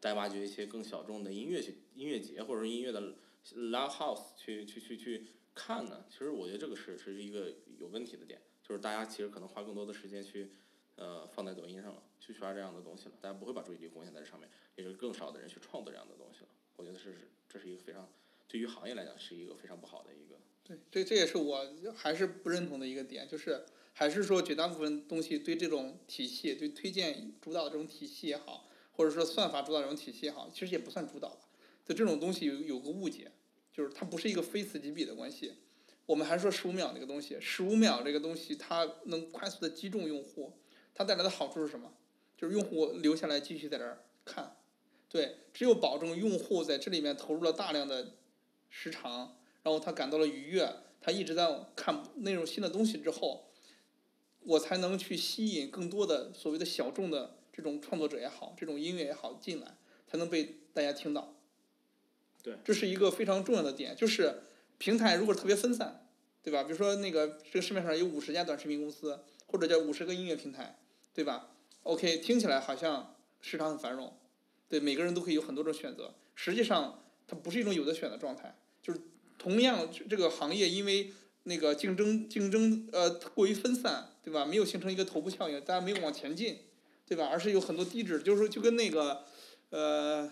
[0.00, 3.00] 再挖掘一些更小众的音乐去音乐节或者说音乐的
[3.54, 5.26] live house 去去去去
[5.56, 6.04] 看呢？
[6.08, 10.52] 其实我觉得这个是是一个有问题的点，就是大家其实可能花更多的时间去
[10.96, 16.48] 呃放在抖音上了，去刷这样的东西了，大家不会把注意力贡献在这上面，也就更少的人去创作这样的东西了。
[16.76, 17.14] 我觉得这是
[17.48, 18.08] 这是一个非常
[18.48, 20.36] 对于行业来讲是一个非常不好的一个。
[20.64, 21.64] 对，这这也是我
[21.94, 31.48] 还是不认同的一个点，就是还是说绝大部分东西对这种体系，对推荐主导的这种体系也好，或者说算法主导这种体系也好，其实也不算主导吧。
[31.84, 33.30] 对这种东西有有个误解，
[33.72, 35.54] 就是它不是一个非此即彼的关系。
[36.04, 40.52] 我们还是说十五秒这个东西，十五秒这个东西它能快速的击中用户，
[40.96, 41.92] 它带来的好处是什么？
[42.36, 44.56] 就是用户留下来继续在这儿看。
[45.08, 48.14] 对，只有保证用户在这里面投入了大量的
[48.68, 50.68] 时长，然后他感到了愉悦，
[51.00, 53.50] 他一直在看那种新的东西之后，
[54.40, 61.36] 我才能去吸引更多的所谓的小众的这种创作者也好，这种音乐也好进来，才能被大家听到。
[62.42, 64.42] 对这是一个非常重要的点，就是
[64.78, 66.08] 平台如果特别分散，
[66.42, 66.64] 对吧？
[66.64, 70.78] 比如说那个这个市面上有五十家短视频公司，或者叫五十个音乐平台，
[71.16, 71.48] 对吧
[71.84, 74.12] ？OK，听起来好像市场很繁荣，
[74.68, 76.12] 对，每个人都可以有很多种选择。
[76.34, 79.00] 实际上，它不是一种有的选的状态，就是
[79.38, 81.10] 同样这个行业因为
[81.44, 84.44] 那个竞争竞争呃过于分散，对吧？
[84.44, 86.58] 没有形成一个头部效应，大家没有往前进，
[87.06, 87.26] 对吧？
[87.32, 89.24] 而是有很多低质，就是说就跟那个
[89.70, 90.30] 呃，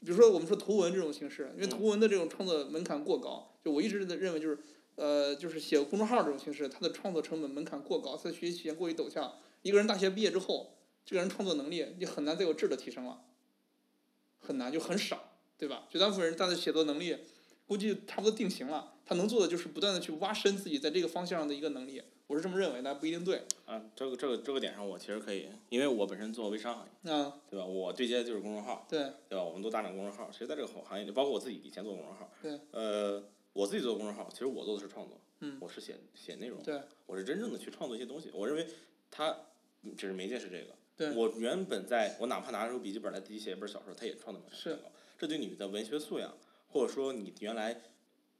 [0.00, 4.58] 比如说我们说图文这种形式，因为图文的这种创作门槛过高，就我一直的认为就是
[4.96, 9.38] 呃，就是写公众号这种形式，它的创作成本门槛过高，它的学习曲线过于陡峭。
[9.62, 13.22] 一个人大学毕业之后，这个人创作能力就很难再有质的提升了，
[14.38, 15.86] 很难就很少，对吧？
[15.90, 17.16] 绝大部分人他的写作能力
[17.66, 22.02] 估计差不多定型了，他能做的就是不断的去挖深自己在这个方向上的一个能力。
[22.26, 23.42] 我是这么认为的，不一定对。
[23.66, 27.64] 啊，这个这个这个点上我其实可以，因为我本身做微商行业，啊，对吧？
[27.66, 29.44] 我对接的就是公众号，对，对吧？
[29.44, 33.22] 我们都大量公众号，其实在这个行业里，包括我自己以前做公众号，对，呃，
[33.52, 38.30] 我自己做公众号，其实我做的是创作，嗯我是写写内容，对，我是真正的去创作一些东西。
[38.32, 38.66] 我认为
[39.10, 39.36] 它
[39.82, 44.92] 嗯只是媒介是这个，对我原本在我哪怕拿出笔记本来自己写一本小说，它也创作门槛是很高。
[45.18, 46.36] 这对你的文学素养，
[46.68, 47.80] 或者说你原来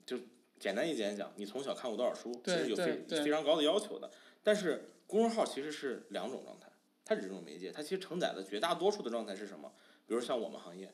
[0.06, 0.18] 就
[0.58, 4.10] 简单一点讲，你从小看过多少书，其实有非非常高的要求的。
[4.42, 6.68] 但是公众号其实是两种状态，
[7.04, 9.72] 它只是一种媒介，它其实承载的绝大多数的状态是什么？
[10.06, 10.92] 比如像我们行业，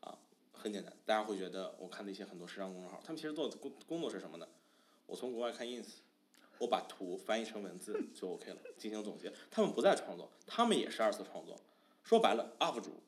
[0.00, 0.18] 啊，
[0.52, 4.46] 很简单，大家会觉得我看的一些很多时尚公众号，他们其实做的工工作是什么呢？
[5.06, 5.86] 我从国外看 ins，
[6.60, 9.32] 我把图翻译成文字 就 OK 了，进行总结。
[9.50, 11.56] 他们不再创作，他们也是二次创作。
[12.04, 13.00] 说白了，UP 主，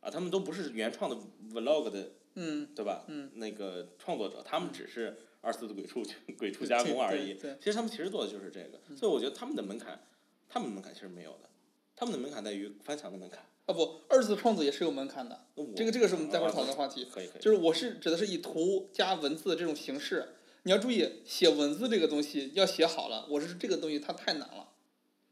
[0.00, 1.16] 啊，他们都不是原创的
[1.52, 3.04] vlog 的，嗯，对吧？
[3.08, 6.02] 嗯那个创作者，他们只是二次的鬼畜
[6.38, 7.34] 鬼畜加工而已。
[7.34, 10.00] 其实他们其实做的就是这个，所以我觉得他们的门槛，
[10.48, 11.50] 他们的门槛其实没有的，
[11.96, 13.40] 他们的门槛在于翻墙的门槛。
[13.66, 15.46] 啊不，二次创作也是有门槛的。
[15.76, 17.04] 这个这个是我们待会儿讨论的话题。
[17.04, 17.40] 可以可以。
[17.40, 20.30] 就是我是指的是以图加文字这种形式，
[20.64, 24.68] 你要注意写文字这个东西要写好了，我是这个东西它太难了，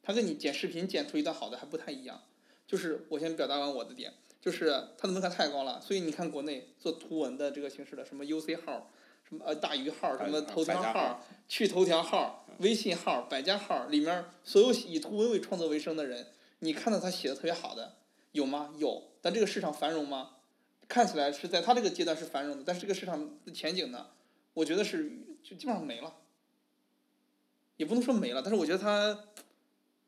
[0.02, 2.20] 它跟你剪视频剪出一段好的还不太一样。
[2.66, 8.90] 就是我先表达完我的点，就是它的门槛太高了，所以你看国内做图文的这个形式的什么 UC 号，
[9.28, 16.26] 什么呃大鱼号，什么头条号、去头条号、微信号、百家号里面所有以图文为创作为生的人，
[16.58, 17.96] 你看到他写的特别好的
[18.32, 18.74] 有吗？
[18.78, 20.30] 有，但这个市场繁荣吗？
[20.88, 24.08] 看起来是在他这个阶段是繁荣的，但是这个市场的前景呢，
[24.54, 25.10] 我觉得是
[25.42, 26.14] 就基本上没了，
[27.76, 29.26] 也不能说没了，但是我觉得他，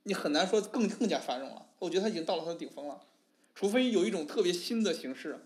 [0.03, 1.67] 你很难说更更加繁荣了。
[1.79, 3.01] 我觉得他已经到了他的顶峰了，
[3.55, 5.41] 除非有一种特别新的形式，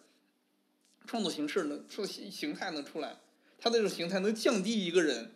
[1.06, 3.16] 创作形式能出形形态能出来，
[3.58, 5.32] 他这种形态能降低一个人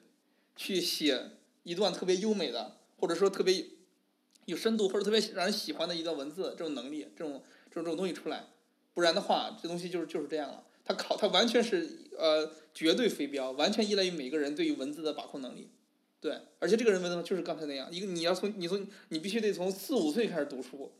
[0.56, 1.30] 去写
[1.62, 3.66] 一段特别优美的，或者说特别
[4.46, 8.46] 有深度或者特别让人喜欢的一段文字这种能力，这种这种这种东西出来。
[8.92, 10.64] 不然的话，这东西就是就是这样了。
[10.90, 11.88] 它考他完全是
[12.18, 15.70] 呃绝对非标，完全依赖于每个人对于文字的把控能力。
[16.20, 20.92] 对，而且这个人文字就是刚才那样，一个你要从你从你必须得从四五岁开始读书，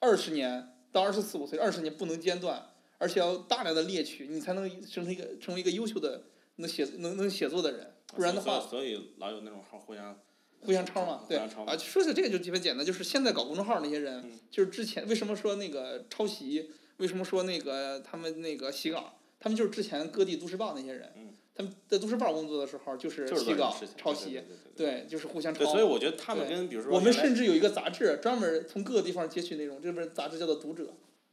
[0.00, 6.24] 二十年到二十四五岁，二十年不能间断，而且要大量的猎取，你才能生成一个成为一个优秀的
[6.56, 7.94] 能写能能写作的人。
[8.08, 10.20] 不然的话，所以老有那种号互相
[10.62, 11.48] 互相抄嘛，对啊，
[11.78, 24.40] 说起来这个就特别简单，就是现在搞公众号那些人，嗯就是之前为什么说那个抄袭，为什么说那个他们那个洗稿，他们就是之前各地都市报那些人，嗯他们在都市报工作的时候就是就是洗稿抄袭，
[24.76, 25.66] 对就是互相抄对，。
[25.66, 30.84] 所以我觉得他们跟比如说我们甚至有一个杂志，专门从各个地方截取内容，这本杂志叫做《读者》。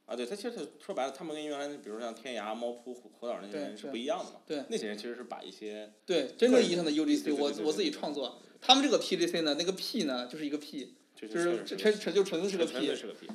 [0.05, 4.39] 啊，对，他其实说白了，他们跟原来比如说像天涯、猫扑、虎虎岛那些人是不一样的嘛。
[4.45, 12.51] 对那些人其实是把一些对，真正意义上的 UGC，我我自己创作，他们这个 PGC 呢，那个 P 呢就是一个 P，就就是是纯纯就纯粹。
[12.95, 13.27] 是个 P。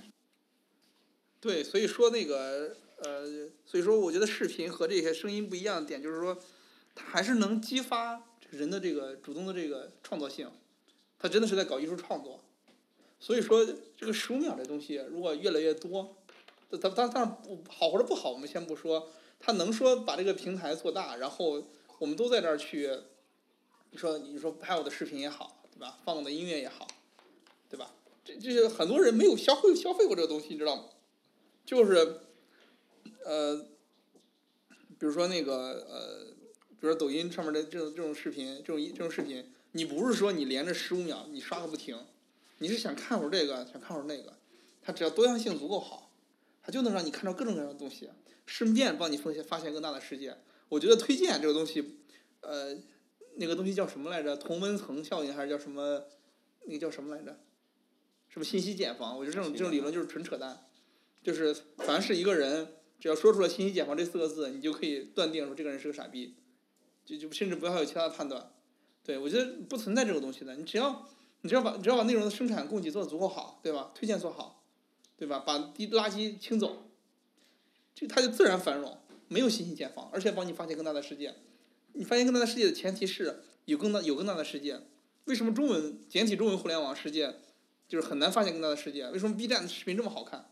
[1.41, 6.39] 对，所以说那个呃，所以说我觉得视频和这些声音不一样的点，就是说，
[6.95, 10.49] 它还是能激发人的这个主动的这个创作性，
[11.19, 12.41] 他真的是在搞艺术创作。
[13.19, 13.67] 所以说，
[13.97, 16.17] 这个十五秒这东西如果越来越多，
[16.71, 19.09] 他他当然不好或者不好，我们先不说，
[19.41, 21.65] 他能说把这个平台做大，然后
[21.99, 22.91] 我们都在这儿去，
[23.91, 25.99] 你说你说拍我的视频也好，对吧？
[26.05, 26.87] 放我的音乐也好，
[27.69, 27.93] 对吧？
[28.25, 30.85] 这这些很多人没有消费消费过这个东西，你知道吗？
[31.65, 32.21] 就是，
[33.25, 33.57] 呃，
[34.99, 35.55] 比如说那个
[35.89, 36.35] 呃，
[36.71, 41.99] 比如说抖音上面的这种这种视频，这种这种视频，你不是说你连着十五秒你刷个不停，
[42.59, 44.37] 你是想看会儿这个，想看会儿那个，
[44.83, 46.11] 它只要多样性足够好，
[46.63, 48.11] 它就能让你看到各种各样的东西，
[48.47, 50.37] 顺便帮你发现发现更大的世界。
[50.69, 51.99] 我觉得推荐这个东西，
[52.41, 52.77] 呃，
[53.37, 54.37] 那个东西叫什么来着？
[54.37, 56.05] 同温层效应还是叫什么？
[56.65, 57.39] 那个叫什么来着？
[58.29, 59.19] 什么信息茧房？
[59.19, 60.65] 我觉得这种这种理论就是纯扯淡。
[61.23, 62.69] 就是凡是一个人，
[63.03, 66.37] 只要说出了“信息茧房”这四个字，你就可以断定说这个人是个傻逼，
[67.05, 68.53] 就就甚至不要有其他的判断。
[69.03, 71.09] 对我觉得不存在这种东西的，你只要
[71.41, 73.91] 你只要把你只要把内容的生产供给做得足够好，对吧？
[73.93, 74.63] 推荐做好，
[75.17, 75.41] 对吧？
[75.41, 76.93] 把低垃圾清走，
[77.93, 78.97] 这它就自然繁荣，
[79.27, 81.35] 没有信息茧房，而且帮你发现更大的世界。
[81.95, 84.81] 你发现更大的世界的前提是有更大有更大的世界。
[85.25, 87.41] 为什么中文简体中文互联网世界
[87.89, 89.11] 就是很难发现更大的世界？
[89.11, 90.49] 为什么 B 站的视频这么好看？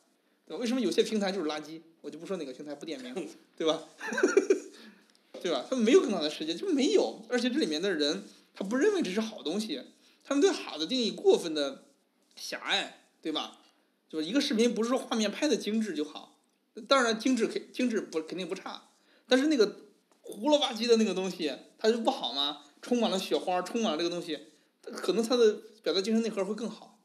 [0.46, 0.60] 对吧？
[0.60, 1.82] 为什么有些平台就是垃圾？
[2.00, 3.14] 我就不说哪个平台，不点名，
[3.56, 3.82] 对吧？
[5.42, 5.64] 对吧？
[5.68, 7.22] 他们没有更大的世界，就没有。
[7.28, 8.24] 而且这里面的人，
[8.54, 9.82] 他不认为这是好东西，
[10.24, 11.84] 他们对好的定义过分的
[12.36, 13.58] 狭隘，对吧？
[14.08, 16.36] 就是一个视频不是说画面拍的精致就好，
[16.88, 18.88] 当然精致肯精致不肯定不差，
[19.28, 19.76] 但是那个
[20.20, 22.62] 糊了吧唧的那个东西，它就不好吗？
[22.82, 24.38] 充满了雪花，充满了这个东西，
[24.82, 26.98] 可能它的表达精神内核会更好。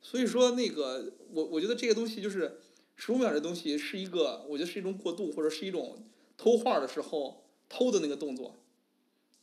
[0.00, 2.60] 所以说，那个我我觉得这个东西就是
[2.96, 5.98] 十五秒这东西是一个，我觉得是一种过渡，或者是一种
[6.36, 8.56] 偷画的时候偷的那个动作。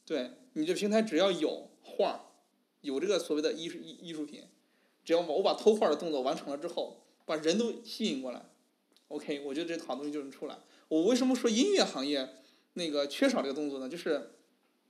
[0.06, 2.32] 对你这平台只要有画，
[2.82, 4.44] 有这个所谓的艺术艺艺术品，
[5.06, 8.44] 只要我把偷画的动作完成了之后，把人都吸引过来
[9.08, 10.58] ，OK，我觉得这好东西就能出来。
[10.90, 12.28] 我为什么说音乐行业
[12.74, 13.88] 那个缺少这个动作呢？
[13.88, 14.32] 就是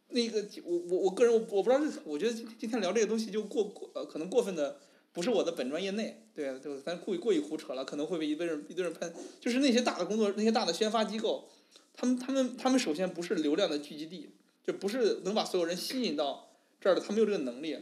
[0.10, 4.80] 那个我我我个人我我不知道是，我觉得今天聊这个东西就过过呃可能过分的
[5.14, 9.14] 不是我的本专业内，对对，咱过于过于胡扯了，可能会被一堆人一堆人喷。
[9.40, 11.48] 就是那些大的工作，那些大的宣发机构，
[11.94, 14.32] 他们他们他们首先不是流量的聚集地，
[14.66, 16.50] 就不是能把所有人吸引到
[16.82, 17.78] 这儿的，他没有这个能力，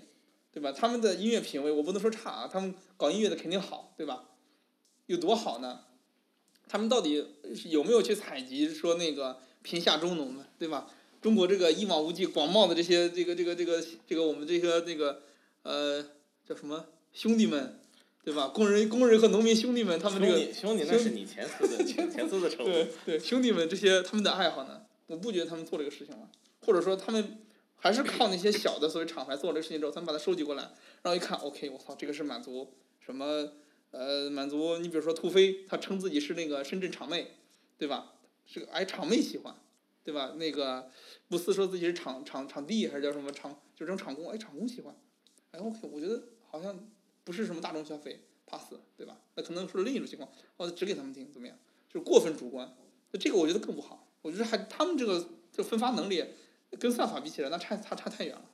[0.52, 0.74] 对吧？
[0.74, 4.26] 他们的音乐品味我不能说差啊，他们搞音乐的肯定好，对吧？
[5.06, 5.86] 有多好呢？
[6.68, 7.26] 他们到底
[7.66, 10.90] 有没有去采集说那个贫下中农的，对吧？
[11.22, 15.22] 中国这个一望无际、广袤的这些这个这个这个这个我们这些那个
[15.64, 16.04] 呃
[16.48, 17.80] 叫什么兄弟们，
[18.24, 18.48] 对吧？
[18.50, 22.72] 工人工人和农民兄弟们，他们这个兄弟那是你前司的前 前司的称呼。
[22.72, 26.30] 对对，兄弟们这些他们的爱好呢，我不觉得他们做这个事情了，
[26.66, 27.40] 或者说他们
[27.76, 30.64] 还是靠那些小的所谓厂牌做这个事情之后，他们把它收集过来，
[31.02, 33.54] 然后一看，OK，我操，这个是满足什么？
[33.92, 37.32] 呃，满足你比如说兔飞，他称自己是那个深圳厂妹，
[37.78, 38.14] 对吧？
[38.46, 39.54] 是个哎厂妹喜欢，
[40.06, 40.34] 对吧？
[40.38, 40.90] 那个
[41.28, 44.96] 布斯说自己是厂厂厂弟还是叫什么厂，就这种厂工，哎厂工喜欢，
[45.52, 46.74] 哎 OK，我觉得好像
[47.24, 49.18] 不是什么大众消费，pass，对吧？
[49.36, 51.58] 那可能是另一种情况，哦，只给他们听怎么样？
[51.90, 52.76] 就是过分主观，
[53.12, 54.08] 那这个我觉得更不好。
[54.22, 56.24] 我觉得还他们这个这分发能力
[56.80, 58.46] 跟算法比起来，那差差差太远了。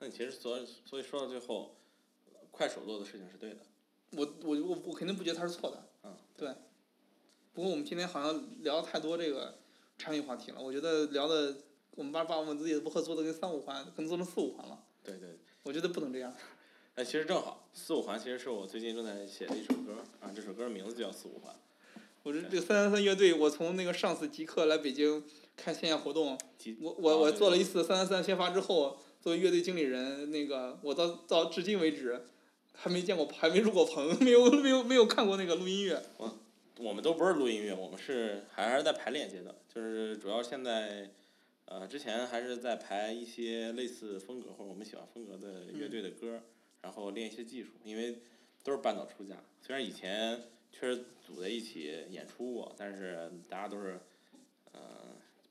[0.00, 1.76] 那你其实所以所以说到最后，
[2.50, 3.60] 快手做的事情是对的。
[4.12, 5.88] 我我我我肯定不觉得他是错的。
[6.04, 6.54] 嗯，对。
[7.52, 9.58] 不过我们今天好像聊太多这个
[9.98, 11.56] 产品话题了，我觉得聊的
[11.96, 14.84] 我们把把我们自己的博客做的跟三五环，可能做成四五环了。
[15.02, 15.38] 对对。
[15.64, 16.34] 我觉得不能这样。
[16.98, 21.54] 哎，其实正好，四五环其实是我最近正在写的一首歌啊，这首歌名字就叫四五环。
[22.24, 25.22] 我这这个三三三乐队，我从那个上次极客来北京
[25.56, 26.36] 看线下活动，
[26.80, 32.20] 我我我做了一次三三三宣发之后，作为乐队经理人，那个我到到至今为止
[32.74, 36.02] 还没见过，还没入过棚， 没有没有没有看过那个录音乐。
[36.80, 41.12] 我们都不是录音乐，我们是还是在排练阶段，就是主要现在，
[41.66, 46.42] 呃，之前还是在排一些类似风格或者我们喜欢风格的乐队的歌，
[46.82, 48.18] 然后练一些技术，因为
[48.62, 49.36] 都是半道出家。
[49.60, 50.42] 虽然以前
[50.72, 53.98] 确实组在一起演出过，但是大家都是，
[54.72, 54.80] 呃，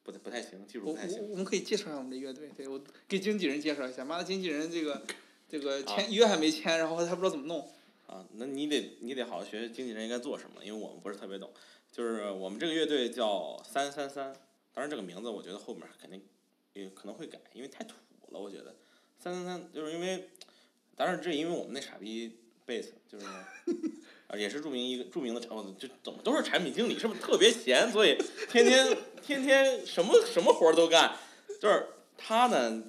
[0.03, 1.29] 不太不太行，技术我我不太行。
[1.31, 5.03] 我们可以介绍一下我们的乐队，对我给经纪人介绍一下，妈的经纪人这个
[5.49, 7.69] 这个啊签约还没签，然后还不知道怎么弄。
[8.07, 11.51] 啊，那你得你得好好学经纪人应该做什么，因为我们不是特别懂。
[11.91, 14.33] 就是我们这个乐队叫三三三，
[14.73, 16.21] 当然这个名字我觉得后面肯定
[16.73, 17.95] 也可能会改，因为太土
[18.29, 18.73] 了，我觉得。
[19.19, 20.29] 三三三就是因为，
[20.97, 23.25] 当然这因为我们那傻逼贝斯就是，
[24.27, 28.17] 啊也是著名一个著名的产，哦就怎么都是产品经理，是不是特别闲，所以
[28.49, 31.15] 天天天天什么什么活儿都干，
[31.61, 31.85] 就是
[32.17, 32.83] 他呢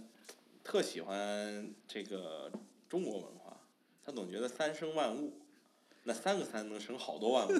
[0.64, 2.50] 特喜欢这个
[2.88, 3.60] 中国文化。
[4.04, 5.34] 他总觉得三生万物，
[6.04, 7.52] 那三个三能生好多万物，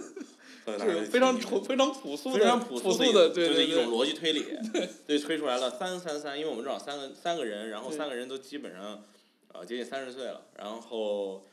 [0.64, 4.46] 所以大家是就非常朴、非常朴素的、非常朴朴素的一的，个就是对对一种逻辑推理，
[5.06, 9.04] 所以推出来了三三三，因为我们正好三个三个人，然后三个人都基本上
[9.52, 11.44] 呃接近三十岁了，然后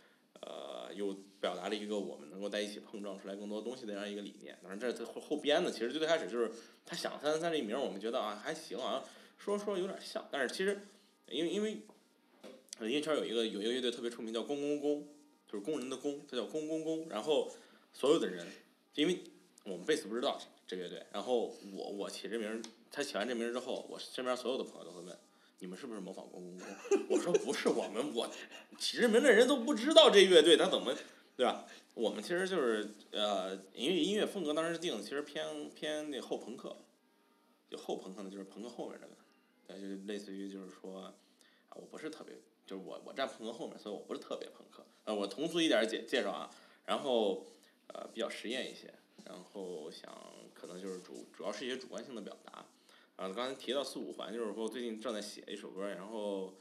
[0.42, 4.58] 呃又表达了一个我们能够在一起碰撞出来更多东西的这样一个理念。
[4.62, 6.52] 当然这这后后编的，其实最开始就是
[6.86, 9.04] 他想三三三这名，我们觉得啊还行啊，
[9.38, 10.80] 说说有点像，但是其实
[11.30, 11.82] 因为因为
[12.80, 15.08] 呃音乐圈有一个有一个乐队特别出名叫工工工，
[15.48, 17.52] 就是工人的工，他叫工工工，然后
[17.94, 18.46] 所有的人，
[18.96, 19.24] 因为
[19.64, 25.18] 我们贝斯不知道这乐队，然后我我起这名，他起完这名之后，我身边所有的朋友都会问，
[25.60, 26.68] 你们是不是模仿工工工？
[27.10, 28.30] 我说不是，我们我
[28.78, 30.94] 起这名的人都不知道这乐队，他怎么
[31.38, 31.66] 对吧？
[31.94, 36.76] 我们其实就是呃，因为音乐风格当时定的其实偏偏那后朋克，
[37.70, 39.16] 就后朋克呢就是朋克后面那个，
[39.68, 41.14] 对，就类似于就是说啊，
[41.76, 46.50] 我不是特别，就是我我站朋克后面，所以我不是特别朋克，呃，我通俗一点介介绍啊，
[46.86, 47.46] 然后
[47.88, 48.94] 呃比较实验一些，
[49.26, 50.14] 然后想
[50.54, 52.66] 可能就是主主要是一些主观性的表达，
[53.16, 56.54] 啊，刚才提到四五环，就是说我最近正在写一首歌，然后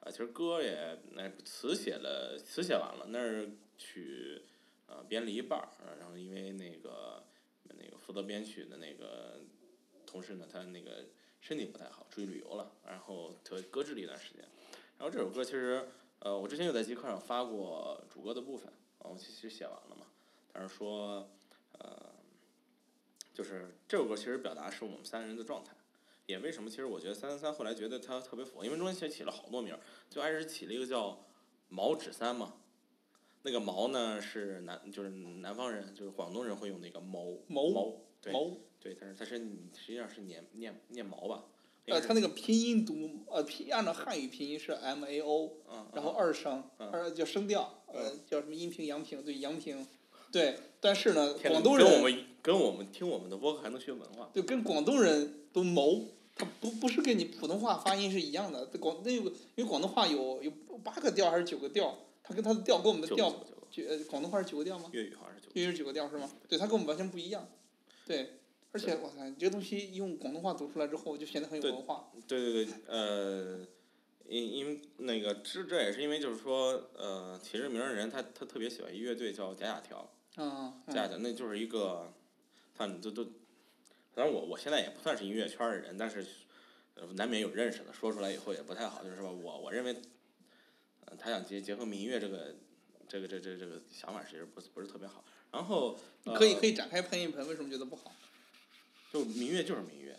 [0.00, 3.48] 啊，其实歌也那词写了，词写完了，那儿
[3.78, 4.42] 曲
[4.86, 5.68] 呃编了一半儿，
[5.98, 7.24] 然后因为那个
[7.64, 9.40] 那个负责编曲的那个
[10.04, 11.06] 同事呢，他那个
[11.40, 14.46] 身体不太好，出去旅游了，然后特搁置了一段时间。
[14.98, 20.06] 然后这首歌其实呃，我之前有在极客上发过主歌的部分，啊，我其实写完了嘛，
[20.52, 21.26] 但是说
[21.78, 22.12] 呃，
[23.32, 25.74] 就是这首歌其实表达是我们三人的状态。
[26.32, 26.70] 也为什么？
[26.70, 31.24] 其实我觉得三三三后来觉得它特别符合，因为中间其实起了好多名儿，最开始起了一个叫
[31.68, 32.54] 毛指三嘛，
[33.42, 38.50] 那个毛呢是南就是南方人，就是广东人会用那个毛毛毛对毛，
[38.80, 41.44] 对，但是它是实际上是念念念毛吧，
[41.86, 49.86] 呃，它那个拼音读呃拼按照汉语拼音是 M A O，嗯，然后嗯二声，嗯二叫声调，呃，叫什么阴平阳平，对阳平，
[50.30, 56.00] 对，但是呢，广东人跟我们跟我们听我们的播客还能学文化，就跟广东人都毛，
[56.34, 60.50] 它不不是跟你普通话发音是一样的，这广那有个因为广东话有有
[60.82, 64.88] 八个调还是九个调，它跟它的调跟我们的调呃广东话是九个调吗？
[64.92, 66.30] 粤语好像是九个，粤语是九个调是吗？
[66.48, 67.48] 对，它跟我们完全不一样，
[68.06, 68.38] 对，
[68.72, 73.66] 而且我操，这个东西用广东话读出来之后就显得很有文化，对对对，呃，
[74.28, 82.12] 因因为那个这这也是因为就是说，呃，起这名儿的人他他特别喜欢一乐队叫假假条，嗯，嗯假假那就是一个，
[82.74, 83.26] 他们都都，
[84.14, 86.24] 当然我我现在也不算是音乐圈的人，但是，
[86.94, 89.96] 呃，难免有认识的，说出来以后也不太好，就是说我我认为，
[91.06, 92.54] 呃，他想结结合民乐这个，
[93.08, 98.12] 这个这这这个想法其实不是不是特别好，然后，呃、可以可以展开喷一喷，为什么觉得不好？
[99.12, 100.18] 就民乐就是民乐，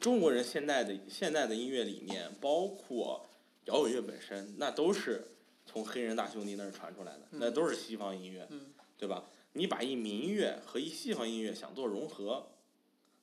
[0.00, 3.26] 中国人现在的现在的音乐理念，包括
[3.66, 5.24] 摇滚乐本身，那都是
[5.64, 9.28] 从黑人大兄弟那儿传出来的，那嗯都是西方音乐，嗯对吧？
[9.52, 12.48] 你把一民乐和一西方音乐想做融合，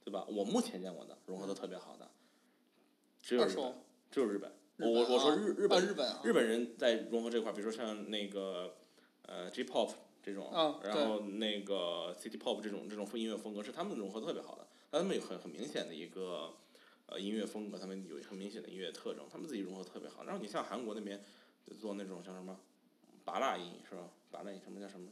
[0.04, 0.26] 对吧？
[0.28, 2.10] 我目前见过的融合的特别好的，
[3.22, 3.74] 只有日本，
[4.12, 4.52] 只有日本。
[4.76, 8.76] 日我我我说日日本日本啊日本人在融合这块儿，比如说像那个
[9.22, 9.94] 呃 J-pop
[10.24, 16.54] 这种，啊然后那个 City Pop 这种这种音乐风格是他们融合特别好的，那他们有很很明显的一个
[17.06, 20.24] 呃音乐风格，他们有很明显的音乐特征，他们自己融合特别好。
[20.24, 21.24] 然后你像韩国那边
[21.68, 22.60] 就做那种像什么
[23.24, 24.10] 拔蜡音是吧？
[24.32, 25.08] 拔蜡音什么叫什么？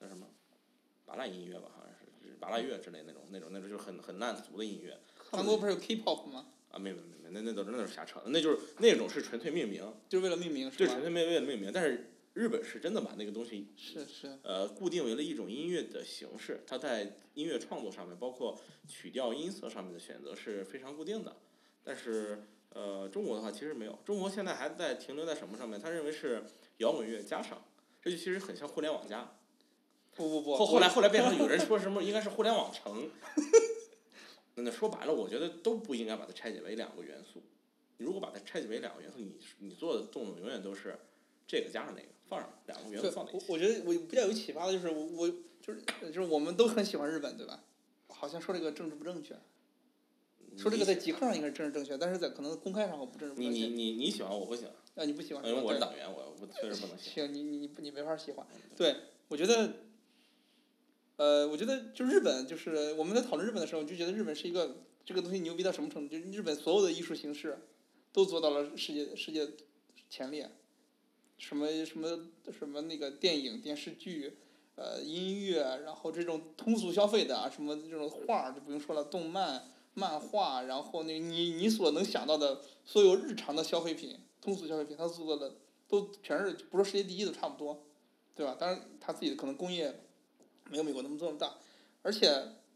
[0.00, 0.26] 叫什么？
[1.04, 1.92] 拔蜡音乐吧，好像
[2.36, 4.98] 是就是拔蜡乐之类那种那种那种就是很很烂俗的音乐。
[5.30, 6.46] 韩国不是有 K-pop 吗？
[6.70, 11.00] 啊，没有没有没有，那那都是那都是瞎扯，那就是那种是纯粹命名，就是为了命名是对，纯？
[11.00, 21.36] 粹为为了命名，但是日本是真的把那个东西是是，呃固定为了一种音乐的形式，它在音乐创作上面，包括曲调、音色上面的选择是非常固定的。
[21.82, 25.80] 但是呃，中国的话其实没有，中国现在还在停留在什么上面？
[25.80, 26.42] 他认为是
[26.78, 27.64] 摇滚乐加上，
[28.02, 29.35] 这就其实很像互联网加。
[30.16, 33.10] 不不不，后后来后来变成有人说什么应该是互联网城，
[34.54, 37.42] 那那说白了，我觉得都不应该把它拆解为两个元素。
[37.98, 40.98] 你如果把它拆解为两个元素，你你做的动作永远都是
[41.46, 43.26] 这个加上那个，放上两个元素，放。
[43.32, 45.28] 我我觉得我比较有启发的就是我我
[45.60, 47.62] 就是就是我们都很喜欢日本，对吧？
[48.08, 49.34] 好像说这个政治不正确，
[50.56, 53.74] 说这个在极客上应该是政治正确，但是在可能公开上我不政治不你你正确。
[53.76, 57.28] 你你喜欢我不喜欢，啊，你不喜欢因为我是党员，我我确实不能喜欢。
[57.28, 58.46] 行，你你你你没法喜欢。
[58.74, 58.96] 对，
[59.28, 59.70] 我觉得，
[61.16, 66.14] 呃，我觉得就日本，就是我们在讨论日本的时候，就觉得日本是一个这个东西牛逼到什么程度？
[66.14, 67.58] 就日本所有的艺术形式
[68.12, 69.48] 都做到了世界世界
[70.10, 70.50] 前列，
[71.38, 74.36] 什么什么什么那个电影、电视剧，
[74.74, 85.56] 呃，音乐，然后这种通俗消费的啊，什么这种画就不用说了，动漫、漫画，然后那你你所能想到的所有日常的消费品、通俗消费品，它做到的
[85.88, 87.84] 都全是不说世界第一都差不多。
[88.34, 88.54] 对吧？
[88.60, 89.98] 当然他自己的可能工业
[90.70, 91.54] 没有美国那么这么大，
[92.02, 92.28] 而且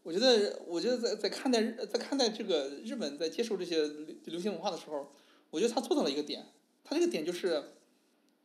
[0.03, 3.87] 我觉得，我觉得在在看待在看待这个日本在接受这些
[4.25, 5.11] 流行文化的时候，
[5.49, 6.47] 我觉得他做到了一个点，
[6.83, 7.63] 他这个点就是，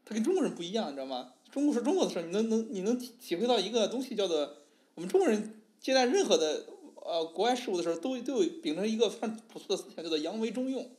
[0.04, 1.32] 他跟中国人不一样，你知道吗？
[1.50, 4.56] 中国是中国的事儿，你能能你能体会到一个东西叫做
[4.94, 6.66] 我们中国人接待任何的
[6.96, 10.90] 呃国外事务的时候，都都有秉承一个非常朴素的思想，叫做扬为中用。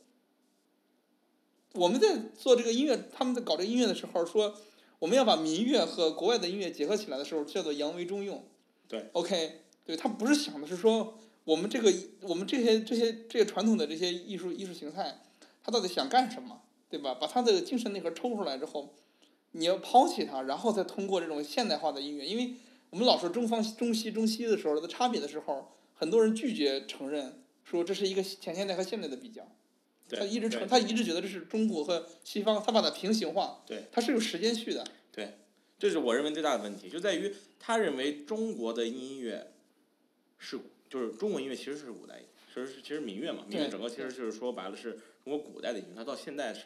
[1.73, 4.57] 我们在做这个音乐，他们在搞这个音乐的时候说，
[4.99, 8.43] 我们要把民乐和国外的音乐结合起来的时候，叫做扬为中用。
[8.87, 9.09] 对。
[9.13, 15.21] OK，对他不是想的是说我们这个我们这些这些这些传统的这些艺术艺术形态，
[15.63, 17.13] 他到底想干什么，对吧？
[17.13, 18.95] 把他的精神内核抽出来之后，
[19.51, 22.55] 你要抛弃它，然后再通过这种现代化的音乐，因为
[22.89, 29.47] 我们老说中方中西中西的时候的差别的时候，很多人拒绝承认说这是一个前现代和现代的比较。
[30.07, 34.85] 对他一直成，他一直觉得这是中国和西方，他把它平行化，对，他是有时间序的。
[35.11, 35.33] 对
[35.79, 39.53] 这是我认为最大的问题，就在于他认为中国的音乐
[40.37, 40.59] 是
[40.89, 44.93] 就是中国音乐其实是古代，其实是其实民乐嘛，民乐整个其实就是说白了是
[45.23, 46.65] 中国古代的音乐，它到现在是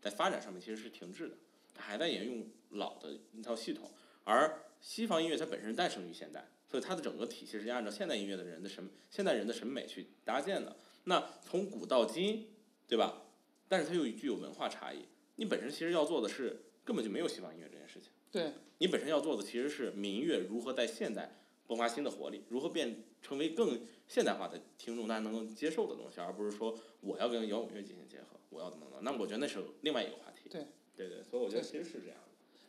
[0.00, 1.34] 在发展上面其实是停滞的，
[1.74, 3.90] 它还在沿用老的一套系统，
[4.24, 10.76] 而西方音乐它本身诞生于现代，所以它的整个体系是按照现代音乐的人的审现代人的审美去搭建的。
[11.04, 12.48] 那从古到今，
[12.88, 13.22] 对吧？
[13.68, 15.04] 但是它又具有文化差异，
[15.36, 18.10] 你本身其实要做的是根本就没有西方音乐这件事情。
[18.32, 21.38] 对，你本身要做的其实是民乐如何在现代
[21.68, 29.02] 迸发新的活力，如何变成为更现代化的听众大家能够接受的东西，而不是说我要跟摇滚乐进行结合，我要怎么怎么。
[29.02, 30.48] 那我觉得那是另外一个话题。
[30.48, 30.66] 对，
[30.96, 32.28] 对对，所以我觉得其实是这样的。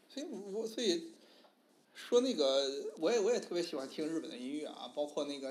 [0.09, 1.11] 所以我所以
[1.93, 5.49] 说那个，我也我也特别喜欢听日本的音乐啊，包括那个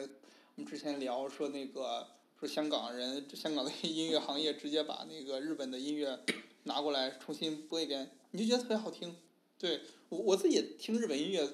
[0.57, 2.07] 我们之前聊说那个
[2.39, 6.21] 说香港人香港的音乐行业直接把那个日本的音乐
[6.65, 9.17] 拿过来重新播一遍，你就觉得特别好听。
[9.59, 11.49] 对我我自己听日本音乐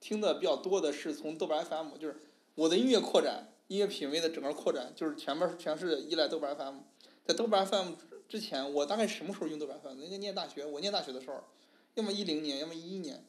[0.00, 2.16] 听的比较多的是从豆瓣 FM，就是
[2.54, 6.80] 我的音乐扩展、音乐品味的整个扩展，就是全面全是依赖豆瓣 FM。
[7.24, 7.92] 在豆瓣 FM
[8.28, 9.98] 之前，我大概什么时候用豆瓣 FM？
[9.98, 11.42] 人家念大学，我念大学的时候，
[11.94, 13.24] 要么一零年，要么一一年，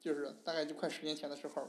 [0.00, 1.68] 就是大概就快十年前的时候。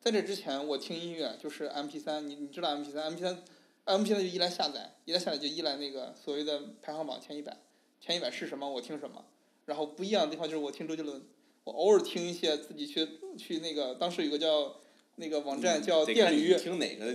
[0.00, 3.44] 在这之前，我听音乐就是 M P 三，你你知道 M P 三，M P 三
[3.84, 7.56] ，M P 三就依赖下载，依赖下载就依赖那个所谓的排行榜前一百，
[8.00, 9.24] 前一百是什么我听什么。
[9.66, 11.22] 然后不一样的地方就是我听周杰伦，
[11.64, 13.06] 我偶尔听一些自己去
[13.38, 14.76] 去那个当时有个叫
[15.16, 17.06] 那个网站叫电驴，听哪个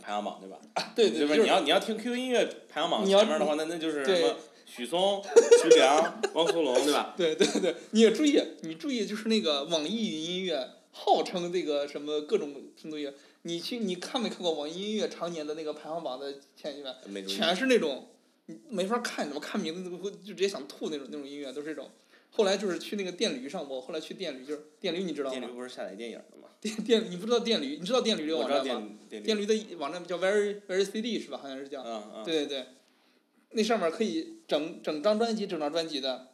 [0.00, 0.60] 排行榜对吧？
[0.94, 5.22] 对对，对你要你要听 QQ 音乐排行榜前面的话，那那就是什么 许嵩、
[5.62, 7.14] 徐良、汪苏泷，对吧？
[7.18, 13.10] 对对对，你也注意，你注意，就是那个网易云音乐号称这个什么各种什么东西，
[13.46, 16.92] 你去你看没看过网易音乐常年的那个排行榜的前一百，
[17.22, 18.08] 全是那种
[18.46, 21.88] 你没法看，我看名字都会就直接想吐那种那种音乐，都是这种。
[22.32, 25.52] 后来就是去那个电驴上，播后来去电驴，就是电驴，你知道吗电驴吗？
[25.54, 26.48] 不是下载电影的吗？
[26.60, 28.88] 电电，你不知道电驴，你知道电驴这个我知道网站吗？
[29.08, 31.38] 电电驴的网站叫 Very Very CD 是吧？
[31.38, 31.82] 好像是叫。
[31.84, 32.24] 嗯嗯。
[32.24, 32.66] 对对对，
[33.52, 36.32] 那上面可以整整张专辑整张专辑的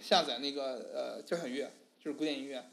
[0.00, 0.62] 下载那个
[0.94, 1.70] 呃交响乐，
[2.02, 2.64] 就是古典音乐！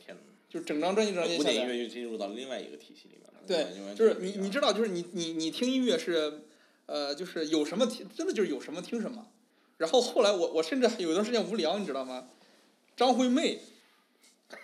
[0.49, 1.55] 就是整张专辑整张专辑下载。
[1.55, 3.32] 古典音乐就进入到另外一个体系里面了。
[3.47, 6.41] 对就是你你知道，就是你你你听音乐是，
[6.85, 9.27] 呃，就是有什么听，真的就是有什么听什么。
[9.77, 12.27] 然后后来我我甚至有一段时间无聊，你知道吗？
[12.95, 13.61] 张惠妹。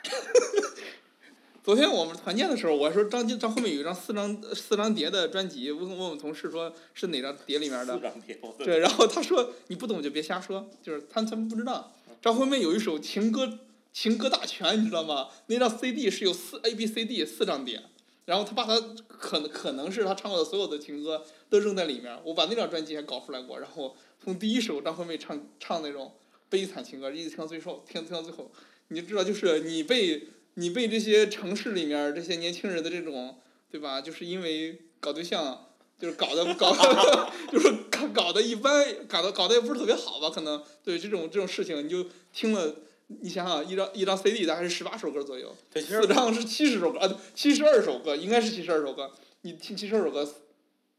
[1.62, 13.60] 昨天我们团建的时候，我还说张张惠妹有一张四张四张碟的专辑，问问我们同事说是哪张碟里面的四，张碟，我的对，然后他说你不懂就别瞎说，就是他他们不知道，张惠妹有一首情歌
[13.94, 15.28] 情歌大全，你知道吗？
[15.48, 17.84] 那张 CD 是有四 A B C D 四张碟，
[18.30, 26.14] 然后他把他可能可能是他唱过的所有的情歌都扔在里面，我把那张专辑还搞出来过，然后从第一首张惠妹唱唱那种
[26.48, 28.52] 悲惨情歌，一直听到最后，听听到最后，
[28.90, 33.40] 你就知道就是你被你被这些城市里面这些年轻人的这种
[33.72, 34.00] 对吧？
[34.00, 35.66] 就是因为搞对象。
[36.00, 40.30] 就是搞得 搞得就是搞搞得一般，搞得搞得也不是特别好吧？
[40.30, 42.74] 可能对这种这种事情，你就听了，
[43.10, 49.12] 你想想一张一张 CD 大概是十八首歌左右，对，其实四张是七十首歌啊，七十二首歌应该是七十二首歌，
[49.42, 50.36] 你听七十二首歌，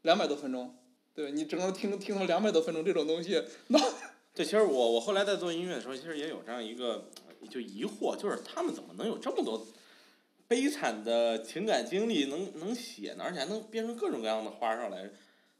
[0.01, 0.75] 两百多分钟，
[1.15, 3.79] 对你整个听听了两百多分钟这种东西，那
[4.33, 7.09] 对，其实我我后来在做音乐的时候，其实也有这样一个
[7.49, 9.65] 就疑惑，就是他们怎么能有这么多
[10.49, 13.23] 悲惨的情感经历能能写呢？
[13.23, 15.09] 而且还能编出各种各样的花上来，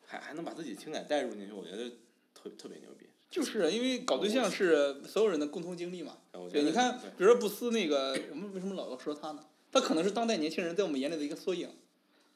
[0.05, 1.89] 还还能把自己情感带入进去，我觉得
[2.33, 3.05] 特特别牛逼。
[3.31, 6.17] 就是因为搞对象是所有人的共同经历嘛。
[6.51, 9.45] 对，你看，比如说布斯那个，我们为什么老要说他呢？
[9.71, 11.69] 他可能是当代年轻人在我们眼里的一个缩影，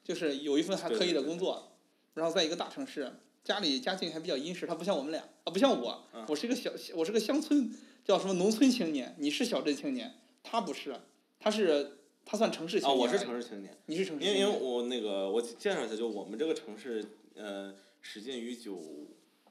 [0.02, 1.76] 就是有一份还可以的工作，
[2.14, 3.12] 然后在一个大城市，
[3.44, 7.70] 家里家境还比较殷实，他不像我们俩啊，不像我，嗯我是一个小，我是个乡村
[8.04, 10.98] 叫什么农村青年，你是小镇青年，他不是，
[11.38, 12.98] 他是他算城市青啊，年。
[13.00, 14.58] 我是城市青年，你是城市因为因为。
[14.58, 17.04] 我那个我介绍一下，就我们这个城市，
[17.34, 18.80] 呃，始建于九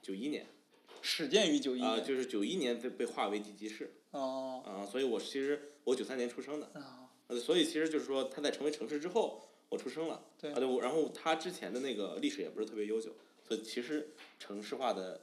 [0.02, 0.46] 九一年，
[1.06, 2.04] 始建于九一啊、年。
[2.04, 4.62] 就是九一年被被划为地级市，哦。
[4.66, 7.08] 啊、所以我其实我九三年出生的，啊。
[7.28, 13.10] 呃，所以其实就是说它在成为城市之后，我出生了，对啊对，我然后它之前的那个历史也不是特别悠久，
[13.46, 15.20] 所以其实城市化的，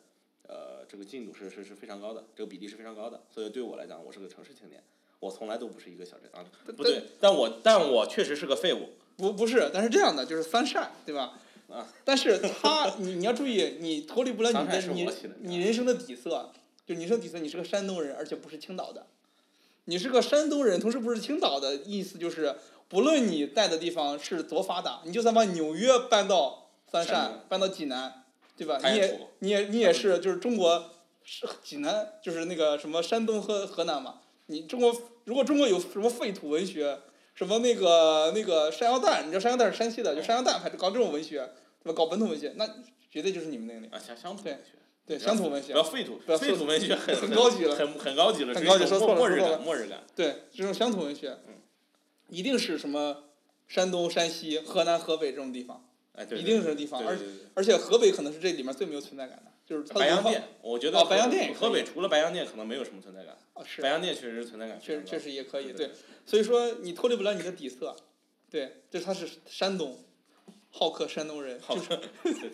[0.47, 4.83] 呃，这个进度是是是非常高的，这个比例是非常高的，所以对我来讲，我是个城市青年，
[5.21, 11.39] 我从来都不是一个小镇啊，不对，但我但我确实是个废物，不不是，但是这样的就是三善，对吧？
[11.73, 11.87] 啊。
[12.05, 15.09] 但是他，你你要注意，你脱离不了你的你
[15.41, 16.51] 你人生的底色，
[16.85, 19.07] 就你人生底色，你是个山东人，而且不是青岛的。
[19.85, 22.55] 你是个山东人，同时不是青岛的，意思就是，
[22.87, 28.23] 不论你在的地方是多发达，你就算把纽约搬到三善，搬到济南，
[28.55, 28.79] 对吧？
[28.81, 30.91] 你也你也你也是，就是中国
[31.25, 34.21] 是济南，就是那个什么山东和河南嘛。
[34.45, 34.95] 你中国
[35.25, 36.99] 如果中国有什么废土文学，
[37.35, 41.49] 什么那个那个山药蛋，你知道山药蛋是山西的，就山药蛋还搞这种文学，
[41.83, 41.93] 对吧？
[41.93, 42.67] 搞本土文学，那
[43.11, 43.87] 绝对就是你们那里。
[43.87, 44.79] 啊，乡乡土文学。
[45.05, 45.83] 对，乡土文学不要。
[45.83, 50.03] 废土，不要废土文学很很高级了很很高级了，很高级说错了末日说错了感，末日感。
[50.15, 51.37] 对，这种乡土文学，
[52.29, 53.25] 一定是什么
[53.67, 57.17] 山东、山西、河南、河北这种地方，哎，对，一对定是这地方，而
[57.53, 65.91] 而且河北可能是这里面最没有存在感的，就是白洋淀，我觉得哦白洋淀河北除了白洋淀可能没有什么存在感，啊是白，洋淀确实存在感非常高确确实也可以，对对，
[66.25, 67.93] 所以说你脱离不了你的底色，
[68.49, 69.99] 对，这他是山东，
[70.75, 71.89] 好客山东人，好就是
[72.25, 72.49] 对对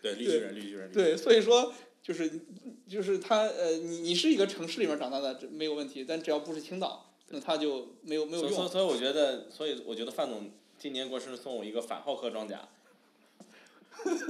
[0.00, 2.40] 对，绿巨人，绿巨人，对，所以说就是
[2.88, 8.52] 就是他呃，你你是一个城市里面长大的，这没有问题，但只要不是青岛，那他就没有没有用。
[8.52, 12.66] 所以所以我觉得，所以我觉得范总今年过生日送我一个反浩克装甲，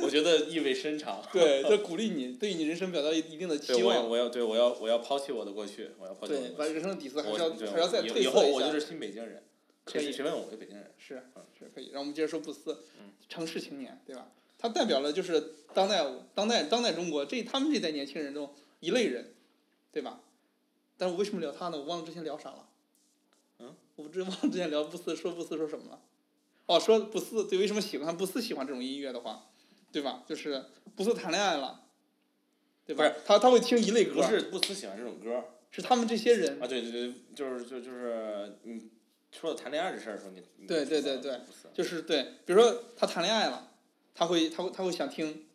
[0.03, 1.23] 我觉得意味深长。
[1.33, 3.85] 对，这鼓励你，对你人生表达一定的，期望。
[3.85, 6.71] 我要我要对我要我要抛弃我的过去，我要抛弃我对的，过去。
[6.71, 8.41] 把人生的底色还我是要对还是要再以褪色一下。
[8.41, 9.43] 我就是新北京人，
[9.93, 10.91] 可以谁谁问我我北京人。
[10.99, 11.23] 是
[11.59, 14.31] 是可以，让我们接着说布斯，嗯城市青年，对吧？
[14.59, 16.05] 他代表了就是当代
[16.35, 19.35] 当代当代中国这他们这代年轻人中一类人，
[19.93, 20.21] 对吧？
[20.97, 21.79] 但是我为什么聊他呢？
[21.79, 22.69] 我忘了之前聊啥了。
[23.61, 23.75] 嗯。
[23.97, 26.01] 我不知 忘了之前聊布斯说布斯说什么了。
[26.67, 29.47] 哦，说布斯对为什么喜欢布斯喜欢这种音乐的话，
[29.91, 30.23] 对吧？
[30.27, 31.85] 就是布斯谈恋爱了，
[32.87, 33.09] 对吧？
[33.09, 38.89] 不是他他会听一类歌，不是布斯喜欢这种歌是他们这些人啊，对对对，就是就就是你
[39.31, 41.41] 说到谈恋爱这事儿的时候，你你对对对对
[41.73, 43.71] 就是对，比如说他谈恋爱了，
[44.15, 45.47] 他会他会他会想听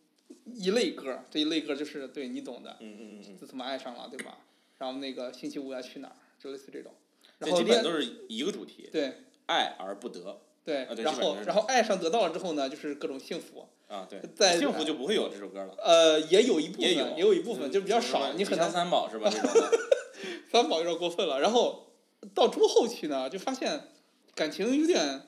[0.46, 4.38] 一类歌，这一类歌就是对你懂的，嗯嗯就怎么爱上了，对吧？
[4.78, 6.92] 然后那个星期五要去哪儿，就类似这种。
[7.40, 13.68] 然这后基本都是一个主题，对爱而不得对然后然后爱上得到了之后呢，就是各种幸福。
[13.90, 19.30] 啊，对，在幸福就不会有这首歌了，呃，也有一部分，也也有一部分，就比较少，你很吉祥难三宝是吧？
[20.52, 21.40] 三宝有点过分了。
[21.42, 21.93] 然后
[22.34, 23.88] 到中后期呢，就发现
[24.36, 25.28] 感情有点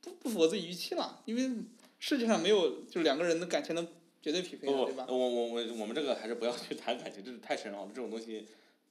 [0.00, 1.50] 不不符合自己预期了，因为
[1.98, 3.86] 世界上没有就两个人的感情能
[4.20, 5.06] 绝对匹配的，对吧？
[5.08, 8.46] 我我我我们这个还是不要去谈感情，这是太深奥了，这种东西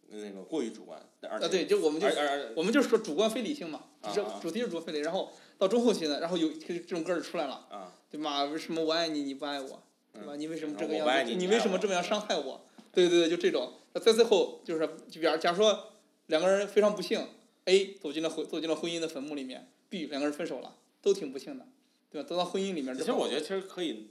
[0.09, 2.07] 那个过于主观，而且啊，对，就我们就
[2.55, 8.45] 我们就是说主观非理性嘛，就是主题是主观非理，然后到中后期呢，然后有这这种歌儿就出来了，啊，对吧？
[8.45, 9.83] 为什么我爱你你不爱我，
[10.13, 10.33] 对吧？
[10.33, 12.65] 嗯你为什么这个样你为什么这么样伤害我？
[12.93, 13.73] 对对对，就这种。
[13.93, 15.91] 那在最后就是，就比方假如说
[16.27, 17.25] 两个人非常不幸
[17.71, 21.65] ，A 走进了婚走进了婚姻的坟墓里面，B 两个人分手了，都挺不幸的，
[22.09, 22.27] 对吧？
[22.27, 24.09] 都到婚姻里面之后，其实我觉得其实可以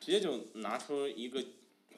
[0.00, 1.44] 直接就拿出一个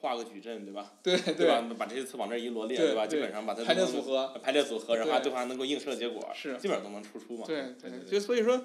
[0.01, 0.95] 画个矩阵，对吧？
[1.03, 1.65] 对对吧？
[1.79, 2.85] 把这些词往这儿一罗列，吧？
[2.85, 7.45] 对吧基本上把它排列组合，排列组合，然后对对方能够映射结果，是基本上都能出出嘛。
[7.47, 8.65] 对对对就所以说，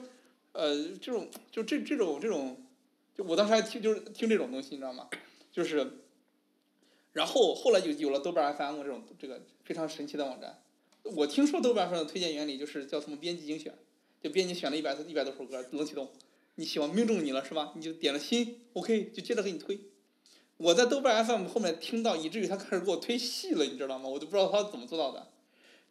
[0.52, 2.66] 呃，这种就这这种这种，
[3.16, 5.08] 就我当时还听就是听这种东西，你知道吗？
[5.52, 6.00] 就是，
[7.14, 10.62] 然后后来就有了豆瓣 FM 这种这个非常神奇的网站。
[11.04, 13.74] 我听说豆瓣上的推荐原理就是叫什么编辑精选，
[14.22, 16.12] 就编辑选了一百一百多首歌冷启动，
[16.56, 17.74] 你喜欢命中你了是吧？
[17.76, 19.80] 你就点了心，OK 就接着给你推。
[20.58, 24.10] 我在豆瓣 FM 后面听到，以至于他开始给我推戏了，你知道吗？
[24.10, 25.30] 我都不知道他怎么做到的。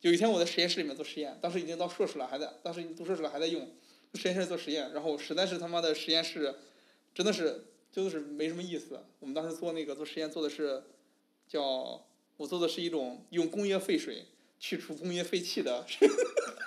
[0.03, 3.69] 有一天我在实验室里面做实验，当时已经到硕士了，还在，当时读硕士了还在用，
[4.15, 6.55] 实验室做实验，然后实在是他妈的实验室，
[7.15, 9.01] 真的是就是没什么意思。
[9.21, 10.85] 我们当时做那个做实验做的是，
[11.49, 12.05] 叫
[12.37, 14.27] 我做的是一种用工业废水
[14.59, 15.85] 去除工业废气的，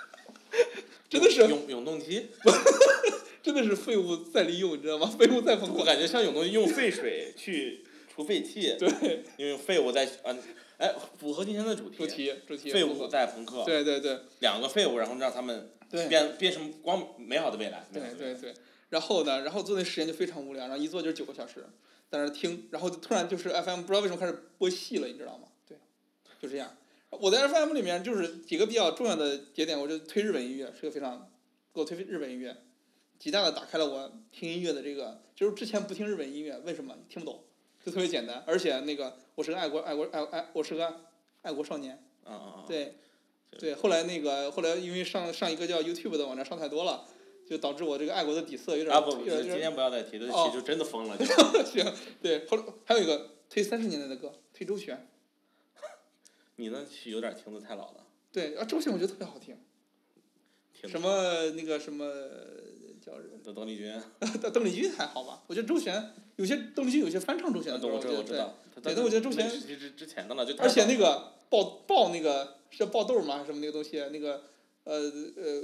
[1.08, 2.28] 真的是永永动机，
[3.42, 5.06] 真的是废物再利用，你知道吗？
[5.18, 10.36] 废物再分我感觉像永动机用废水去除废气，对，因为废物在啊，
[10.78, 15.70] 哎，符合今天的主题，主题主题废物在朋克，对对对两个废物，然后让他们。
[16.08, 17.86] 变变成光美好的未来。
[17.92, 18.54] 对对对，
[18.88, 21.66] 然后呢，然后做那实验就非常无聊，然后一做就是九个小时，
[22.10, 25.48] 在那儿听，然后突然就是 FM 不知道为什么开始播戏了，你知道吗？
[25.68, 25.76] 对，
[26.40, 26.74] 就这样。
[27.20, 31.30] 我在 FM 里面就是几个比较重要的节点，我就推日本音乐是个非常
[31.74, 32.56] 给我推日本音乐，
[33.18, 37.44] 极大的打开了我听音乐的这个，就是之前不听日本音乐，为什么听不懂？
[37.84, 41.00] 就特别简单，而且那个我是个爱国爱国爱爱，我是个
[41.42, 42.94] 爱国少年，啊啊啊，对，
[43.50, 47.04] 对对，后来那个后来因为上上一个叫 YouTube 的网站上太多了，
[47.46, 51.18] 就导致我这个爱国的底色有点啊不，今天不要再提了，哦提就真的疯了。
[51.66, 55.08] 行，对，后来还有一个推三十年代的歌，推周璇，
[56.62, 59.56] 你那曲有点听的太老了，对，啊，周璇我觉得特别好听，
[60.88, 62.08] 什么那个什么
[63.04, 63.92] 叫人邓丽君，
[64.52, 65.42] 邓丽君还好吧？
[65.48, 69.48] 我觉得周璇有些邓丽君有些翻唱周璇的歌，我知道对但我觉得周璇
[69.96, 73.38] 之前的了，就而且那个个爆爆那个是爆豆吗？
[73.38, 73.98] 还是什么那个东西？
[74.10, 74.44] 那个
[74.84, 74.94] 呃
[75.36, 75.62] 呃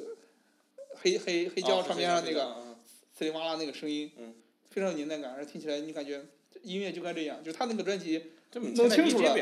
[0.96, 2.76] 黑黑黑胶唱片上那个
[3.18, 4.34] 呲里哇啦那个声音，嗯
[4.68, 6.26] 非常有年代感，而听起来你感觉
[6.62, 9.34] 音乐就该这样，就是他那个专辑，弄清楚了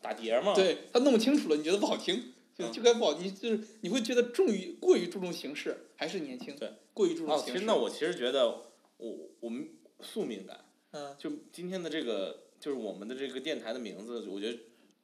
[0.00, 0.54] 打碟嘛。
[0.54, 6.56] 对他弄清楚了，你觉得不好听，就嗯就该不好，你就是你会觉得重于过于注重形式，还是年轻？
[6.56, 7.52] 对，过于注重哦，形式。
[7.52, 8.48] 其实那我其实觉得
[8.96, 9.68] 我我们
[10.00, 14.58] 宿命感，嗯就今天的这个就是我们的这个电台的名字，我觉得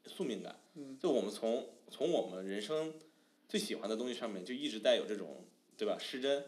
[0.06, 2.94] 宿命感，嗯就我们从从我们人生
[3.48, 5.44] 最喜欢的东西上面，就一直带有这种
[5.76, 6.44] 对吧失真，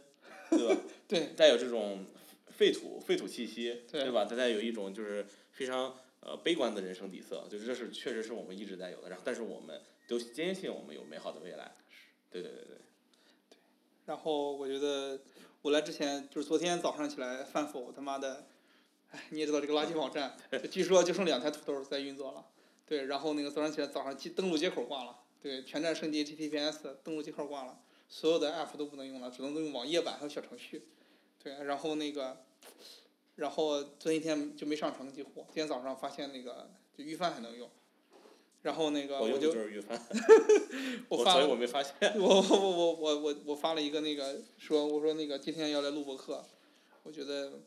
[0.50, 0.76] 对吧？
[1.06, 2.04] 对带有这种
[2.50, 4.24] 废土废土气息，对对吧？
[4.24, 9.08] 它带有一种就是非常呃悲观的人生底色，就是这是确实是我们一直在有的。
[9.08, 11.74] 然后，但是我们都坚信我们有美好的未来。
[12.30, 12.76] 对对对对，
[14.06, 15.20] 然后我觉得
[15.62, 18.46] 我来之前就是昨天早上起来饭否他妈的，
[19.10, 20.36] 哎，你也知道这个垃圾网站，
[20.70, 22.44] 据说就剩两台土豆在运作了。
[22.84, 30.88] 对，然后那个早上起来早上接登录接口挂了，对，全站升级 HTTPS 登录接口挂了，所有的 app 都不能用了，只能用网页版还有小程序。
[31.42, 32.44] 对，然后那个，
[33.38, 37.70] 然后昨天一天就没上成几乎，今天早上发现那个就预饭还能用，
[38.62, 39.96] 然后那个我用的就就是预饭，
[41.08, 41.94] 我发了所以我没发现。
[42.18, 46.44] 我我我我我我我发了一个那个说我说那个今天要来录播课，
[47.04, 47.60] 我觉得，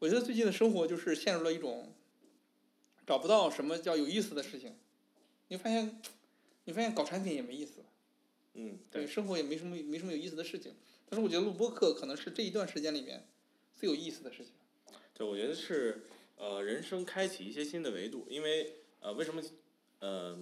[0.00, 1.90] 我觉得最近的生活就是陷入了一种
[3.06, 4.76] 找不到什么叫有意思的事情，
[5.48, 5.98] 你发现，
[6.64, 7.82] 你发现搞产品也没意思，
[8.52, 10.74] 嗯，对，生活也没什么没什么有意思的事情，
[11.08, 13.26] 但是我觉得录播课可能是这一段时间里面
[13.80, 14.52] 最有意思的事情。
[15.14, 16.02] 对，我觉得是
[16.36, 19.42] 呃，人生开启一些新的维度，因为呃，为什么？
[20.00, 20.38] 呃，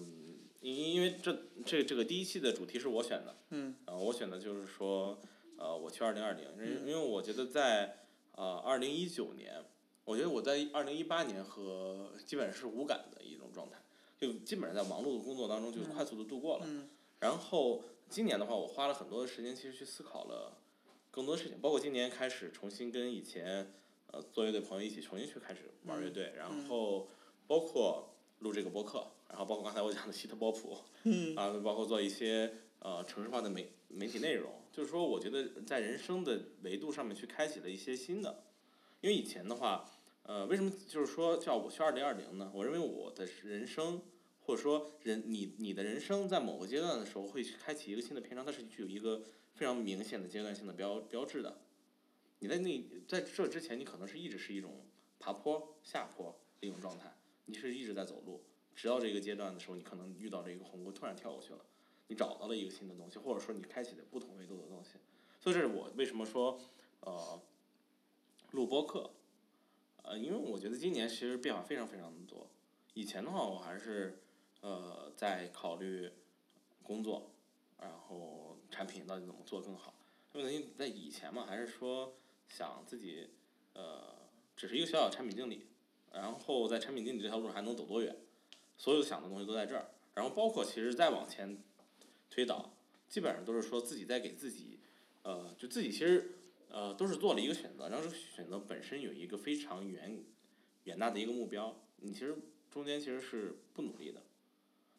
[0.61, 5.17] 因因为这这这个第一期的主题是我选的，嗯呃，我选的就是说，
[5.57, 7.99] 呃，我去二零二零，因为嗯因为我觉得在
[8.33, 9.65] 呃二零一九年，
[10.05, 13.81] 我觉得我在二零一八年和基本上是无感的一种状态，
[14.19, 16.65] 就基本上在忙碌的工作当中就嗯快速的度过了。
[16.67, 16.91] 嗯
[17.21, 20.57] 然后今年的话，我花了很多的时间，其实去思考了
[21.11, 23.73] 更多的事情，包括今年开始重新跟以前
[24.13, 26.69] 呃做乐队朋友一起重新去开始玩乐队，然嗯。
[26.69, 27.09] 后
[27.47, 31.35] 包括录这个播客，然后包括刚才我讲的希特波普， 嗯。
[31.37, 38.45] 啊，包括做一些呃城市化的媒媒体内容，就是说我觉得在人生的维度上面去开启了一些新的，
[39.01, 39.91] 因为以前的话，
[40.25, 42.53] 呃，为什么就是说叫我去二零二零呢？
[42.55, 44.03] 我认为我的人生
[44.41, 49.23] 或者说人你你的人生在某个阶段的时候会去开启一个新的篇章，它是具有一个
[49.59, 51.59] 非常明显的阶段性的标标志的。
[52.39, 54.87] 你在那在这之前，你可能是一直是一种
[55.19, 57.13] 爬坡下坡的一种状态，
[57.47, 58.45] 你是一直在走路，
[58.77, 61.59] 直到这个阶段的时候，你可能遇到了一个鸿沟，突然跳过去了，
[62.07, 64.91] 你找到了一个新的东西，或者说你开启了不同维度的东西。
[65.41, 66.61] 所以这是我为什么说
[67.01, 67.43] 呃
[68.53, 69.11] 录播课，
[70.03, 72.49] 呃，因为我觉得今年其实变化非常非常的多。
[72.95, 74.23] 以前的话，我还是
[74.61, 76.09] 呃在考虑
[76.85, 77.33] 工作，
[77.81, 78.48] 然后
[78.79, 79.93] 产品到底怎么做更好。
[80.35, 82.15] 因为在以前嘛，还是说
[82.49, 83.29] 想自己
[83.75, 84.15] 呃
[84.57, 85.67] 只是一个小小产品经理，
[86.13, 88.17] 然后在产品经理这条路还能走多远，
[88.77, 89.91] 所有想的东西都在这儿。
[90.15, 91.59] 然后包括其实再往前
[92.31, 92.73] 推导，
[93.09, 94.79] 基本上都是说自己在给自己
[95.23, 96.37] 呃就自己其实
[96.69, 100.23] 呃都是做了一个选择，然后这个选择本身有一个非常远
[100.85, 102.37] 远大的一个目标，你其实
[102.71, 104.23] 中间其实是不努力的，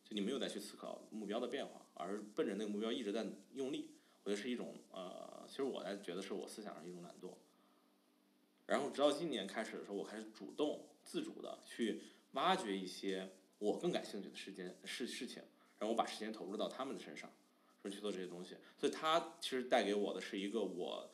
[0.04, 3.92] 就你没有再去思考目标的变化，而奔着那个目标一直在用力。
[4.24, 7.34] 我觉得是一种呃，其实我来觉得是我思想上一种懒惰。
[8.66, 12.02] 然后直到今年开始的时候，我开始主动自主的去
[12.34, 15.42] 挖掘一些我更感兴趣的时间事事情，
[15.80, 17.32] 然后我把时间投入到他们的身上，
[17.82, 18.56] 说去做这些东西。
[18.78, 21.10] 所以它其实带给我的是一个我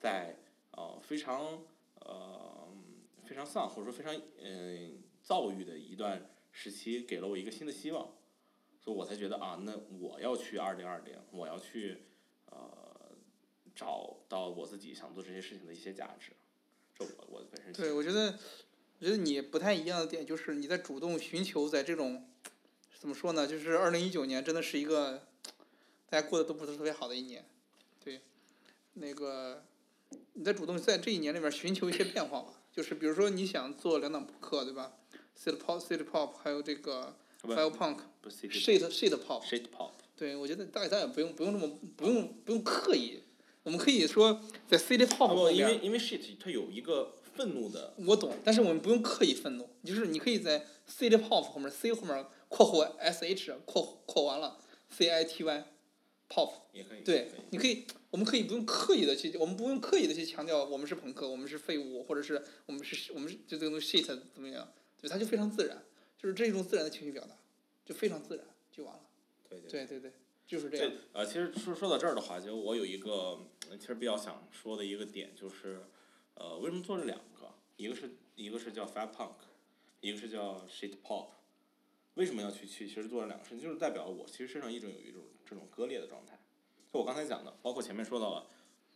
[0.00, 0.36] 在
[0.72, 1.62] 呃非常
[2.00, 2.68] 呃
[3.24, 4.90] 非常丧或者说非常嗯、呃、
[5.22, 8.15] 躁郁的一段时期，给了我一个新的希望，
[8.86, 12.04] 所以我才觉得啊，那我要去二零二零，我要去。
[12.48, 13.10] 呃，
[13.74, 16.32] 找到我自己想做这些事情的一些价值，
[16.96, 18.38] 这我我本身对，我觉得，
[19.00, 22.26] 我觉得你不太一样的点就是你在主动寻求在这种
[22.98, 23.46] 怎怎么说呢？
[23.46, 25.26] 就是二零一九年真的是一个
[26.08, 27.44] 大家过得都不是特别好的一年，
[28.02, 28.20] 对，
[28.94, 29.64] 那个
[30.32, 34.96] 你在主动在这一年里面寻求一些变化吧，就是比如说你想做两档播客，对吧
[35.38, 43.20] ？City Pop、City Pop 还有这个不 File Punk、不是 Shit Shit Pop，shit pop，对我觉得大家也不用不用那么不用不用刻意，
[43.62, 54.58] 我们可以说在 City Pop 不，后边因为因为 shit 它有一个愤怒的，我懂，但是我们不用刻意愤怒，就是你可以在 City Pop 后面 C 后面括弧 S H 括括完了
[54.88, 55.64] C I T Y
[56.28, 64.66] Pop，也可以，对，你可以，我们可以不用刻意的去，我们不用刻意的去强调我们是朋克，我们是废物，或者是我们是我们是就这个东西 shit 怎么样，
[65.00, 65.82] 对，它就非常自然，
[66.26, 67.36] 就是这种自然的情绪表达，
[67.84, 69.00] 就非常自然就完了。
[69.48, 70.12] 对对对对对，
[70.44, 70.92] 就是这这样。
[71.12, 75.84] 呃，其实说说到这儿的话，就我有一个呃其实比较想说的一个点就是，
[76.34, 77.54] 呃，为什么做这两个？
[77.76, 79.36] 一个是一个是叫 Fat Punk，
[80.00, 81.28] 一个是叫 Shit Pop。
[82.14, 83.60] 为什么要去去其实做了两个事情？
[83.60, 86.36] 就是代表我其实身上一直有一种这种割裂的状态。
[86.92, 88.46] 就我刚才讲的，包括前面说到了，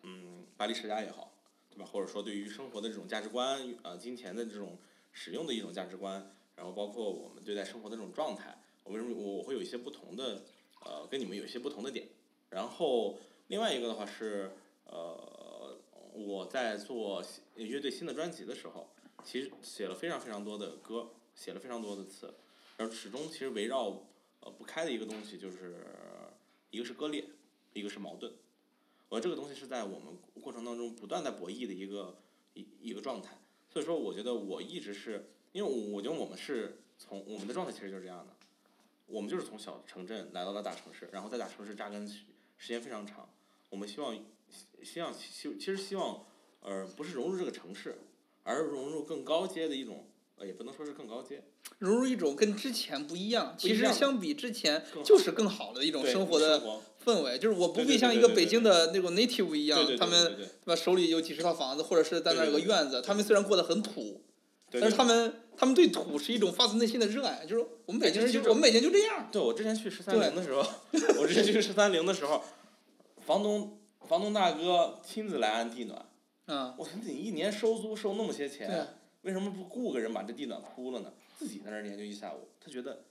[0.03, 1.33] 嗯，巴黎世家也好，
[1.71, 1.85] 对吧？
[1.85, 4.77] 或者说对于生活的这种价值观，呃，金钱的这种
[5.13, 10.43] 使用的一种价值观，然后包括我们对待生活的这种状态，我为什么我会有一些不同的，
[10.85, 12.07] 呃，跟你们有一些不同的点。
[12.51, 14.53] 然后另外一个的话是，
[14.85, 15.75] 呃，
[16.13, 17.25] 我在做
[17.55, 18.91] 乐队新的专辑的时候，
[19.25, 22.35] 其实写了非常非常多的歌，写了非常多的词，
[22.77, 24.03] 然后始终其实围绕
[24.41, 25.77] 呃不开的一个东西就是
[26.71, 27.25] 一个是割裂，
[27.73, 28.31] 一个是矛盾。
[29.09, 32.19] 我这个东西是在我们过程当中不断在博弈的一个
[32.53, 33.39] 一一个状态，
[33.73, 38.33] 所以说我觉得我一直是因为我我觉得我们是从我们的状态其实就是这样的，
[39.07, 42.21] 我们就是从小城镇来到了大城市，然后在大城市扎根时
[42.57, 43.29] 时间非常长，
[43.71, 44.17] 我们希望
[44.83, 46.25] 希望希其实希望
[46.61, 47.99] 呃不是融入这个城市，
[48.45, 50.07] 而融入更高阶的一种
[50.37, 51.43] 呃也不能说是更高阶，
[51.79, 56.61] 融入一种跟之前不一样，其实相比之前就是更好的一种生活的
[57.05, 64.23] 氛围，就是我不必像一个北京的那种 native 一样他们对对对吧手里有几十套房子，或者是在那儿有个院子，他们虽然过得很土，
[64.71, 70.63] 但是他们他们对土是一种发自内心的热爱，就是我们北京人哎就就是我们北京就这样，对，我之前去十三陵的时候，
[71.19, 72.43] 我之前去十三陵的时候，
[73.27, 76.07] 房东房东大哥亲自来安地暖。
[76.47, 78.89] 嗯，我说你一年收租收那么些对钱，
[79.23, 81.13] 为什么不雇个人把这地暖铺了呢？
[81.39, 83.05] 自己在那儿研究一下午，他觉得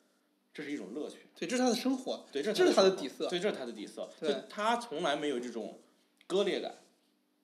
[0.53, 1.27] 这是一种乐趣。
[1.37, 4.09] 对，这是他的生活，对，这这是他的底色对，这是他的底色。
[4.19, 5.79] 对他从来没有这种
[6.27, 6.75] 割裂感，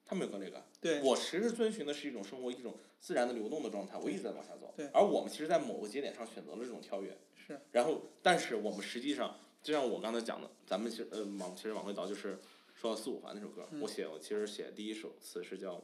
[0.05, 0.65] 他没有割裂感。
[0.81, 4.87] 对，我其实遵循的是一种生活一种自然的流动的状态，我一直在往下走对。
[4.87, 7.17] 而我们其实，在某个节点上选择了这种跳跃。
[7.35, 7.59] 是。
[7.71, 12.39] 然后，但是我们实际上，就像我刚才讲的，咱们其实呃往其实往回倒，就是
[12.73, 15.81] 说到四五环那首歌，嗯我写我其实写第一首词是叫，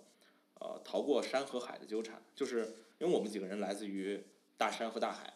[0.60, 4.24] 呃，逃过山和海的纠缠，就是因为我们几个人来自于
[4.58, 5.34] 大山和大海，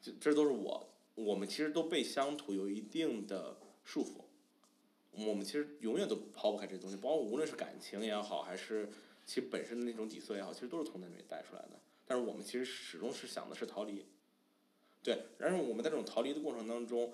[0.00, 4.22] 这这都是我，我们其实都被乡土有一定的束缚。
[5.26, 8.86] 我们其实永远都抛不开这些东西，包括无论是感情也好，还是
[9.26, 11.80] 其实本身的那种底色也好，其实都是从那里面带出来的。
[12.06, 14.06] 但是我们其实始终是想的是逃离，
[15.02, 15.26] 对。
[15.38, 17.12] 然后我们在这种逃离的过程当中，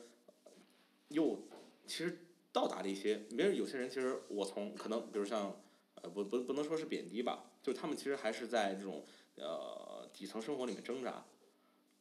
[1.09, 1.39] 又
[1.87, 2.19] 其实
[2.53, 5.59] 到达了一些，比如有些人其实我从可能比如像
[6.03, 9.03] 呃不不不能说是贬低吧，就他们其实还是在这种
[9.37, 11.25] 呃底层生活里面挣扎，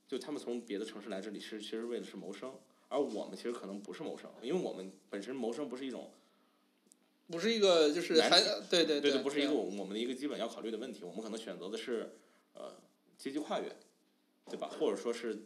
[0.06, 2.54] 就他们从别的城市来这里是其实为的是谋生，
[2.90, 6.12] 而我们其实可能不是谋生，因为我们本身谋生不是一种。
[7.32, 12.18] 不是一个就是还对对对，这不是一个对我我们的一个基本要考虑的问题，我们可能选择的是，
[12.54, 12.76] 呃，
[13.18, 13.76] 阶级跨越，
[14.50, 14.70] 对吧？
[14.80, 15.46] 或者说是，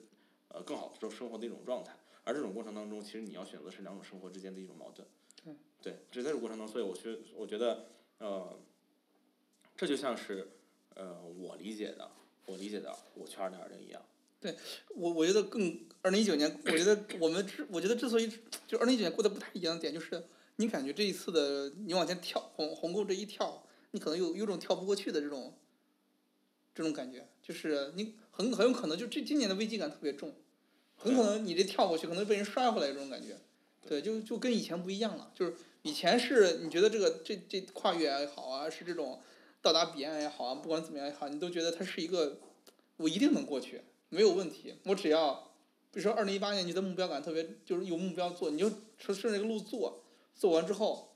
[0.49, 1.95] 呃，更好的这种生活的一种状态。
[2.24, 5.07] 而这种过程当中，其实你要选择是两种生活之间的一种矛盾。
[5.44, 5.53] 对。
[5.84, 7.86] 对，这在这个过程当中，所以我觉我觉得，
[8.18, 8.60] 呃，
[9.78, 10.48] 这就像是，
[10.95, 12.10] 呃，我理解的，
[12.48, 14.02] 我理解的，我去二零二零一样。
[14.41, 14.56] 对
[14.90, 18.32] 我我觉得更二零一九年，我觉得我们之我觉得之所以
[18.68, 20.24] 就二零一九年过得不太一样的点，就是
[20.57, 25.53] 你感觉这一次的你往前跳鸿鸿沟这一跳，你可能有有种跳不过去的这种
[26.73, 30.34] 这种感觉，就是你很很有可能就这今年的危机感特别重，
[30.95, 33.38] 很可能你这跳过去可能被人摔回来这种感觉，
[33.88, 39.22] 对，就就跟以前不一样了，就是以前是你觉得这个这这跨越也好啊，是这种
[39.61, 42.40] 到达彼岸也好啊，不管怎么样也好，你都觉得它是一个
[42.98, 43.82] 我一定能过去。
[44.10, 45.52] 没有问题，我只要，
[45.91, 50.03] 比如说二零一八年你的目标感特别，就是有目标做，你就顺顺着这个路做，
[50.36, 51.16] 做完之后，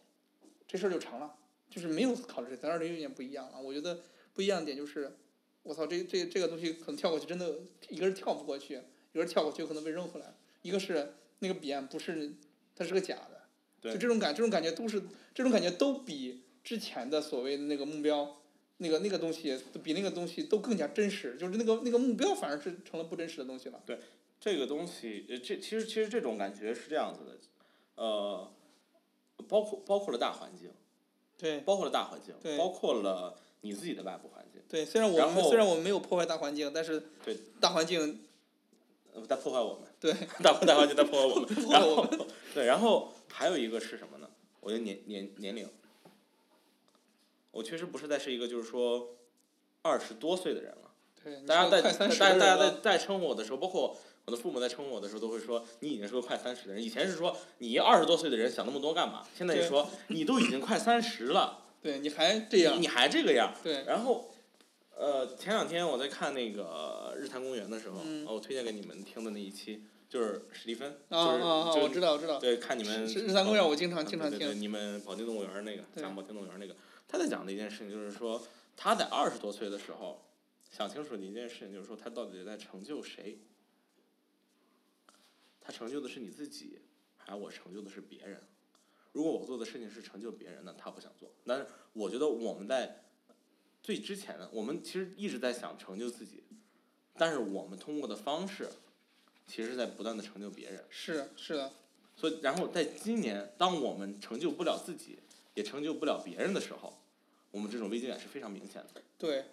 [0.67, 1.35] 这事儿就成了，
[1.69, 3.61] 就是没有考虑这，咱二零一六年不一样了。
[3.61, 4.01] 我觉得
[4.33, 5.17] 不一样的点就是，
[5.63, 7.59] 我操，这这这个东西可能跳过去，真的
[7.89, 8.81] 一个是跳不过去，
[9.13, 12.33] 一个是跳过去有可能被扔回来，一个是那个彼岸不是，
[12.75, 18.35] 它是个假的，就这种感，这种感觉都是这种感觉都比之前的所谓的那个目标。
[18.81, 23.83] 那个那个东西比那个东西都更加真实，就是那个那个目标反而是成了不真实的东西了。
[23.85, 23.99] 对
[24.39, 27.37] 这个东西，呃，这其实其实这种感觉是这样子的，
[27.95, 28.49] 呃，
[29.47, 30.71] 包括包括了大环境，
[31.37, 38.25] 对包括了大环境，包括了你自己的外部环境，对，虽然我们虽然我们没有破坏大环境，但是对大环境
[39.13, 40.13] 呃在破坏我们，对
[40.43, 42.07] 大大环境在破坏我们， 然后。
[42.51, 44.27] 对，然后还有一个是什么呢？
[44.59, 45.69] 我觉得年年年龄，
[47.51, 49.15] 我确实不是再是一个就是说
[49.83, 50.91] 二十多岁的人了。
[51.23, 53.95] 对，大家在大家大家在，在称呼我的时候，包括
[54.29, 56.83] 我的父母在称呼我的时候，都会说你已经是个快三十的人。
[56.83, 59.25] 以前是说你二十多岁的人想那么多干嘛？
[59.35, 63.51] 现在也对说你都已经快三十了， 对，你还这样你，还这个样。
[63.63, 64.29] 对然后，
[64.95, 68.01] 呃，前两天我在看那个日坛公园的时候，
[68.31, 71.73] 我推荐给你们听的那一期就是史蒂芬，啊就是啊啊！
[71.73, 72.37] 我知道，我知道。
[72.37, 74.53] 对，看你们是日坛公园，我经常啊经常对对。
[74.53, 76.75] 你们保定动物园那个对讲保定动物园那个，
[77.07, 78.39] 他在讲的一件事情就是说，
[78.77, 80.21] 他在二十多岁的时候，
[80.69, 83.39] 想清楚的一件事情就是说，他到底在成就谁？
[85.61, 86.79] 他成就的是你自己，
[87.17, 88.41] 还是我成就的是别人？
[89.11, 91.31] 如果我做的事情是成就别人呢，他不想做。
[91.45, 93.03] 但是我觉得我们在
[93.81, 96.43] 最之前的，我们其实一直在想成就自己，
[97.17, 98.69] 但是我们通过的方式，
[99.47, 100.85] 其实是在不断的成就别人。
[100.89, 101.71] 是是的，
[102.15, 105.19] 所以，然后在今年，当我们成就不了自己，
[105.55, 106.93] 也成就不了别人的时候，
[107.49, 109.01] 我们这种危机感是非常明显的。
[109.17, 109.45] 对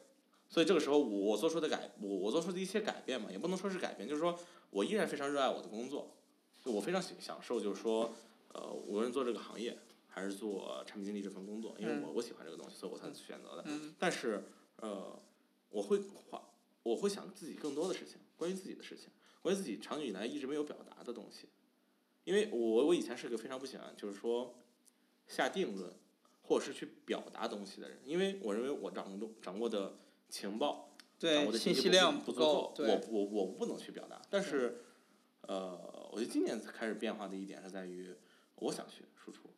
[0.49, 4.39] 所以这个时候我，我做出的改，我我做出的一些改变嘛，也不能说是改变，就是说
[4.77, 6.15] 我依然非常热爱我的工作，
[6.63, 8.13] 就我非常享享受，就是说，
[8.53, 13.63] 呃，无论做这个行业还是做产品经理这份工作，因为我我喜欢这个东西，所以我才选择的。
[13.65, 14.45] 嗯但是，
[14.77, 15.19] 呃，
[15.71, 16.43] 我会花，
[16.83, 19.09] 我会想自己更多的事情，关于自己的事情，
[19.41, 21.49] 关于自己长久以来一直没有表达的东西。
[22.25, 24.57] 因为我我以前是个非常不喜欢就是说
[25.27, 25.91] 下定论，
[26.43, 29.97] 或者是去表达东西的人，因为我认为我掌握掌握的
[30.29, 34.21] 情报，对，的信息量不足够我我我不能去表达。
[34.29, 34.83] 但是，
[35.43, 38.15] 呃，我觉得今年开始变化的一点是在于，
[38.57, 39.49] 我想去输出，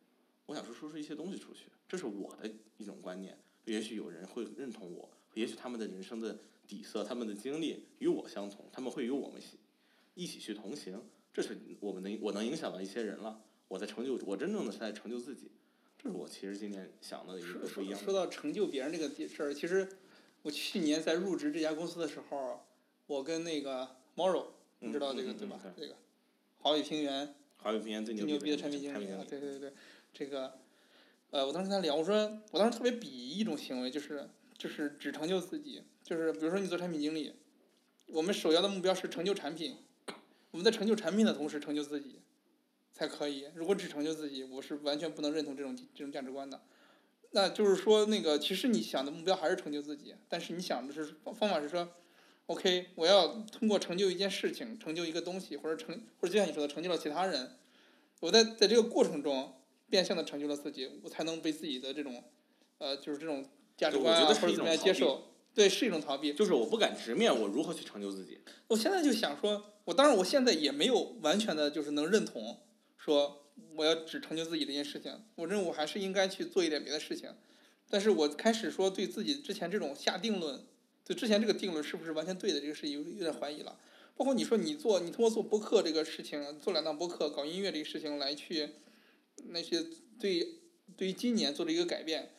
[0.47, 3.37] 我想去输出一些东西出去，这是我的一种观念。
[3.65, 9.41] 也许有人会认同我，也许他们的人生的底色、他们的经历与我相同，他们会与我们
[10.15, 11.03] 一起去同行。
[11.33, 13.41] 这是我们能我能影响到一些人了。
[13.69, 15.51] 我在成就，我真正的是在成就自己，
[15.99, 17.99] 这是我其实今年想的一个不一样。
[17.99, 19.87] 说说到成就别人这个事儿，其实
[20.49, 22.65] 我去年在入职这家公司的时候，
[23.07, 24.47] 我跟那个 Morrow，
[24.79, 25.61] 你知道这个、对吧？
[25.63, 25.95] 嗯这个
[26.61, 29.75] 华宇平原华为平原最最牛逼的产产品经理对对对，
[30.15, 30.59] 这个，
[31.33, 34.27] 呃，我当时跟他聊，我说我当时特别鄙夷一种行为，就是
[34.57, 37.35] 就是只成就自己，就是比如说你做产品经理，
[38.07, 39.77] 我们首要的目标是成就产品，
[40.51, 42.21] 我们在成就产品的同时成就自己，
[42.95, 43.49] 才可以。
[43.55, 46.63] 如果只成就自己，我是完全不能认同这种这种价值观的。
[47.31, 51.89] 那就是说，那个其实你想的目标还是成就自己，但是你想的是方方法是说
[52.47, 57.57] ，OK，我要通过成就一件事情，成就一个东西，或者成或者就像你说的，成就了其他人。
[58.21, 62.25] 我在在这个过程中变相的成就了自己，我才能被自己的这种，
[62.79, 63.45] 呃，就是这种
[63.77, 65.25] 价值观啊，或者怎么样接受。
[65.55, 66.33] 对，是一种逃避。
[66.33, 68.41] 就是我不敢直面我如何去成就自己。
[68.69, 72.61] 我现在就想说，我当然我现在也没有完全的就是能认同，
[72.97, 73.45] 说
[73.77, 75.25] 我要只成就自己这件事情。
[75.37, 77.35] 我认为我还是应该去做一点别的事情。
[77.91, 80.65] 但是我开始说对自己之前这种下定论，
[81.05, 83.79] 对之前这个定论是不是完全对的这个事有有点怀疑了。
[84.15, 88.71] 包括你说你做你通过做播客这个事情，做两档播客搞音乐这个事情来去
[89.47, 89.87] 那些
[90.19, 90.59] 对
[90.97, 92.31] 对于今年做了一个改变，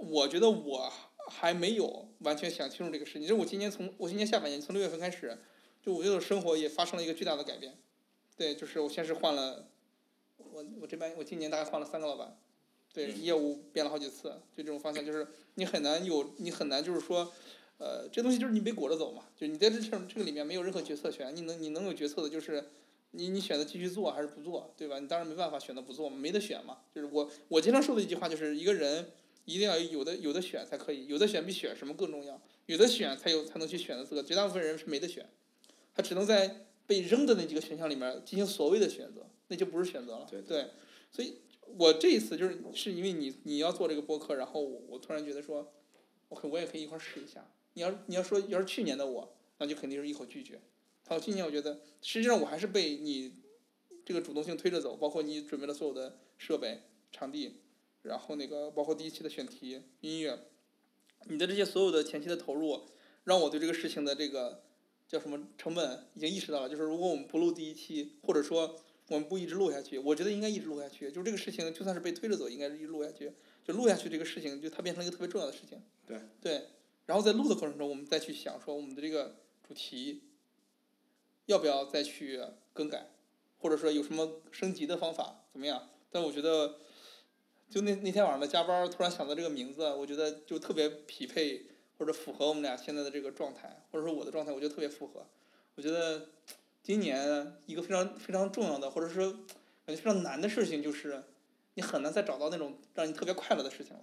[0.00, 0.92] 我觉得我
[1.30, 3.26] 还没有完全想清楚这个事情。
[3.26, 5.38] 就我今年从我今年下半年从六月份开始，
[5.80, 7.78] 就我觉得生活也发生了一个巨大的改变。
[8.36, 9.68] 对，就是我先是换了，
[10.54, 12.36] 我我这边我今年大概换了三个老板，
[12.92, 15.26] 对，业务变了好几次，就这种方向，就是
[15.56, 17.32] 你很难有你很难就是说，
[17.78, 22.64] 呃，这东西就是你被裹着走嘛，就你在这这这个里面没有任何决策权，你能你能有决策的就是。
[23.16, 24.98] 你你选择继续做还是不做，对吧？
[24.98, 26.78] 你当然没办法选择不做嘛，没得选嘛。
[26.92, 29.08] 就是我我经常说的一句话，就是一个人
[29.44, 34.22] 一定要有的有的选才可以，有的选比选什么更重要，有的选才有才能去选择资格。
[34.24, 35.30] 绝大部分人是没得选，
[35.94, 40.26] 他只能在被扔的那几个选项里面进行所谓的选择，那就不是选择了。
[40.30, 40.70] 对对，
[41.10, 41.38] 所以
[41.76, 45.72] 我这一次就是是因为你你要做这个播客，然后我我突然觉得说
[46.28, 47.50] ，OK，我也可以一块儿试一下。
[47.74, 50.60] 你要你要说要是去年的我，那就肯定是一口拒绝。
[51.06, 53.34] 好今年我觉得实际上我还是被你
[54.04, 57.56] 这个主动性推着走，包括你准备了所有的设备、场地，
[58.02, 60.38] 然后那个包括第一期的选题、音乐，
[61.24, 62.82] 你的这些所有的前期的投入，
[63.24, 64.62] 让我对这个事情的这个
[65.08, 66.68] 叫什么成本已经意识到了。
[66.68, 71.10] 就是如果我们不录第一期，或者说我们不一直录下去，我觉得应该一直录下去。
[71.10, 73.32] 就是这个事情就算是被推着走，应该是一直录下去。
[73.64, 75.82] 就录下去这个事情，就它变成了一个特别重要的事情。
[76.06, 76.18] 对。
[76.40, 76.68] 对，
[77.06, 79.36] 然后在录的过程中，我们再去想说我们的这个
[79.66, 80.22] 主题。
[81.46, 82.40] 要不要再去
[82.72, 83.10] 更改，
[83.58, 85.90] 或者说有什么升级的方法怎么样？
[86.10, 86.76] 但我觉得，
[87.68, 91.66] 就那那天晚上的加班，突然想到这个名字，我觉得就特别匹配
[91.98, 95.26] 或者符合我们俩现在的这个状态，或者说我的状态，我觉得特别符合。
[95.74, 96.30] 我觉得
[96.84, 99.32] 今年一个非常非常重要的，或者说
[99.86, 101.24] 感觉非常难的事情，就是
[101.74, 104.02] 你很难再找到那种让你特别快乐的事情了。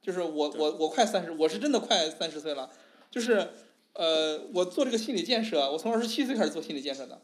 [0.00, 2.70] 就是我我我快三十，我是真的快三十岁了，
[3.10, 3.48] 就是
[3.94, 7.20] 呃，我做这个心理建设，我从二十七岁开始做心理建设的，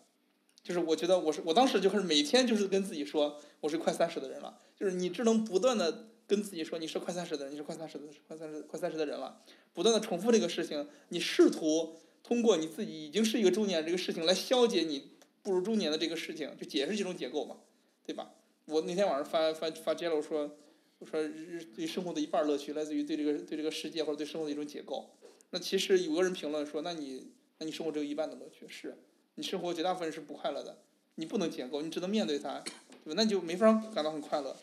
[0.65, 9.41] 就是我觉得我是我当时就开始每天就是跟自己说，我是快三十的人了，就是你只能不断的跟自己说你是快三十的人，你是快三十的快三十快三十的人了，
[9.73, 15.11] 不断的重复这个事情，你试图通过你自己已经是一个中年人这个事情来消解你
[15.43, 17.57] 步入中年的这个事情，就解释这种结构嘛，
[18.07, 18.33] 对吧？
[18.67, 20.57] 我那天晚上发发发接了，我说
[21.01, 25.11] 我说日对生活的一半乐趣来自于对这个对这个世界或者对生活的一种解构。
[25.51, 28.97] 那其实有个人评论说，那你那你生活只有一半的乐趣，是
[29.35, 30.79] 你生活绝大部分是不快乐的，
[31.17, 32.61] 你不能解构，你只能面对它，
[33.05, 33.15] 对吧？
[33.17, 34.57] 那就没法感到很快乐。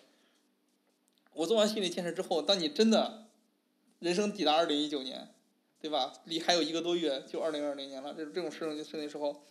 [1.34, 3.27] 我做完心理建设之后，当你真的
[3.99, 5.30] 人生抵达二零一九年，
[5.81, 6.14] 对吧？
[6.26, 9.43] 离还有一个多月就二零二零年了，这这种事情事情的时候，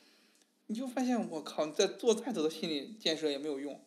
[0.67, 3.81] 你就发现我靠，你再做再多的心理建设也没有用。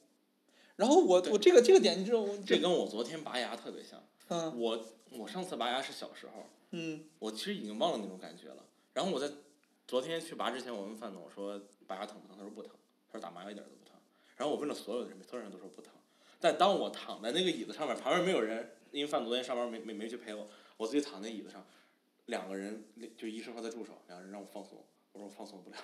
[0.75, 4.03] 然后我我这个这个点，你知道我这跟我昨天拔牙特别像。
[4.29, 8.65] 嗯我我上次拔牙是小时候，嗯我其实已经忘了那种感觉了。
[8.93, 9.29] 然后我在
[9.87, 12.37] 昨天去拔之前，我问范总我说拔牙疼不疼？
[12.37, 12.71] 他说不疼，
[13.11, 13.99] 他说打麻药一点都不疼。
[14.37, 15.93] 然后我问了所有的人，所有人都说不疼。
[16.39, 20.47] 但当我躺在那个椅子上面，旁边没有人，因为范总昨天上班没没没去陪我，
[20.77, 21.63] 我自己躺在椅子上，
[22.31, 22.83] 两个人
[23.15, 25.77] 就医生和他助手，两个人让我放松，我说我放松不了，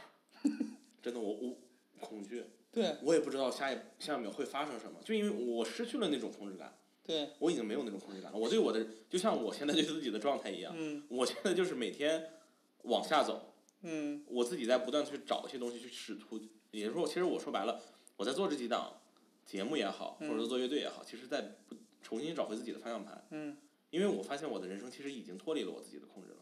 [1.03, 1.55] 真的我我
[1.99, 6.75] 恐惧，对我也不知道下一下一秒会发生什么，就因为我失去了那种控制感。
[7.03, 8.37] 对我已经没有那种控制感了。
[8.37, 12.31] 我对我的，就像我现在对自己的状态一样，嗯我现在就是每天
[12.83, 16.37] 往下走，嗯我自己在不断去找一些东西去试图，
[16.71, 17.81] 也就是说，其实我说白了，
[18.17, 18.99] 我在做这几档
[19.45, 23.25] 节目也好，或者说做乐队也好，其实在不重新找回自己的方向盘。
[23.31, 23.55] 嗯
[23.89, 26.37] 因为我发现我的人生其实已经脱离了我自己的控制了。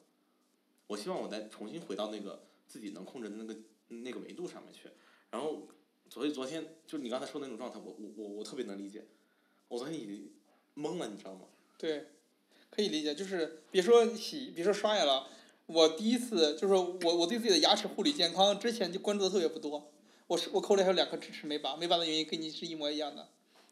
[0.88, 3.55] 我希望我再重新回到那个自己能控制的那个
[3.88, 4.89] 那个维度上面去。
[5.31, 5.67] 然后，
[6.09, 9.05] 所以昨天就你刚才说的那种状态，我我我我特别能理解。
[9.67, 10.31] 我昨天已经
[10.76, 11.41] 懵了，你知道吗？
[11.77, 12.05] 对，
[12.69, 15.27] 可以理解，就是别说洗，别说刷牙了，
[15.65, 19.91] 我第一次就是我我对自己的牙齿护理健康之前就关注的特别不多，
[20.27, 23.27] 我是我口里还有两颗智齿没拔，没拔的原因跟你是一模一样的，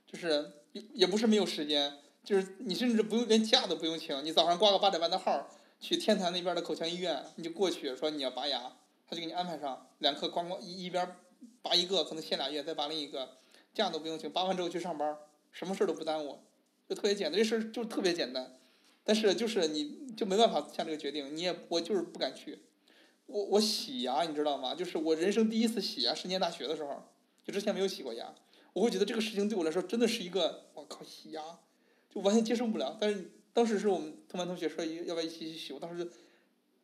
[0.08, 8.78] 就是也也不是没有时间，就是你甚至不用连假都不用请，你早上挂个八点半的号去天坛那边的口腔医院，你就过去说你要拔牙，
[9.08, 11.16] 他就给你安排上两颗咣咣一一边
[11.62, 13.38] 拔一个，可能限俩月再拔另一个，
[13.74, 15.18] 假都不用请，拔完之后去上班，
[15.52, 16.40] 什么事都不耽误。
[16.88, 18.58] 就特别简单，这事就特别简单，
[19.04, 22.64] 但是就是你就没办法下这个决定，你也我就是不敢去。
[23.26, 24.76] 我我洗牙你知道吗？
[24.76, 27.04] 就是我人生第一次洗牙是念大学的时候，
[27.44, 28.34] 就之前没有洗过牙，
[28.74, 31.41] 我会觉得这个事情对我来说真的是一个我靠洗牙，
[32.14, 32.98] 就完全接受不了。
[32.99, 36.11] 但是当时是我们同班同学说要不要一起去洗，我当时就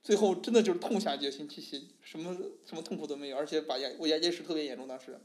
[0.01, 2.35] 最后真的就是痛下决心去洗，什么
[2.65, 5.19] 什么痛苦都没有，而且把牙我牙结石特别严重，当时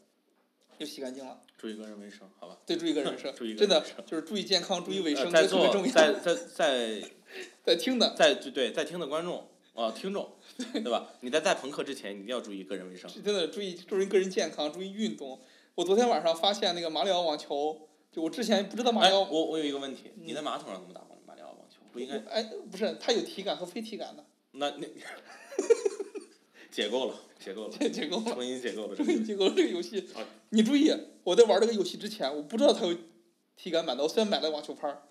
[0.79, 1.41] 就洗干净了。
[1.57, 2.59] 注意个人卫生，好吧？
[2.67, 6.13] 对，注意个人卫生 注意，个真的就是注意健康，注意卫生，呃在座这特别重要。
[6.13, 6.35] 在在
[7.01, 7.11] 在
[7.65, 10.37] 在听的，在对对在听的观众啊、听众，
[10.75, 11.13] 对吧？
[11.21, 13.11] 你在带朋克之前，你一定要注意个人卫生。
[13.23, 15.41] 真的注意注意个人健康，注意运动。
[15.77, 21.79] 我昨天晚上发现那个马里奥网球，就我之前不知道马哎，里奥，我我有一个问题，嗯你在马桶上怎么打马里奥网球？
[21.93, 22.17] 不应该？
[22.31, 24.87] 哎，不是，它有体感和非体感的，那那
[26.71, 27.15] 解构了，
[27.45, 28.33] 解构了，这结构了。
[28.33, 30.93] 重新解构了这这个个结构这个游戏啊，你注意，
[31.25, 32.97] 我在玩这个游戏之前，我不知道它有
[33.57, 34.05] 体感版的。
[34.05, 35.03] 我虽然买了网球拍儿，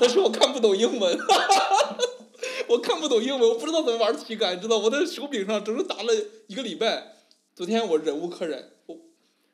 [0.00, 1.18] 但是我看不懂英文，
[2.68, 4.78] 我看不懂英文，我不知道怎么玩体感，你知道？
[4.78, 6.12] 我在手柄上整整打了
[6.46, 7.08] 一个礼拜。
[7.54, 8.70] 昨天我忍无可忍，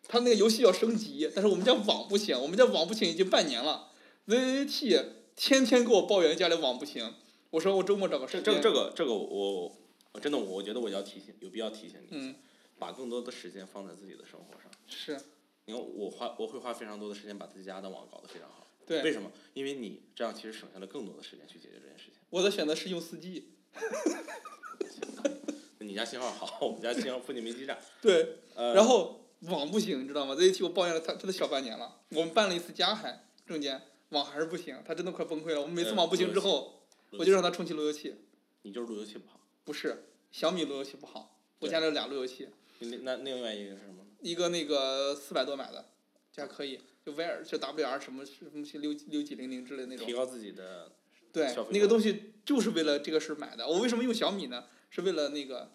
[0.09, 3.93] 我他那个游戏要升级，但是我们家网不行，我们家网不行已经半年了
[4.27, 5.05] ，VVT
[5.37, 7.15] 天天给我抱怨家里网不行。
[7.51, 9.77] 我说我周末找个时间，这这个这个这个我
[10.13, 12.35] 我真的我觉得我要提醒，有必要提醒你一下，嗯
[12.79, 14.71] 把更多的时间放在自己的生活上。
[14.87, 15.21] 是
[15.67, 18.67] 你看我花我会花非常多的时间把自己家的网搞得非常好。
[18.87, 19.31] 对为什么？
[19.53, 22.15] 因为你这样其实省下了更多的时间去解决这件事情。
[22.31, 23.51] 我的选择是用四 G，
[25.81, 27.79] 你家信号好，我们家信号附近没基站。
[28.01, 28.37] 对。
[28.55, 30.35] 呃，然后网不行，你知道吗？
[30.35, 32.01] 这一期我抱怨了他真的小半年了。
[32.11, 35.61] 我们办了一次家还中间，网还是不行，他真的快崩溃了。
[35.61, 36.83] 我们每次呃网不行之后，
[37.13, 38.17] 我就让他重启路由器。
[38.63, 39.41] 你就是路由器不好。
[39.65, 42.49] 不是小米路由器不好，我家里有俩路由器，
[42.81, 44.05] 那那另外一个是什么？
[44.21, 45.91] 一个那个四百多买的，
[46.33, 50.07] 这还可以，就 V R 就 W R 什么什么六六几零零之类的那种。
[50.07, 50.91] 提高自己的
[51.33, 53.69] 对，那个东西就是为了这个事儿买的。
[53.69, 54.65] 我为什么用小米呢？
[54.91, 55.71] 是为了那个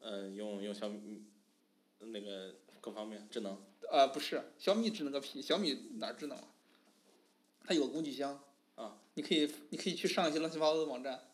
[0.00, 1.22] 嗯，用用小米
[2.00, 3.56] 那个各方面智能
[3.90, 6.44] 呃，不是，小米智能个屁，小米哪儿智能了？
[7.64, 8.38] 它有个工具箱。
[8.74, 8.98] 啊。
[9.14, 11.28] 你可以，你可以去上一些乱七八糟的网站。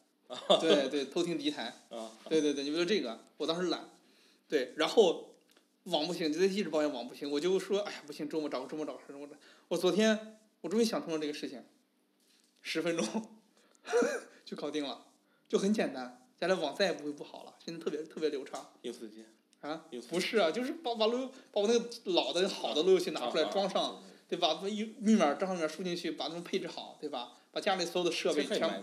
[0.60, 1.72] 对对，偷听敌台。
[1.88, 3.88] 啊，对对对，你为了这个，我当时懒。
[4.46, 5.34] 对，然后
[5.84, 9.34] 网不行，就一直抱怨网不行，我就说，哎呀，不行，周末找个周末找个事儿，我这，
[9.68, 11.64] 我昨天我终于想通了这个事情，
[12.60, 13.06] 十分钟
[14.44, 15.06] 就搞定了，
[15.48, 18.72] 就很简单，将来网再也不会不好了，现在特别特别流畅。
[19.60, 24.60] 啊，不是啊，就是把把路由把我那个老的好的路由器拿出来装上，对吧？
[24.62, 27.32] 密密码账号密码输进去，把它们配置好，对吧？
[27.50, 28.82] 把家里所有的设备全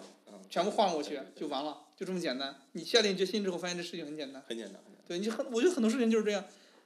[0.49, 2.55] 全部换过去就完了，就这么简单。
[2.73, 4.43] 你下定决心之后，发现这事情很简单。
[4.47, 6.43] 很简单，对，你很，我觉得很多事情就是这样，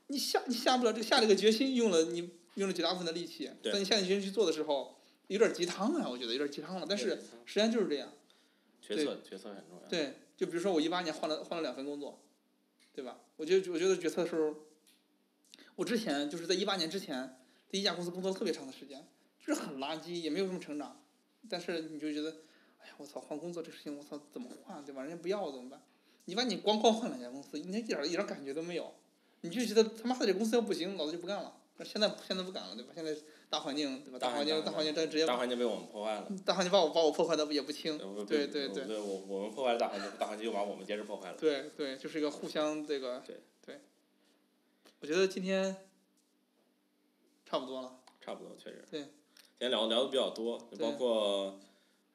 [0.07, 6.85] 你下你下不了这下这个决心，用了你用了绝大部分的力气，对在你下定决心去做的时候，有点鸡汤啊，我觉得有点鸡汤了。
[6.87, 8.07] 但是实际上就是这样。
[8.81, 9.87] 决策，决策很重要。
[9.87, 12.19] 对，就比如说我一八年换了换了两份工作，
[12.93, 13.19] 对吧？
[13.37, 14.55] 我觉得我觉得决策的时候，
[15.75, 17.39] 我之前就是在一八年之前，
[17.71, 19.07] 在一家公司工作特别长的时间，
[19.39, 21.01] 就是很垃圾，也没有什么成长。
[21.49, 22.29] 但是你就觉得，
[22.79, 25.01] 哎呀，我操，换工作这事情，我操，怎么换，对吧？
[25.03, 25.81] 人家不要我怎么办？
[26.25, 28.93] 你把你光光换两家公司，你连一点一点感觉都没有，
[29.41, 31.55] 你就觉得他妈的这公司要不行，老子就不干了。
[31.77, 32.91] 那现在现在不干了，对吧？
[32.93, 33.15] 现在
[33.49, 34.19] 大环境，对吧？
[34.19, 36.27] 大环境大环境，这直接大环境被我们破坏了。
[36.45, 37.97] 大环境把我把我破坏的也不轻。
[37.97, 41.37] 呃对对对对，我我们破坏了大环境，大环境又把我们接着破坏了。
[41.39, 43.23] 对对，就是一个互相这个。
[43.25, 43.79] 对对。
[45.01, 45.75] 我觉得今天
[47.45, 47.95] 差不多了。
[48.21, 48.85] 差不多，确实。
[48.91, 49.01] 对。
[49.01, 49.09] 今
[49.67, 51.59] 天聊聊的比较多，就包括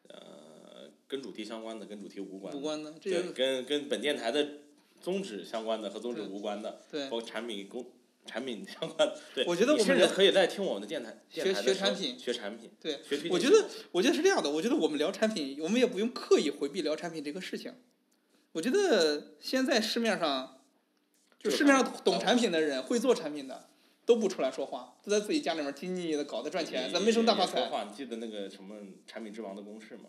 [0.08, 2.58] 呃跟主题相关的，跟主题无关的。
[2.58, 4.48] 无关的，这对，个跟跟本电台的
[5.00, 6.80] 宗旨相关的和宗旨无关的，
[7.10, 7.84] 包括产品工
[8.26, 9.18] 产品相关的。
[9.34, 17.74] 对，我觉得你甚至我们聊可以在听我们的电台学学产品学产品，对学我觉得我觉得是这样的，我觉得我们聊产品，我们也不用刻意回避聊产品这个事情。
[18.52, 20.60] 我觉得现在市面上，
[21.38, 23.68] 就就是市面上懂产品的人，会做产品的，
[24.06, 27.60] 都不出来说话，都在自己家里面兢兢业业的搞得赚钱，咱没什么大发财。
[27.60, 28.76] 也说话，你记得那个什么
[29.06, 30.04] 产品之王的公式吗？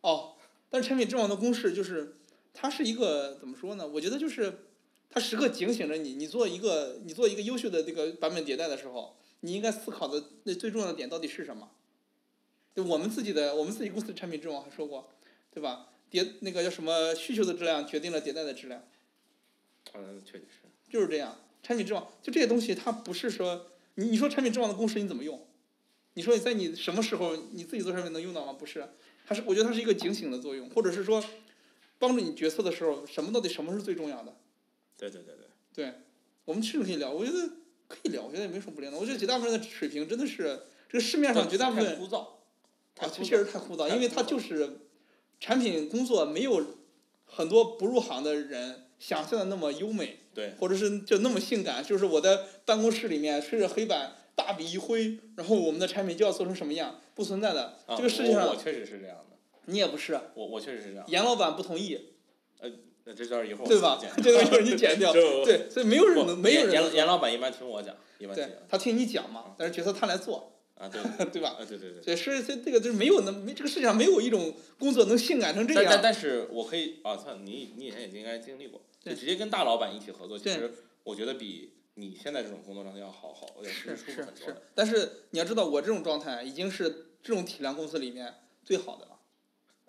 [0.00, 0.34] 哦，
[0.70, 2.16] 但是产品之王的公式就是，
[2.54, 3.86] 它是一个怎么说呢？
[3.86, 4.66] 我觉得就是，
[5.14, 11.70] 它时刻警醒着你，你做一个你做一个优秀的这个版本迭代的时候，你应该思考的那最重要的点到底是什么？
[12.72, 15.10] 对我们自己的我们自己公司的产品之王还说过，
[15.52, 15.90] 对吧？
[16.10, 18.82] 迭那个叫什么需求的质量决定了迭代的质量，
[19.92, 20.90] 嗯，确实是。
[20.90, 21.38] 就是这样。
[21.62, 23.66] 产品之王就这些东西，它不是说
[23.96, 25.46] 你你说产品之王的公式你怎么用？
[26.14, 28.54] 你说你在你什么时候你自己做产品能用到吗？
[28.54, 28.88] 不是，
[29.26, 31.22] 它是我觉得它是一个警醒的作用，或者是说
[31.98, 34.34] 帮助你决策的时候，什么到底什么是最重要的？
[35.10, 35.84] 对对对对。
[35.84, 35.92] 对，
[36.44, 37.48] 我们甚至可以聊，我觉得
[37.88, 38.96] 可以聊，我觉得也没什么不聊的。
[38.96, 42.26] 我觉得绝大部分的水平真的是这个市面上绝大部分太枯燥，
[43.24, 44.78] 确实太枯燥，因为它就是
[45.40, 46.64] 产品工作没有
[47.24, 51.82] 很多不入行的人想象的那么优美，对或者是就那么性感。
[51.82, 57.78] 就是我在办公室里面吹着黑板，大笔一挥，然后我们的产品就要做成什么样，不存在的。
[57.86, 61.04] 啊这个世界上确实是这样的，你也不是，我我确实是这样。
[61.08, 62.12] 严老板不同意，
[63.04, 64.00] 那这段一会儿我对吧？
[64.22, 65.12] 这个一会儿你剪掉，
[65.44, 71.56] 对，所以没有人能，没有人严严严老板一般听我讲，一般听他听你讲嘛，但是决策他来做，啊，对 对吧？
[71.58, 72.00] 啊，对对对。
[72.00, 75.82] 对，是这这个就是没有能没这个世界上没有一种工作能性感成这样。
[75.84, 80.72] 但但但是我可以啊，算你你以前也应该经历过，就直接跟大老板一起合作，其实
[81.02, 88.32] 我觉得比你现在这种工作状态要好好，要是舒服是是但是你要知道，我这种状态已经是这种体量公司里面
[88.64, 89.18] 最好的了。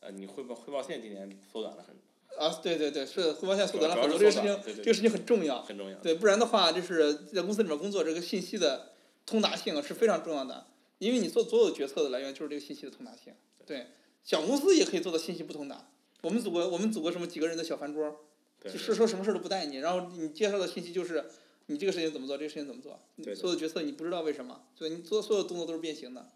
[0.01, 1.95] 呃，你汇报汇报线今年缩短了很
[2.37, 5.61] 啊，对对对，是汇报线缩短了很多，这个事情对对这个事情很重要。
[5.63, 5.97] 很重要。
[5.99, 8.93] 对，不然的话，就是在公司里面工作，这个信息的
[9.25, 13.33] 通达性是非常重要的，因为你做所有决策的来源就是这个信息的通达性。
[13.65, 13.87] 对，
[14.23, 15.89] 小公司也可以做到信息不通达。
[16.21, 18.15] 我们组过我们组过什么几个人的小饭桌，
[18.59, 21.25] 对就是说什么事儿都不带你，然后你介绍的信息就是
[21.67, 26.29] 你这个事情怎么做，这个事情怎么做，对对所有的决策你不知道为什么，所以你做所有动作都是变形的。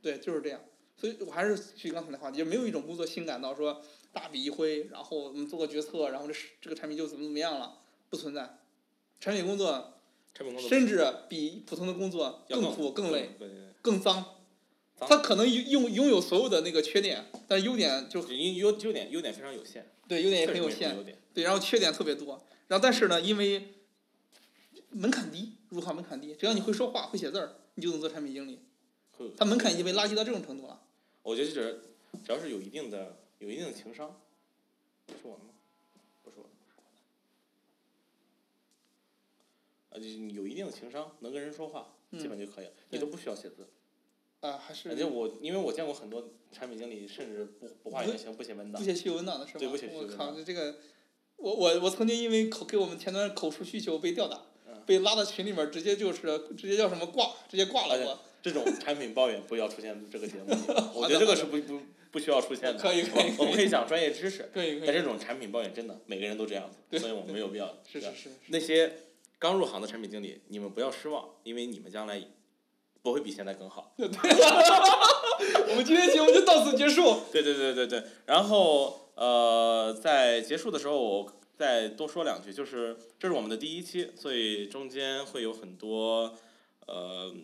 [0.00, 0.60] 对，就是这样。
[0.94, 3.82] 所以我还是去刚才的话题，就没有一种工作性感到说
[4.12, 7.78] 大笔一挥，然后我们做个决策，然后这这个产品就怎么怎么样了，
[8.10, 8.58] 不存在。
[9.20, 9.94] 产品工作
[10.34, 13.30] 产品工作甚至比普通的工作更苦、更累、
[13.80, 14.24] 更脏。
[14.96, 20.96] 脏它可能拥拥拥有所有的那个缺点，但优点就对，优优优点优点非常有限，对优点也很有限。
[21.34, 23.74] 对，然后缺点特别多，然后但是呢，因为
[24.90, 28.60] 门槛低，入行门槛低，只要你会说话、会写字儿，你就能做产品经理。
[29.12, 30.82] 会有它门槛已经被拉低到这种程度了。
[31.22, 31.82] 我觉得就是
[32.24, 34.20] 只要是有一定的有一定的情商，
[35.08, 35.50] 是我的吗？
[36.22, 36.50] 不是我的。
[39.90, 43.66] 啊，就你有一定的情商，能跟人说话，基本就可以了，你都不需要写字。
[44.42, 48.86] 啊，还是而且我因为我见过很多产品经理，甚至不不画原型，不写文档不。
[48.86, 49.58] 写需求文档的是
[49.92, 50.78] 我靠，这这个，
[51.34, 54.40] 我我我曾经因为口给我们前端口述需求被吊打，
[54.86, 56.20] 被拉到群里面，直接就是
[56.56, 58.20] 直接叫什么挂，直接挂了。
[58.40, 60.46] 这种产品抱怨不要出现这个节目，
[60.94, 61.80] 我觉得这个是不不
[62.12, 62.74] 不需要出现的。
[62.74, 67.78] 可以可以我我们可以讲专业知识，可以可以，但这种产品抱怨真的每个人都这样子，所以我们没有必要。
[67.90, 68.92] 是是是，那些
[69.40, 72.22] 刚入行的产品经理，你们不要失望，因为你们将来
[73.02, 73.94] 不会比现在更好。
[73.98, 77.22] 我们今天节目就到此结束。
[77.32, 86.36] 对对对对对，然后呃，在结束的时候，我再多说两句，就是这是我们的第一期，所以中间会有很多
[86.86, 87.34] 呃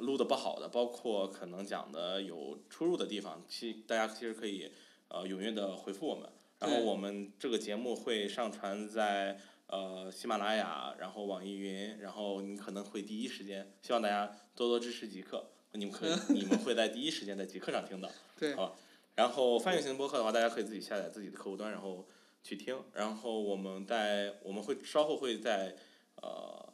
[0.00, 4.72] 录的不好的，包括可能讲的有出入的地方，其大家其实可以
[5.08, 9.40] 呃踊跃的回复我们，然后我们这个节目会上传在。
[9.70, 18.08] 呃，喜马拉雅，然后网易云，然后你可能会第一时间，希望大家多多支持极客，你们可以， 你们会在第一时间在极客上听到。
[18.40, 18.74] 对好
[19.14, 22.08] 然后翻译型播客的话，大家可以自己下载自己的客户端，然后
[22.42, 22.82] 去听。
[22.94, 25.76] 然后我们在我们会稍后会在
[26.22, 26.72] 呃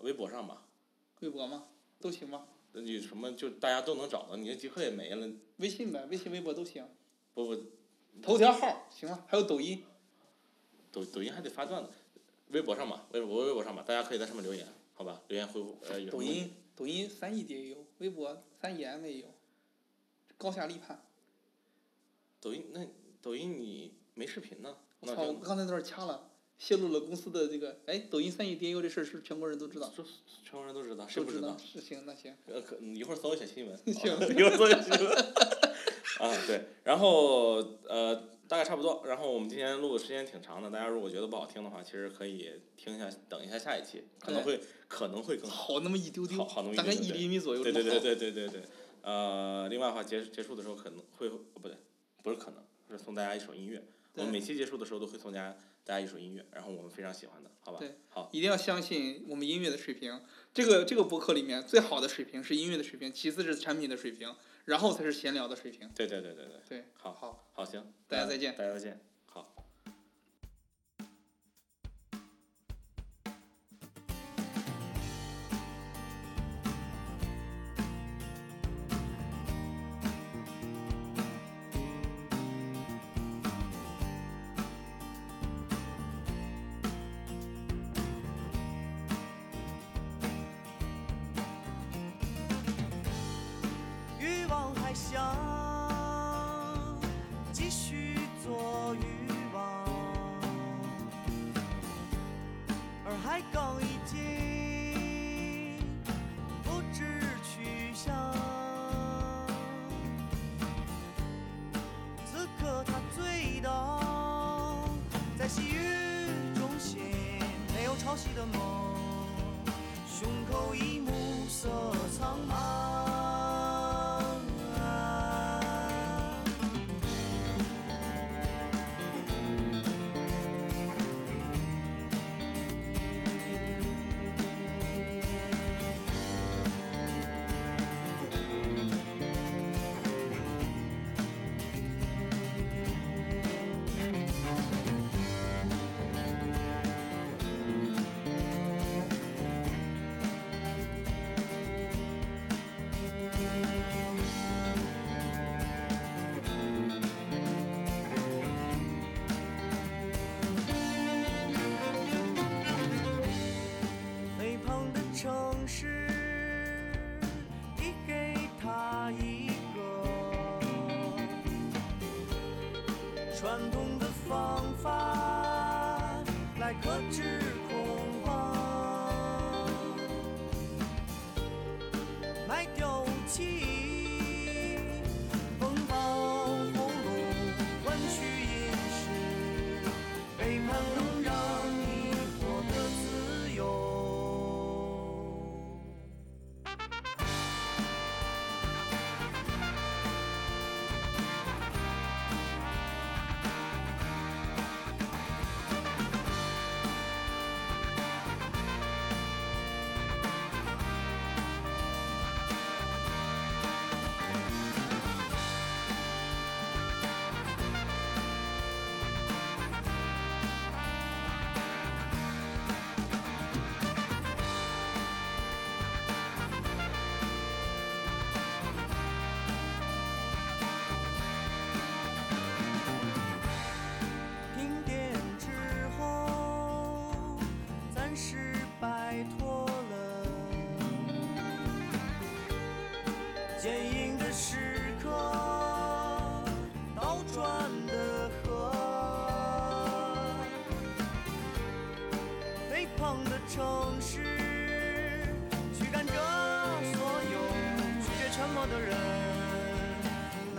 [0.00, 0.66] 微博上吧，
[1.20, 1.68] 微博吗？
[2.00, 2.48] 都行吗？
[2.82, 5.28] 你什么就大家都能找到，你的极客也没了，
[5.58, 6.86] 微信呗，微信、微博都行。
[7.32, 7.62] 不不，
[8.22, 9.82] 头条号行了，还有抖音。
[10.92, 11.90] 抖抖音还得发段子，
[12.48, 15.20] 微博上吧，微博微博上吧，大家可以在上面留言，好吧？
[15.28, 19.26] 留言回复呃抖音抖音三亿的也有，微博三亿 M 也有，
[20.36, 21.04] 高下立判。
[22.40, 22.86] 抖音那
[23.22, 24.76] 抖音你没视频呢？
[25.00, 25.22] 我操！
[25.22, 27.78] 我刚才在那儿掐了，泄露了公司的这个。
[27.86, 29.90] 哎，抖音三亿 DAU 这事儿是全国人都知道。
[29.94, 30.02] 是
[30.42, 31.56] 全国人都知道，谁不知道？
[31.58, 32.34] 是行，那行。
[32.46, 35.12] 呃，可一会儿搜一下新闻， 行一会儿搜一下新闻。
[36.20, 37.56] 啊，对，然后
[37.88, 38.14] 呃，
[38.46, 39.02] 大概差不多。
[39.06, 45.74] 然后我们今天录的时间挺长的，大家如果觉得不好听的话，其实可以听一下，等一下下一期，可能会可能会更好。
[45.74, 47.62] 好那么一丢丢，好好那么一大概一厘米左右。
[47.62, 48.00] 对对对。
[48.00, 48.62] 对对对对。
[49.02, 51.76] 呃，另外的话，结结束的时候可能会哦不对，
[52.22, 53.82] 不是可能是送大家一首音乐。
[54.14, 55.54] 我们每期结束的时候都会送大家
[55.84, 57.78] 大家一首音乐，然后我们非常喜欢的，好吧？
[57.78, 60.22] 对好，一定要相信我们音乐的水平。
[60.52, 64.34] 这个这个博客里面最好的水平是音乐的水平，其次是产品的水平，
[64.64, 65.90] 然后才是闲聊的水平。
[65.94, 66.60] 对对对对对。
[66.68, 69.00] 对，好，好，好，行，大家再见大家再见，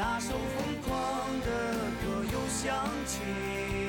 [0.07, 1.48] 那首疯狂的
[1.99, 3.85] 歌又响起。